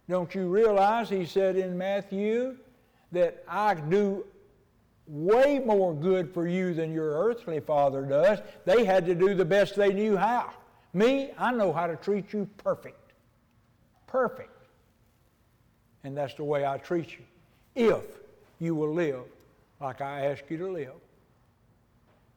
Don't 0.09 0.35
you 0.35 0.49
realize, 0.49 1.09
he 1.09 1.25
said 1.25 1.57
in 1.57 1.79
Matthew, 1.79 2.57
that 3.13 3.45
I 3.49 3.75
do 3.75 4.27
way 5.07 5.61
more 5.61 5.95
good 5.95 6.35
for 6.35 6.49
you 6.49 6.75
than 6.75 6.93
your 6.93 7.11
earthly 7.11 7.61
father 7.61 8.03
does. 8.03 8.41
They 8.65 8.85
had 8.85 9.07
to 9.07 9.15
do 9.15 9.35
the 9.35 9.45
best 9.45 9.77
they 9.77 9.93
knew 9.93 10.17
how. 10.17 10.51
Me, 10.93 11.31
I 11.39 11.53
know 11.53 11.73
how 11.73 11.87
to 11.87 11.95
treat 11.95 12.33
you 12.33 12.49
perfect. 12.57 13.13
Perfect. 14.09 14.56
And 16.07 16.17
that's 16.17 16.35
the 16.35 16.45
way 16.45 16.65
I 16.65 16.79
treat 16.79 17.11
you. 17.11 17.25
If 17.75 18.05
you 18.61 18.77
will 18.77 18.95
live 18.95 19.25
like 19.81 20.01
I 20.01 20.27
ask 20.27 20.45
you 20.49 20.57
to 20.59 20.71
live 20.71 20.93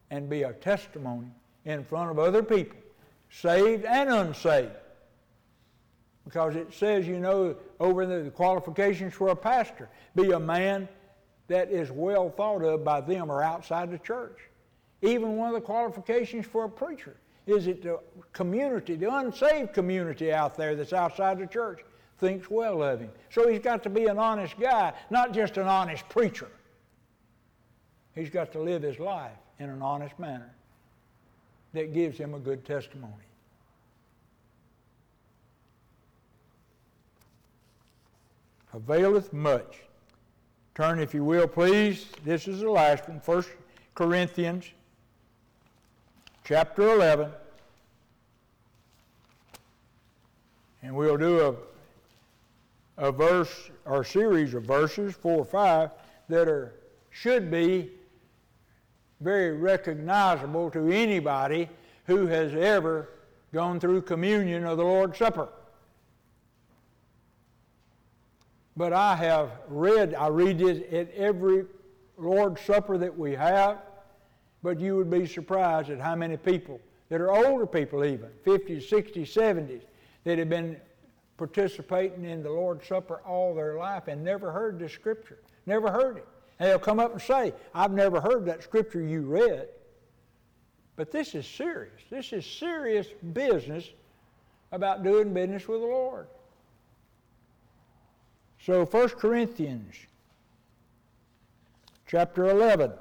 and 0.09 0.27
be 0.27 0.41
a 0.41 0.53
testimony 0.53 1.27
in 1.65 1.83
front 1.83 2.09
of 2.09 2.17
other 2.17 2.41
people, 2.41 2.79
saved 3.29 3.85
and 3.85 4.09
unsaved 4.09 4.71
because 6.25 6.55
it 6.55 6.73
says, 6.73 7.07
you 7.07 7.19
know, 7.19 7.55
over 7.79 8.07
the 8.07 8.31
qualifications 8.31 9.13
for 9.13 9.27
a 9.27 9.35
pastor 9.35 9.87
be 10.15 10.31
a 10.31 10.39
man 10.39 10.87
that 11.47 11.69
is 11.69 11.91
well 11.91 12.31
thought 12.31 12.63
of 12.63 12.83
by 12.83 13.01
them 13.01 13.29
or 13.29 13.43
outside 13.43 13.91
the 13.91 13.99
church. 13.99 14.39
Even 15.03 15.35
one 15.35 15.49
of 15.49 15.53
the 15.53 15.61
qualifications 15.61 16.47
for 16.47 16.63
a 16.63 16.69
preacher 16.69 17.17
is 17.45 17.67
it 17.67 17.83
the 17.83 17.99
community, 18.33 18.95
the 18.95 19.13
unsaved 19.13 19.73
community 19.73 20.33
out 20.33 20.57
there 20.57 20.73
that's 20.75 20.91
outside 20.91 21.37
the 21.37 21.45
church 21.45 21.81
thinks 22.19 22.49
well 22.49 22.83
of 22.83 22.99
him. 22.99 23.11
So 23.29 23.47
he's 23.47 23.59
got 23.59 23.83
to 23.83 23.89
be 23.89 24.05
an 24.05 24.19
honest 24.19 24.59
guy, 24.59 24.93
not 25.09 25.33
just 25.33 25.57
an 25.57 25.67
honest 25.67 26.07
preacher. 26.09 26.49
He's 28.15 28.29
got 28.29 28.51
to 28.53 28.59
live 28.59 28.81
his 28.81 28.99
life 28.99 29.31
in 29.59 29.69
an 29.69 29.81
honest 29.81 30.17
manner 30.19 30.51
that 31.73 31.93
gives 31.93 32.17
him 32.17 32.33
a 32.33 32.39
good 32.39 32.65
testimony. 32.65 33.13
availeth 38.73 39.33
much. 39.33 39.81
Turn, 40.75 40.99
if 40.99 41.13
you 41.13 41.23
will, 41.23 41.47
please. 41.47 42.05
This 42.23 42.47
is 42.47 42.61
the 42.61 42.69
last 42.69 43.07
one, 43.07 43.21
1 43.23 43.45
Corinthians 43.95 44.65
chapter 46.43 46.93
11. 46.93 47.29
And 50.81 50.95
we'll 50.95 51.17
do 51.17 51.41
a, 51.41 51.53
a 52.99 53.11
verse 53.11 53.71
or 53.85 54.03
series 54.03 54.53
of 54.53 54.63
verses, 54.63 55.15
four 55.15 55.39
or 55.39 55.45
five, 55.45 55.91
that 56.27 56.47
are 56.47 56.75
should 57.09 57.49
be 57.49 57.89
very 59.19 59.57
recognizable 59.57 60.69
to 60.69 60.89
anybody 60.91 61.67
who 62.05 62.27
has 62.27 62.53
ever 62.53 63.09
gone 63.53 63.79
through 63.79 64.01
communion 64.01 64.65
of 64.65 64.77
the 64.77 64.83
Lord's 64.83 65.17
Supper. 65.17 65.49
But 68.77 68.93
I 68.93 69.15
have 69.15 69.51
read, 69.67 70.13
I 70.13 70.27
read 70.27 70.61
it 70.61 70.93
at 70.93 71.11
every 71.13 71.65
Lord's 72.17 72.61
Supper 72.61 72.97
that 72.97 73.17
we 73.17 73.33
have, 73.33 73.79
but 74.61 74.79
you 74.79 74.95
would 74.95 75.09
be 75.09 75.25
surprised 75.25 75.89
at 75.89 75.99
how 75.99 76.15
many 76.15 76.37
people 76.37 76.79
that 77.09 77.19
are 77.19 77.31
older 77.31 77.65
people, 77.65 78.05
even 78.05 78.29
50s, 78.45 78.87
60s, 78.87 79.33
70s, 79.33 79.81
that 80.25 80.37
have 80.37 80.49
been 80.49 80.77
participating 81.39 82.25
in 82.25 82.43
the 82.43 82.51
Lord's 82.51 82.85
Supper 82.85 83.21
all 83.25 83.55
their 83.55 83.77
life 83.77 84.09
and 84.09 84.21
never 84.23 84.51
heard 84.51 84.77
this 84.77 84.91
scripture, 84.91 85.39
never 85.65 85.89
heard 85.89 86.17
it. 86.17 86.27
And 86.59 86.69
they'll 86.69 86.77
come 86.77 86.99
up 86.99 87.13
and 87.13 87.21
say, 87.21 87.53
I've 87.73 87.93
never 87.93 88.19
heard 88.19 88.45
that 88.45 88.61
scripture 88.61 89.01
you 89.01 89.21
read. 89.21 89.69
But 90.97 91.11
this 91.11 91.33
is 91.33 91.47
serious. 91.47 92.01
This 92.09 92.33
is 92.33 92.45
serious 92.45 93.07
business 93.31 93.89
about 94.73 95.01
doing 95.01 95.33
business 95.33 95.65
with 95.65 95.79
the 95.79 95.87
Lord. 95.87 96.27
So 98.65 98.83
1 98.83 99.09
Corinthians 99.11 99.95
chapter 102.05 102.49
11 102.49 102.91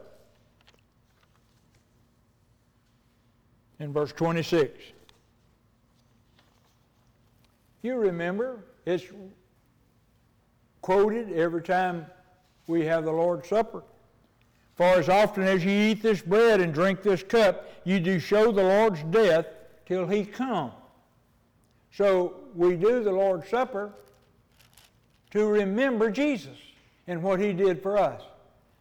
in 3.80 3.92
verse 3.92 4.12
26. 4.12 4.78
You 7.82 7.96
remember, 7.96 8.64
it's 8.86 9.04
quoted 10.82 11.32
every 11.32 11.62
time 11.62 12.06
we 12.66 12.84
have 12.84 13.04
the 13.04 13.12
Lord's 13.12 13.48
Supper. 13.48 13.82
For 14.76 14.84
as 14.84 15.08
often 15.08 15.42
as 15.42 15.64
you 15.64 15.70
eat 15.70 16.02
this 16.02 16.22
bread 16.22 16.60
and 16.60 16.72
drink 16.72 17.02
this 17.02 17.22
cup, 17.22 17.68
you 17.84 17.98
do 17.98 18.18
show 18.18 18.52
the 18.52 18.62
Lord's 18.62 19.02
death 19.04 19.46
till 19.86 20.06
he 20.06 20.24
come. 20.24 20.70
So 21.92 22.36
we 22.54 22.76
do 22.76 23.02
the 23.02 23.10
Lord's 23.10 23.48
Supper 23.48 23.92
to 25.32 25.46
remember 25.46 26.10
Jesus 26.10 26.56
and 27.06 27.22
what 27.22 27.40
he 27.40 27.52
did 27.52 27.82
for 27.82 27.98
us. 27.98 28.22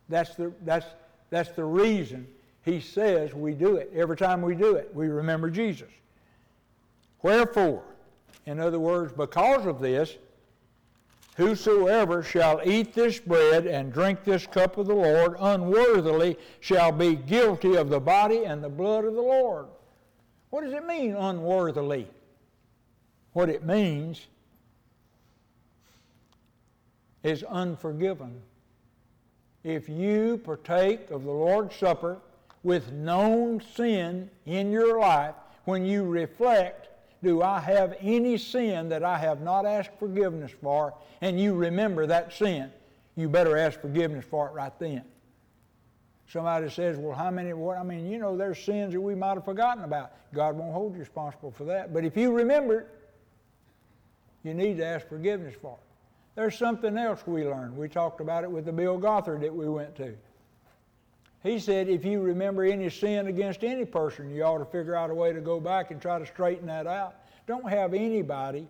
That's 0.10 0.36
the, 0.36 0.54
that's, 0.64 0.86
that's 1.30 1.50
the 1.50 1.64
reason 1.64 2.28
he 2.64 2.80
says 2.80 3.34
we 3.34 3.54
do 3.54 3.78
it. 3.78 3.92
Every 3.96 4.18
time 4.18 4.42
we 4.42 4.56
do 4.56 4.76
it, 4.76 4.92
we 4.94 5.08
remember 5.08 5.50
Jesus. 5.50 5.90
Wherefore, 7.22 7.84
in 8.48 8.62
other 8.62 8.80
words, 8.80 9.12
because 9.12 9.66
of 9.66 9.82
this, 9.82 10.16
whosoever 11.36 12.24
shall 12.24 12.62
eat 12.64 12.96
this 12.96 13.20
bread 13.20 13.68
and 13.68 13.92
drink 13.92 14.24
this 14.24 14.48
cup 14.48 14.78
of 14.78 14.88
the 14.88 14.96
Lord 14.96 15.36
unworthily 15.38 16.38
shall 16.62 16.94
be 16.94 17.16
guilty 17.16 17.76
of 17.76 17.90
the 17.90 18.00
body 18.00 18.46
and 18.46 18.64
the 18.64 18.70
blood 18.70 19.04
of 19.04 19.16
the 19.16 19.22
Lord. 19.22 19.68
What 20.50 20.64
does 20.64 20.72
it 20.72 20.88
mean, 20.88 21.14
unworthily? 21.14 22.08
What 23.34 23.50
it 23.50 23.66
means 23.66 24.26
is 27.24 27.44
unforgiven. 27.44 28.42
If 29.66 29.90
you 29.90 30.38
partake 30.38 31.12
of 31.12 31.26
the 31.26 31.32
Lord's 31.32 31.76
Supper 31.76 32.20
with 32.64 32.94
known 32.94 33.62
sin 33.76 34.30
in 34.46 34.72
your 34.72 35.00
life, 35.02 35.36
when 35.66 35.86
you 35.86 36.06
reflect, 36.06 36.87
do 37.28 37.42
I 37.42 37.60
have 37.60 37.96
any 38.00 38.38
sin 38.38 38.88
that 38.90 39.04
I 39.04 39.18
have 39.18 39.42
not 39.42 39.66
asked 39.66 39.92
forgiveness 40.00 40.52
for, 40.62 40.94
and 41.20 41.38
you 41.38 41.54
remember 41.54 42.08
that 42.08 42.32
sin, 42.32 42.72
you 43.18 43.28
better 43.28 43.58
ask 43.58 43.82
forgiveness 43.82 44.24
for 44.24 44.48
it 44.48 44.54
right 44.54 44.72
then. 44.80 45.04
Somebody 46.30 46.70
says, 46.70 46.98
well, 46.98 47.16
how 47.16 47.30
many, 47.30 47.52
what? 47.52 47.78
I 47.78 47.84
mean, 47.84 48.10
you 48.10 48.18
know, 48.18 48.38
there's 48.38 48.64
sins 48.64 48.94
that 48.94 49.02
we 49.02 49.14
might 49.14 49.34
have 49.34 49.44
forgotten 49.44 49.84
about. 49.84 50.12
God 50.34 50.56
won't 50.56 50.74
hold 50.74 50.94
you 50.94 51.00
responsible 51.00 51.52
for 51.52 51.66
that. 51.66 51.94
But 51.94 52.06
if 52.06 52.16
you 52.16 52.32
remember 52.32 52.80
it, 52.80 52.88
you 54.44 54.54
need 54.54 54.78
to 54.78 54.86
ask 54.86 55.08
forgiveness 55.08 55.56
for 55.62 55.74
it. 55.74 55.84
There's 56.36 56.58
something 56.58 56.98
else 56.98 57.26
we 57.26 57.44
learned. 57.44 57.76
We 57.76 57.90
talked 57.90 58.22
about 58.22 58.46
it 58.46 58.52
with 58.52 58.64
the 58.64 58.72
Bill 58.72 58.98
Gothard 58.98 59.42
that 59.42 59.54
we 59.54 59.68
went 59.68 59.96
to. 59.98 60.16
He 61.44 61.60
said 61.60 61.88
if 61.88 62.04
you 62.04 62.22
remember 62.22 62.64
any 62.64 62.90
sin 62.90 63.28
against 63.28 63.64
any 63.64 63.86
person, 63.86 64.30
you 64.30 64.44
ought 64.44 64.58
to 64.58 64.66
figure 64.66 64.96
out 64.96 65.10
a 65.10 65.14
way 65.14 65.34
to 65.34 65.42
go 65.42 65.60
back 65.60 65.92
and 65.92 66.02
try 66.02 66.20
to 66.20 66.26
straighten 66.26 66.68
that 66.68 66.88
out. 66.88 67.16
Don't 67.46 67.70
have 67.70 67.94
anybody 67.94 68.68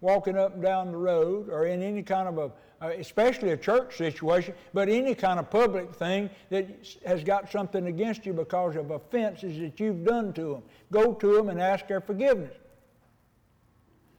walking 0.00 0.36
up 0.36 0.54
and 0.54 0.62
down 0.62 0.90
the 0.90 0.98
road 0.98 1.48
or 1.48 1.66
in 1.66 1.82
any 1.82 2.02
kind 2.02 2.28
of 2.28 2.38
a, 2.38 2.84
uh, 2.84 2.90
especially 2.98 3.50
a 3.50 3.56
church 3.56 3.96
situation, 3.96 4.54
but 4.74 4.88
any 4.88 5.14
kind 5.14 5.38
of 5.38 5.48
public 5.48 5.94
thing 5.94 6.28
that 6.50 6.66
has 7.06 7.22
got 7.22 7.50
something 7.50 7.86
against 7.86 8.26
you 8.26 8.32
because 8.32 8.74
of 8.74 8.90
offenses 8.90 9.58
that 9.58 9.78
you've 9.78 10.04
done 10.04 10.32
to 10.32 10.54
them. 10.54 10.62
Go 10.90 11.14
to 11.14 11.34
them 11.34 11.50
and 11.50 11.62
ask 11.62 11.86
their 11.86 12.00
forgiveness. 12.00 12.54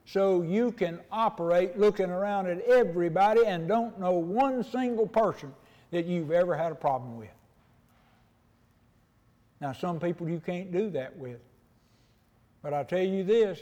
So 0.06 0.42
you 0.42 0.72
can 0.72 1.00
operate 1.12 1.78
looking 1.78 2.10
around 2.10 2.48
at 2.48 2.62
everybody 2.62 3.46
and 3.46 3.68
don't 3.68 4.00
know 4.00 4.14
one 4.14 4.64
single 4.64 5.08
person 5.08 5.54
that 5.92 6.06
you've 6.06 6.32
ever 6.32 6.56
had 6.56 6.72
a 6.72 6.76
problem 6.76 7.18
with. 7.18 7.30
Now, 9.64 9.72
some 9.72 9.98
people 9.98 10.28
you 10.28 10.42
can't 10.42 10.74
do 10.74 10.90
that 10.90 11.16
with. 11.16 11.40
But 12.62 12.74
I 12.74 12.84
tell 12.84 13.02
you 13.02 13.24
this 13.24 13.62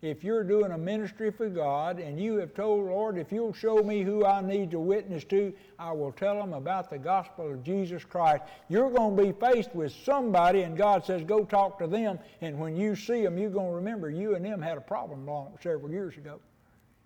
if 0.00 0.24
you're 0.24 0.42
doing 0.42 0.72
a 0.72 0.78
ministry 0.78 1.30
for 1.30 1.50
God 1.50 2.00
and 2.00 2.18
you 2.18 2.36
have 2.36 2.54
told, 2.54 2.86
Lord, 2.86 3.18
if 3.18 3.30
you'll 3.30 3.52
show 3.52 3.82
me 3.82 4.00
who 4.00 4.24
I 4.24 4.40
need 4.40 4.70
to 4.70 4.80
witness 4.80 5.22
to, 5.24 5.52
I 5.78 5.92
will 5.92 6.12
tell 6.12 6.36
them 6.36 6.54
about 6.54 6.88
the 6.88 6.96
gospel 6.96 7.52
of 7.52 7.62
Jesus 7.62 8.06
Christ. 8.06 8.44
You're 8.70 8.88
going 8.88 9.18
to 9.18 9.22
be 9.22 9.32
faced 9.32 9.74
with 9.74 9.92
somebody, 9.92 10.62
and 10.62 10.78
God 10.78 11.04
says, 11.04 11.22
go 11.24 11.44
talk 11.44 11.78
to 11.80 11.86
them. 11.86 12.18
And 12.40 12.58
when 12.58 12.74
you 12.74 12.96
see 12.96 13.22
them, 13.22 13.36
you're 13.36 13.50
going 13.50 13.68
to 13.68 13.76
remember 13.76 14.08
you 14.08 14.36
and 14.36 14.42
them 14.42 14.62
had 14.62 14.78
a 14.78 14.82
problem 14.82 15.26
long, 15.26 15.58
several 15.62 15.90
years 15.90 16.16
ago. 16.16 16.40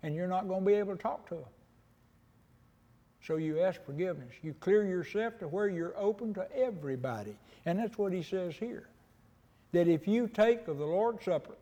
And 0.01 0.15
you're 0.15 0.27
not 0.29 0.47
going 0.47 0.61
to 0.61 0.65
be 0.65 0.75
able 0.75 0.95
to 0.95 1.01
talk 1.01 1.27
to 1.27 1.35
them. 1.35 1.43
So 3.21 3.35
you 3.35 3.59
ask 3.59 3.83
forgiveness. 3.85 4.33
You 4.41 4.53
clear 4.59 4.85
yourself 4.85 5.39
to 5.39 5.47
where 5.47 5.67
you're 5.67 5.97
open 5.97 6.33
to 6.35 6.47
everybody. 6.55 7.35
And 7.65 7.79
that's 7.79 7.97
what 7.97 8.13
he 8.13 8.23
says 8.23 8.55
here. 8.55 8.87
That 9.71 9.87
if 9.87 10.07
you 10.07 10.27
take 10.27 10.67
of 10.67 10.77
the 10.77 10.85
Lord's 10.85 11.25
Supper 11.25 11.55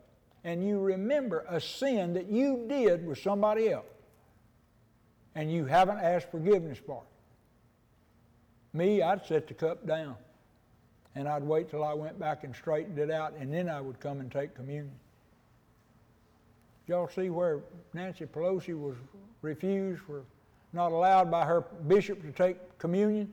and 0.43 0.65
you 0.65 0.79
remember 0.79 1.45
a 1.49 1.59
sin 1.59 2.13
that 2.13 2.27
you 2.27 2.65
did 2.69 3.05
with 3.05 3.19
somebody 3.19 3.69
else 3.69 3.85
and 5.35 5.51
you 5.51 5.65
haven't 5.65 5.99
asked 5.99 6.31
forgiveness 6.31 6.77
for 6.85 7.03
it, 7.03 8.77
me, 8.77 9.01
I'd 9.01 9.25
set 9.25 9.47
the 9.47 9.53
cup 9.53 9.85
down 9.87 10.15
and 11.15 11.27
I'd 11.27 11.43
wait 11.43 11.69
till 11.69 11.83
I 11.83 11.93
went 11.93 12.19
back 12.19 12.43
and 12.43 12.55
straightened 12.55 12.99
it 12.99 13.09
out 13.09 13.33
and 13.39 13.51
then 13.51 13.67
I 13.67 13.81
would 13.81 13.99
come 13.99 14.19
and 14.19 14.31
take 14.31 14.53
communion. 14.53 14.93
Y'all 16.85 17.09
see 17.09 17.29
where 17.29 17.61
Nancy 17.93 18.25
Pelosi 18.25 18.79
was 18.79 18.95
refused 19.41 20.01
for 20.03 20.23
not 20.73 20.91
allowed 20.91 21.31
by 21.31 21.45
her 21.45 21.61
bishop 21.87 22.21
to 22.21 22.31
take 22.31 22.57
communion 22.77 23.31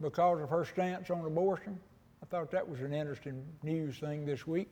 because 0.00 0.40
of 0.40 0.48
her 0.48 0.64
stance 0.64 1.10
on 1.10 1.24
abortion. 1.24 1.78
I 2.22 2.26
thought 2.26 2.50
that 2.50 2.68
was 2.68 2.80
an 2.80 2.92
interesting 2.92 3.42
news 3.62 3.98
thing 3.98 4.24
this 4.24 4.46
week. 4.46 4.68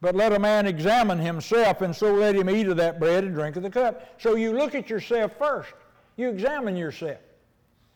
But 0.00 0.14
let 0.14 0.32
a 0.32 0.38
man 0.38 0.66
examine 0.66 1.18
himself, 1.18 1.80
and 1.80 1.94
so 1.94 2.12
let 2.12 2.34
him 2.34 2.50
eat 2.50 2.68
of 2.68 2.76
that 2.76 3.00
bread 3.00 3.24
and 3.24 3.34
drink 3.34 3.56
of 3.56 3.62
the 3.62 3.70
cup. 3.70 4.20
So 4.20 4.34
you 4.34 4.52
look 4.52 4.74
at 4.74 4.90
yourself 4.90 5.32
first. 5.38 5.72
You 6.16 6.28
examine 6.28 6.76
yourself 6.76 7.18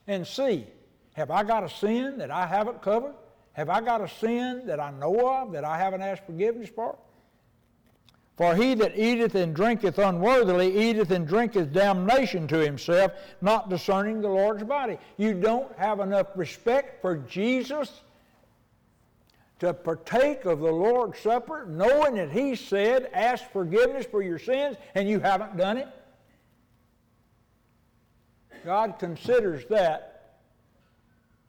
and 0.06 0.26
see 0.26 0.66
have 1.18 1.32
I 1.32 1.42
got 1.42 1.64
a 1.64 1.68
sin 1.68 2.18
that 2.18 2.30
I 2.30 2.46
haven't 2.46 2.80
covered? 2.80 3.14
Have 3.54 3.68
I 3.68 3.80
got 3.80 4.00
a 4.00 4.08
sin 4.08 4.62
that 4.66 4.78
I 4.78 4.92
know 4.92 5.28
of 5.28 5.50
that 5.50 5.64
I 5.64 5.76
haven't 5.76 6.00
asked 6.00 6.24
forgiveness 6.24 6.70
for? 6.72 6.96
For 8.38 8.54
he 8.54 8.74
that 8.74 8.96
eateth 8.96 9.34
and 9.34 9.52
drinketh 9.52 9.98
unworthily 9.98 10.88
eateth 10.88 11.10
and 11.10 11.26
drinketh 11.26 11.72
damnation 11.72 12.46
to 12.46 12.58
himself, 12.58 13.10
not 13.40 13.68
discerning 13.68 14.20
the 14.20 14.28
Lord's 14.28 14.62
body. 14.62 14.96
You 15.16 15.34
don't 15.34 15.76
have 15.76 15.98
enough 15.98 16.28
respect 16.36 17.02
for 17.02 17.16
Jesus 17.16 18.00
to 19.58 19.74
partake 19.74 20.44
of 20.44 20.60
the 20.60 20.70
Lord's 20.70 21.18
Supper, 21.18 21.66
knowing 21.68 22.14
that 22.14 22.30
He 22.30 22.54
said, 22.54 23.10
Ask 23.12 23.50
forgiveness 23.50 24.06
for 24.06 24.22
your 24.22 24.38
sins, 24.38 24.76
and 24.94 25.08
you 25.08 25.18
haven't 25.18 25.56
done 25.56 25.76
it. 25.76 25.88
God 28.64 29.00
considers 29.00 29.64
that 29.64 30.36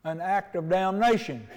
an 0.05 0.21
act 0.21 0.55
of 0.55 0.69
damnation. 0.69 1.47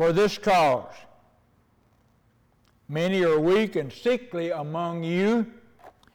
For 0.00 0.14
this 0.14 0.38
cause. 0.38 0.94
Many 2.88 3.22
are 3.22 3.38
weak 3.38 3.76
and 3.76 3.92
sickly 3.92 4.50
among 4.50 5.04
you, 5.04 5.46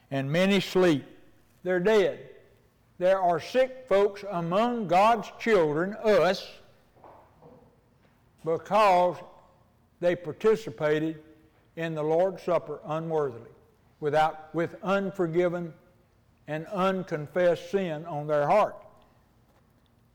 and 0.10 0.32
many 0.32 0.60
sleep. 0.60 1.06
They're 1.62 1.80
dead. 1.80 2.32
There 2.98 3.22
are 3.22 3.40
sick 3.40 3.86
folks 3.88 4.26
among 4.32 4.88
God's 4.88 5.32
children, 5.38 5.96
us, 6.04 6.50
because 8.44 9.18
they 10.00 10.16
participated 10.16 11.22
in 11.76 11.94
the 11.94 12.02
Lord's 12.02 12.42
Supper 12.42 12.80
unworthily, 12.88 13.52
without, 14.00 14.50
with 14.56 14.78
unforgiven 14.82 15.72
and 16.48 16.66
unconfessed 16.74 17.70
sin 17.70 18.04
on 18.08 18.26
their 18.26 18.48
heart. 18.48 18.78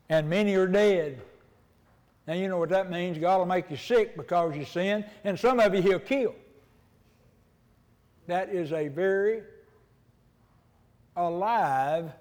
And 0.09 0.29
many 0.29 0.57
are 0.57 0.67
dead. 0.67 1.23
Now, 2.31 2.37
you 2.37 2.47
know 2.47 2.59
what 2.59 2.69
that 2.69 2.93
means. 2.93 3.19
God 3.19 3.39
will 3.39 3.47
make 3.47 3.69
you 3.73 3.77
sick 3.77 4.17
because 4.17 4.55
you 4.55 4.65
sin, 4.65 5.05
and 5.25 5.37
some 5.37 5.59
of 5.59 5.75
you 5.75 5.83
He'll 5.83 5.99
kill. 5.99 6.37
That 8.29 8.51
is 8.51 8.73
a 8.73 8.87
very 8.87 9.43
alive 11.17 12.13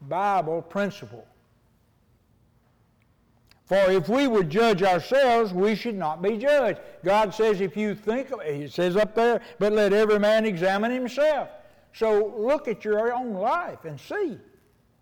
Bible 0.00 0.62
principle. 0.62 1.24
For 3.66 3.76
if 3.88 4.08
we 4.08 4.26
would 4.26 4.50
judge 4.50 4.82
ourselves, 4.82 5.52
we 5.52 5.76
should 5.76 5.94
not 5.94 6.22
be 6.22 6.38
judged. 6.38 6.80
God 7.04 7.32
says, 7.32 7.60
if 7.60 7.76
you 7.76 7.94
think, 7.94 8.30
He 8.42 8.66
says 8.66 8.96
up 8.96 9.14
there, 9.14 9.40
but 9.60 9.72
let 9.72 9.92
every 9.92 10.18
man 10.18 10.44
examine 10.44 10.90
himself. 10.90 11.50
So 11.92 12.34
look 12.36 12.66
at 12.66 12.84
your 12.84 13.14
own 13.14 13.34
life 13.34 13.84
and 13.84 14.00
see. 14.00 14.38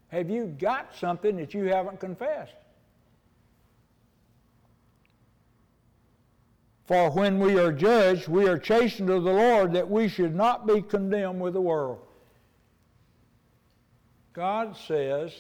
Have 0.08 0.28
you 0.28 0.54
got 0.58 0.94
something 0.94 1.34
that 1.38 1.54
you 1.54 1.64
haven't 1.64 1.98
confessed? 1.98 2.52
For 6.86 7.10
when 7.10 7.38
we 7.38 7.58
are 7.58 7.72
judged, 7.72 8.28
we 8.28 8.46
are 8.46 8.58
chastened 8.58 9.08
of 9.08 9.24
the 9.24 9.32
Lord 9.32 9.72
that 9.72 9.90
we 9.90 10.08
should 10.08 10.34
not 10.34 10.66
be 10.66 10.82
condemned 10.82 11.40
with 11.40 11.54
the 11.54 11.60
world. 11.60 11.98
God 14.34 14.76
says, 14.76 15.32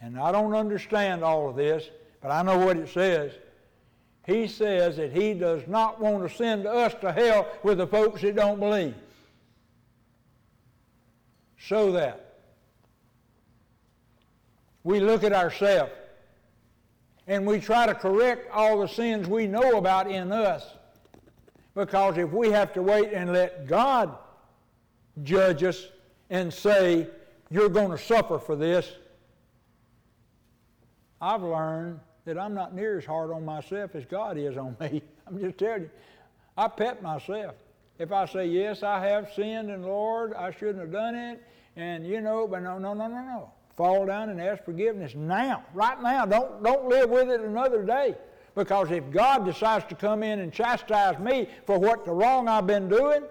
and 0.00 0.18
I 0.18 0.30
don't 0.30 0.54
understand 0.54 1.24
all 1.24 1.48
of 1.48 1.56
this, 1.56 1.88
but 2.20 2.30
I 2.30 2.42
know 2.42 2.58
what 2.58 2.76
it 2.76 2.88
says. 2.90 3.32
He 4.26 4.46
says 4.46 4.96
that 4.96 5.12
He 5.12 5.34
does 5.34 5.66
not 5.66 6.00
want 6.00 6.28
to 6.28 6.34
send 6.34 6.66
us 6.66 6.94
to 7.00 7.12
hell 7.12 7.48
with 7.62 7.78
the 7.78 7.86
folks 7.86 8.22
that 8.22 8.36
don't 8.36 8.60
believe. 8.60 8.94
So 11.58 11.92
that 11.92 12.36
we 14.84 15.00
look 15.00 15.24
at 15.24 15.32
ourselves 15.32 15.92
and 17.26 17.46
we 17.46 17.58
try 17.58 17.86
to 17.86 17.94
correct 17.94 18.50
all 18.52 18.80
the 18.80 18.88
sins 18.88 19.26
we 19.26 19.46
know 19.46 19.78
about 19.78 20.10
in 20.10 20.30
us. 20.30 20.64
Because 21.74 22.18
if 22.18 22.30
we 22.32 22.50
have 22.50 22.72
to 22.74 22.82
wait 22.82 23.12
and 23.12 23.32
let 23.32 23.66
God 23.66 24.16
judge 25.22 25.62
us 25.62 25.88
and 26.30 26.52
say, 26.52 27.08
you're 27.50 27.68
going 27.68 27.90
to 27.90 27.98
suffer 27.98 28.38
for 28.38 28.56
this, 28.56 28.90
I've 31.20 31.42
learned 31.42 32.00
that 32.24 32.38
I'm 32.38 32.54
not 32.54 32.74
near 32.74 32.98
as 32.98 33.04
hard 33.04 33.30
on 33.30 33.44
myself 33.44 33.94
as 33.94 34.04
God 34.04 34.38
is 34.38 34.56
on 34.56 34.76
me. 34.80 35.02
I'm 35.26 35.38
just 35.40 35.58
telling 35.58 35.82
you. 35.82 35.90
I 36.56 36.68
pet 36.68 37.02
myself. 37.02 37.54
If 37.98 38.12
I 38.12 38.26
say, 38.26 38.46
yes, 38.46 38.82
I 38.82 39.00
have 39.06 39.32
sinned, 39.34 39.70
and 39.70 39.84
Lord, 39.84 40.34
I 40.34 40.50
shouldn't 40.50 40.80
have 40.80 40.92
done 40.92 41.14
it, 41.14 41.42
and 41.76 42.06
you 42.06 42.20
know, 42.20 42.46
but 42.46 42.62
no, 42.62 42.78
no, 42.78 42.94
no, 42.94 43.06
no, 43.06 43.22
no. 43.22 43.50
Fall 43.76 44.06
down 44.06 44.30
and 44.30 44.40
ask 44.40 44.64
forgiveness 44.64 45.14
now, 45.14 45.64
right 45.74 46.00
now. 46.00 46.26
Don't, 46.26 46.62
don't 46.62 46.88
live 46.88 47.10
with 47.10 47.28
it 47.28 47.40
another 47.40 47.82
day. 47.82 48.14
Because 48.54 48.90
if 48.90 49.10
God 49.10 49.44
decides 49.44 49.84
to 49.86 49.94
come 49.94 50.22
in 50.22 50.38
and 50.38 50.52
chastise 50.52 51.18
me 51.18 51.48
for 51.66 51.78
what 51.78 52.04
the 52.04 52.12
wrong 52.12 52.48
I've 52.48 52.66
been 52.66 52.88
doing, 52.88 53.24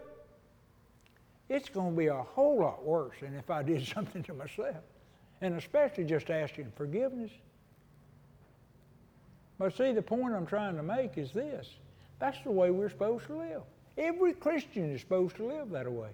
it's 1.50 1.70
going 1.70 1.92
to 1.92 1.98
be 1.98 2.08
a 2.08 2.16
whole 2.22 2.60
lot 2.60 2.84
worse 2.84 3.16
than 3.22 3.36
if 3.36 3.50
I 3.50 3.64
did 3.64 3.86
something 3.94 4.24
to 4.24 4.34
myself. 4.34 4.76
And 5.42 5.56
especially 5.56 6.06
just 6.06 6.30
asking 6.30 6.72
forgiveness. 6.76 7.32
But 9.58 9.76
see, 9.76 9.92
the 9.92 10.02
point 10.02 10.34
I'm 10.34 10.46
trying 10.46 10.76
to 10.76 10.84
make 10.84 11.18
is 11.18 11.32
this 11.32 11.70
that's 12.20 12.38
the 12.44 12.52
way 12.52 12.72
we're 12.72 12.90
supposed 12.90 13.28
to 13.28 13.36
live. 13.36 13.62
Every 13.98 14.34
Christian 14.34 14.92
is 14.92 15.02
supposed 15.02 15.36
to 15.38 15.46
live 15.46 15.70
that 15.72 15.92
way. 15.92 16.10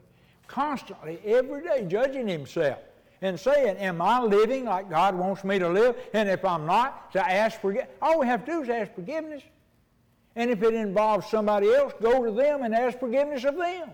Constantly, 0.47 1.20
every 1.24 1.64
day, 1.64 1.86
judging 1.88 2.28
himself 2.28 2.80
and 3.22 3.39
saying, 3.39 3.78
Am 3.78 4.01
I 4.01 4.22
living 4.22 4.65
like 4.65 4.89
God 4.89 5.15
wants 5.15 5.43
me 5.43 5.59
to 5.59 5.70
live? 5.70 5.95
And 6.13 6.30
if 6.30 6.43
I'm 6.45 6.65
not, 6.65 7.11
to 7.13 7.30
ask 7.30 7.59
forgiveness. 7.59 7.93
All 8.01 8.20
we 8.20 8.28
have 8.28 8.45
to 8.45 8.51
do 8.51 8.61
is 8.61 8.70
ask 8.70 8.93
forgiveness. 8.93 9.43
And 10.36 10.49
if 10.49 10.63
it 10.63 10.74
involves 10.74 11.28
somebody 11.28 11.74
else, 11.74 11.93
go 12.01 12.24
to 12.24 12.32
them 12.32 12.63
and 12.63 12.74
ask 12.74 12.99
forgiveness 12.99 13.43
of 13.43 13.57
them. 13.57 13.89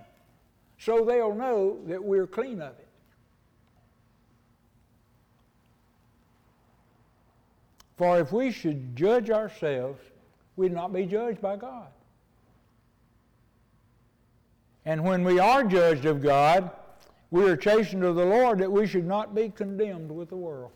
So 0.78 1.06
they'll 1.06 1.34
know 1.34 1.80
that 1.88 2.04
we're 2.04 2.28
clean 2.28 2.62
of 2.62 2.74
it. 2.78 2.88
For 7.98 8.20
if 8.20 8.34
we 8.34 8.52
should 8.52 8.96
judge 8.96 9.30
ourselves, 9.30 10.02
we'd 10.58 10.74
not 10.74 10.92
be 10.92 11.06
judged 11.06 11.42
by 11.42 11.56
God. 11.56 11.88
And 14.84 15.04
when 15.04 15.24
we 15.24 15.40
are 15.40 15.64
judged 15.64 16.06
of 16.06 16.22
God, 16.22 16.70
we 17.36 17.50
are 17.50 17.58
chastened 17.58 18.02
of 18.06 18.16
the 18.16 18.24
Lord 18.24 18.60
that 18.60 18.72
we 18.72 18.88
should 18.88 19.06
not 19.06 19.36
be 19.36 19.50
condemned 19.50 20.10
with 20.10 20.30
the 20.30 20.38
world. 20.38 20.72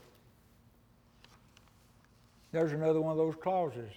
There's 2.51 2.73
another 2.73 2.99
one 2.99 3.13
of 3.13 3.17
those 3.17 3.35
clauses. 3.41 3.89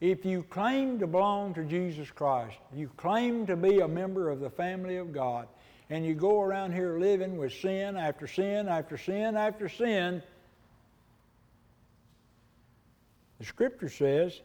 If 0.00 0.24
you 0.24 0.44
claim 0.44 1.00
to 1.00 1.08
belong 1.08 1.54
to 1.54 1.64
Jesus 1.64 2.08
Christ, 2.08 2.56
you 2.72 2.88
claim 2.96 3.46
to 3.46 3.56
be 3.56 3.80
a 3.80 3.88
member 3.88 4.30
of 4.30 4.38
the 4.38 4.48
family 4.48 4.98
of 4.98 5.12
God, 5.12 5.48
and 5.90 6.06
you 6.06 6.14
go 6.14 6.40
around 6.40 6.72
here 6.72 7.00
living 7.00 7.36
with 7.36 7.52
sin 7.52 7.96
after 7.96 8.28
sin 8.28 8.68
after 8.68 8.96
sin 8.96 9.36
after 9.36 9.68
sin, 9.68 10.22
the 13.40 13.44
Scripture 13.44 13.88
says 13.88 14.40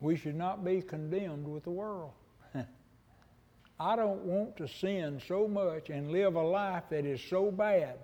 we 0.00 0.16
should 0.16 0.34
not 0.34 0.64
be 0.64 0.82
condemned 0.82 1.48
with 1.48 1.64
the 1.64 1.70
world. 1.70 2.12
I 3.80 3.96
don't 3.96 4.22
want 4.22 4.56
to 4.58 4.68
sin 4.68 5.20
so 5.26 5.48
much 5.48 5.90
and 5.90 6.10
live 6.10 6.34
a 6.34 6.42
life 6.42 6.84
that 6.90 7.04
is 7.04 7.20
so 7.20 7.50
bad 7.50 7.98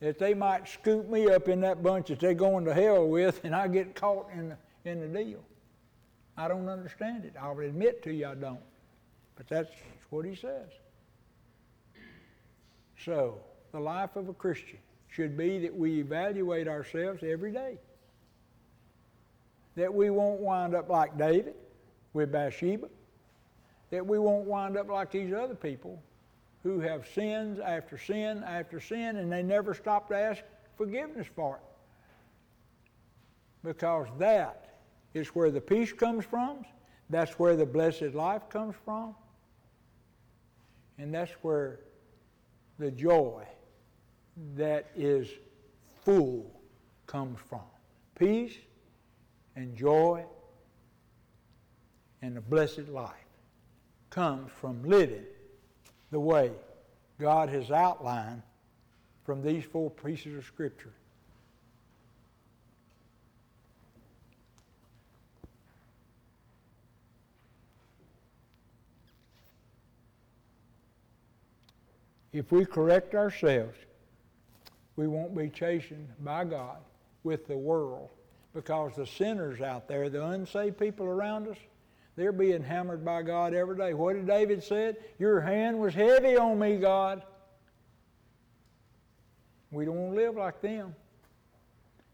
that 0.00 0.18
they 0.18 0.32
might 0.32 0.68
scoop 0.68 1.08
me 1.08 1.28
up 1.28 1.48
in 1.48 1.60
that 1.60 1.82
bunch 1.82 2.08
that 2.08 2.20
they're 2.20 2.34
going 2.34 2.64
to 2.64 2.74
hell 2.74 3.06
with 3.06 3.40
and 3.44 3.54
I 3.54 3.68
get 3.68 3.94
caught 3.94 4.30
in 4.32 4.50
the, 4.50 4.90
in 4.90 5.00
the 5.00 5.08
deal. 5.08 5.40
I 6.36 6.46
don't 6.46 6.68
understand 6.68 7.24
it. 7.24 7.34
I'll 7.40 7.58
admit 7.58 8.02
to 8.04 8.12
you 8.12 8.28
I 8.28 8.34
don't. 8.34 8.60
But 9.34 9.48
that's 9.48 9.70
what 10.10 10.24
he 10.24 10.34
says. 10.34 10.68
So, 13.04 13.40
the 13.72 13.80
life 13.80 14.16
of 14.16 14.28
a 14.28 14.34
Christian 14.34 14.78
should 15.08 15.36
be 15.36 15.58
that 15.60 15.74
we 15.74 16.00
evaluate 16.00 16.68
ourselves 16.68 17.22
every 17.22 17.52
day 17.52 17.78
that 19.78 19.94
we 19.94 20.10
won't 20.10 20.40
wind 20.40 20.74
up 20.74 20.88
like 20.88 21.16
David 21.16 21.54
with 22.12 22.32
Bathsheba, 22.32 22.88
that 23.90 24.04
we 24.04 24.18
won't 24.18 24.44
wind 24.44 24.76
up 24.76 24.90
like 24.90 25.12
these 25.12 25.32
other 25.32 25.54
people 25.54 26.02
who 26.64 26.80
have 26.80 27.06
sins 27.14 27.60
after 27.60 27.96
sin 27.96 28.42
after 28.42 28.80
sin 28.80 29.18
and 29.18 29.30
they 29.30 29.40
never 29.40 29.74
stop 29.74 30.08
to 30.08 30.16
ask 30.16 30.42
forgiveness 30.76 31.28
for 31.34 31.56
it. 31.56 31.62
Because 33.62 34.08
that 34.18 34.80
is 35.14 35.28
where 35.28 35.52
the 35.52 35.60
peace 35.60 35.92
comes 35.92 36.24
from, 36.24 36.64
that's 37.08 37.38
where 37.38 37.54
the 37.54 37.66
blessed 37.66 38.14
life 38.14 38.48
comes 38.48 38.74
from, 38.84 39.14
and 40.98 41.14
that's 41.14 41.32
where 41.42 41.78
the 42.80 42.90
joy 42.90 43.44
that 44.56 44.90
is 44.96 45.28
full 46.04 46.50
comes 47.06 47.38
from. 47.48 47.62
Peace 48.16 48.54
and 49.58 49.76
joy 49.76 50.24
and 52.22 52.38
a 52.38 52.40
blessed 52.40 52.88
life 52.88 53.10
comes 54.08 54.52
from 54.52 54.84
living 54.84 55.24
the 56.12 56.20
way 56.20 56.52
God 57.18 57.48
has 57.48 57.72
outlined 57.72 58.42
from 59.24 59.42
these 59.42 59.64
four 59.64 59.90
pieces 59.90 60.36
of 60.36 60.44
Scripture. 60.44 60.92
If 72.32 72.52
we 72.52 72.64
correct 72.64 73.16
ourselves, 73.16 73.76
we 74.94 75.08
won't 75.08 75.36
be 75.36 75.48
chastened 75.48 76.10
by 76.20 76.44
God 76.44 76.76
with 77.24 77.48
the 77.48 77.56
world 77.56 78.10
because 78.54 78.92
the 78.96 79.06
sinners 79.06 79.60
out 79.60 79.88
there, 79.88 80.08
the 80.08 80.24
unsaved 80.24 80.78
people 80.78 81.06
around 81.06 81.48
us, 81.48 81.56
they're 82.16 82.32
being 82.32 82.62
hammered 82.62 83.04
by 83.04 83.22
God 83.22 83.54
every 83.54 83.76
day. 83.76 83.94
What 83.94 84.14
did 84.14 84.26
David 84.26 84.62
say? 84.64 84.96
Your 85.18 85.40
hand 85.40 85.78
was 85.78 85.94
heavy 85.94 86.36
on 86.36 86.58
me, 86.58 86.76
God. 86.76 87.22
We 89.70 89.84
don't 89.84 89.96
want 89.96 90.16
to 90.16 90.20
live 90.20 90.36
like 90.36 90.60
them. 90.60 90.94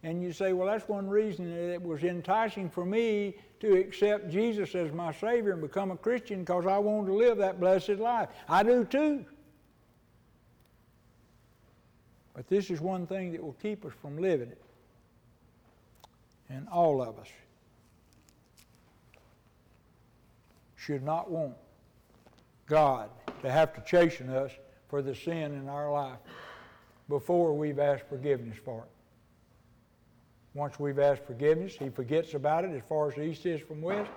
And 0.03 0.23
you 0.23 0.33
say, 0.33 0.53
well, 0.53 0.67
that's 0.67 0.87
one 0.87 1.09
reason 1.09 1.49
that 1.49 1.73
it 1.73 1.83
was 1.83 2.05
enticing 2.05 2.69
for 2.69 2.85
me 2.85 3.37
to 3.61 3.75
accept 3.79 4.29
Jesus 4.29 4.75
as 4.75 4.93
my 4.93 5.13
Savior 5.13 5.53
and 5.53 5.63
become 5.63 5.91
a 5.91 5.97
Christian 5.97 6.41
because 6.41 6.67
I 6.67 6.77
wanted 6.77 7.07
to 7.07 7.15
live 7.15 7.39
that 7.39 7.59
blessed 7.59 7.99
life. 7.99 8.29
I 8.47 8.63
do 8.63 8.85
too. 8.85 9.25
But 12.35 12.49
this 12.49 12.71
is 12.71 12.83
one 12.83 13.07
thing 13.07 13.33
that 13.33 13.43
will 13.43 13.57
keep 13.63 13.87
us 13.87 13.93
from 14.03 14.19
living 14.19 14.51
it 14.51 14.64
and 16.55 16.69
all 16.69 17.03
of 17.03 17.19
us 17.19 17.29
should 20.77 21.03
not 21.03 21.31
want 21.31 21.55
God 22.67 23.11
to 23.43 23.51
have 23.51 23.75
to 23.75 23.81
chasten 23.83 24.31
us 24.31 24.53
for 24.89 25.03
the 25.03 25.15
sin 25.15 25.55
in 25.55 25.69
our 25.69 25.91
life 25.91 26.19
before 27.09 27.53
we've 27.55 27.79
asked 27.79 28.05
forgiveness 28.09 28.57
for 28.65 28.81
it. 28.81 28.91
Once 30.55 30.79
we've 30.79 31.01
asked 31.01 31.25
forgiveness, 31.27 31.75
He 31.77 31.89
forgets 31.89 32.35
about 32.35 32.65
it 32.65 32.71
as 32.71 32.83
far 32.89 33.11
as 33.11 33.19
east 33.19 33.45
is 33.45 33.61
from 33.61 33.83
west. 33.83 34.11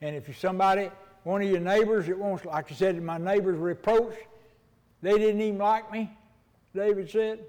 And 0.00 0.16
if 0.16 0.38
somebody, 0.38 0.90
one 1.24 1.42
of 1.42 1.50
your 1.50 1.60
neighbors 1.60 2.06
that 2.06 2.18
wants, 2.18 2.44
like 2.46 2.70
you 2.70 2.76
said, 2.76 3.00
my 3.02 3.18
neighbors 3.18 3.58
reproached, 3.58 4.18
they 5.02 5.18
didn't 5.18 5.40
even 5.42 5.58
like 5.58 5.92
me, 5.92 6.10
David 6.74 7.10
said. 7.10 7.40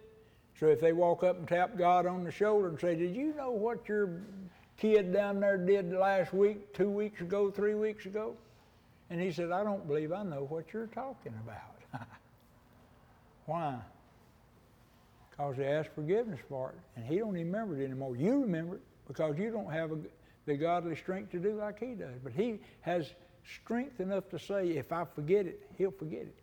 So 0.60 0.68
if 0.68 0.80
they 0.80 0.94
walk 0.94 1.24
up 1.24 1.38
and 1.38 1.48
tap 1.48 1.78
God 1.78 2.06
on 2.06 2.24
the 2.24 2.32
shoulder 2.32 2.68
and 2.70 2.80
say, 2.80 2.96
Did 2.96 3.16
you 3.16 3.34
know 3.36 3.52
what 3.52 3.88
your 3.88 4.22
kid 4.78 5.14
down 5.14 5.40
there 5.40 5.58
did 5.58 5.92
last 5.94 6.34
week, 6.34 6.74
two 6.74 6.90
weeks 6.90 7.22
ago, 7.22 7.52
three 7.52 7.76
weeks 7.76 8.06
ago? 8.06 8.36
And 9.10 9.22
he 9.22 9.32
said, 9.32 9.52
I 9.52 9.64
don't 9.64 9.88
believe 9.88 10.12
I 10.12 10.24
know 10.24 10.46
what 10.50 10.74
you're 10.74 10.88
talking 10.88 11.34
about. 11.44 12.08
Why? 13.46 13.80
because 15.38 15.56
they 15.58 15.68
asked 15.68 15.90
forgiveness 15.94 16.40
for 16.50 16.72
it, 16.72 16.78
and 16.96 17.06
he 17.06 17.20
don't 17.20 17.34
remember 17.34 17.80
it 17.80 17.86
anymore. 17.86 18.16
You 18.16 18.42
remember 18.42 18.76
it 18.76 18.82
because 19.08 19.38
you 19.38 19.52
don't 19.52 19.72
have 19.72 19.92
a, 19.92 19.98
the 20.46 20.56
godly 20.56 20.96
strength 20.96 21.32
to 21.32 21.40
do 21.40 21.54
like 21.54 21.80
he 21.80 21.94
does. 21.94 22.16
But 22.24 22.34
he 22.34 22.60
has 22.82 23.14
strength 23.46 24.00
enough 24.00 24.30
to 24.30 24.40
say, 24.40 24.70
if 24.70 24.92
I 24.92 25.06
forget 25.06 25.46
it, 25.46 25.62
he'll 25.78 25.92
forget 25.92 26.22
it. 26.22 26.36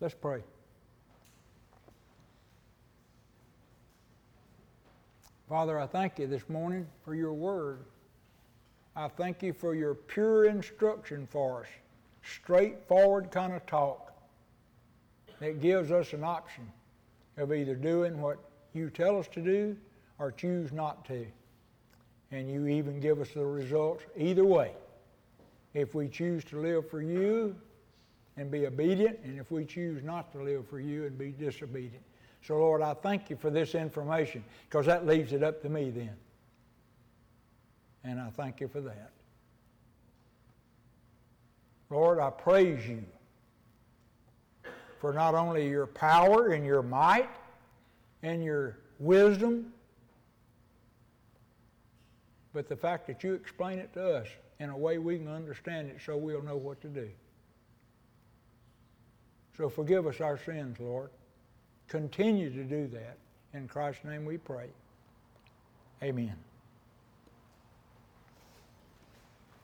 Let's 0.00 0.14
pray. 0.14 0.42
Father, 5.48 5.78
I 5.78 5.86
thank 5.86 6.18
you 6.18 6.26
this 6.26 6.48
morning 6.48 6.88
for 7.04 7.14
your 7.14 7.32
word. 7.32 7.84
I 8.96 9.06
thank 9.06 9.44
you 9.44 9.52
for 9.52 9.76
your 9.76 9.94
pure 9.94 10.46
instruction 10.46 11.28
for 11.30 11.60
us, 11.60 11.68
straightforward 12.24 13.30
kind 13.30 13.52
of 13.52 13.64
talk 13.64 14.12
that 15.38 15.60
gives 15.60 15.92
us 15.92 16.12
an 16.14 16.24
option 16.24 16.68
of 17.36 17.52
either 17.52 17.76
doing 17.76 18.20
what 18.20 18.38
you 18.72 18.90
tell 18.90 19.20
us 19.20 19.28
to 19.28 19.40
do 19.40 19.76
or 20.18 20.32
choose 20.32 20.72
not 20.72 21.04
to. 21.04 21.24
And 22.32 22.50
you 22.50 22.66
even 22.66 22.98
give 22.98 23.20
us 23.20 23.28
the 23.30 23.46
results 23.46 24.04
either 24.16 24.44
way. 24.44 24.72
If 25.74 25.94
we 25.94 26.08
choose 26.08 26.42
to 26.46 26.58
live 26.58 26.90
for 26.90 27.00
you 27.00 27.54
and 28.36 28.50
be 28.50 28.66
obedient, 28.66 29.20
and 29.22 29.38
if 29.38 29.52
we 29.52 29.64
choose 29.64 30.02
not 30.02 30.32
to 30.32 30.42
live 30.42 30.66
for 30.66 30.80
you 30.80 31.04
and 31.04 31.16
be 31.16 31.30
disobedient. 31.30 32.02
So, 32.46 32.58
Lord, 32.58 32.80
I 32.80 32.94
thank 32.94 33.28
you 33.28 33.34
for 33.34 33.50
this 33.50 33.74
information 33.74 34.44
because 34.68 34.86
that 34.86 35.04
leaves 35.04 35.32
it 35.32 35.42
up 35.42 35.60
to 35.62 35.68
me 35.68 35.90
then. 35.90 36.14
And 38.04 38.20
I 38.20 38.30
thank 38.30 38.60
you 38.60 38.68
for 38.68 38.80
that. 38.82 39.10
Lord, 41.90 42.20
I 42.20 42.30
praise 42.30 42.86
you 42.86 43.02
for 45.00 45.12
not 45.12 45.34
only 45.34 45.68
your 45.68 45.88
power 45.88 46.52
and 46.52 46.64
your 46.64 46.82
might 46.82 47.28
and 48.22 48.44
your 48.44 48.78
wisdom, 49.00 49.72
but 52.52 52.68
the 52.68 52.76
fact 52.76 53.08
that 53.08 53.24
you 53.24 53.34
explain 53.34 53.80
it 53.80 53.92
to 53.94 54.18
us 54.18 54.28
in 54.60 54.70
a 54.70 54.76
way 54.76 54.98
we 54.98 55.18
can 55.18 55.28
understand 55.28 55.88
it 55.88 55.98
so 56.04 56.16
we'll 56.16 56.42
know 56.42 56.56
what 56.56 56.80
to 56.82 56.88
do. 56.88 57.08
So 59.56 59.68
forgive 59.68 60.06
us 60.06 60.20
our 60.20 60.38
sins, 60.38 60.78
Lord. 60.78 61.10
Continue 61.88 62.50
to 62.50 62.64
do 62.64 62.88
that. 62.88 63.16
In 63.54 63.68
Christ's 63.68 64.04
name 64.04 64.24
we 64.24 64.38
pray. 64.38 64.68
Amen. 66.02 66.34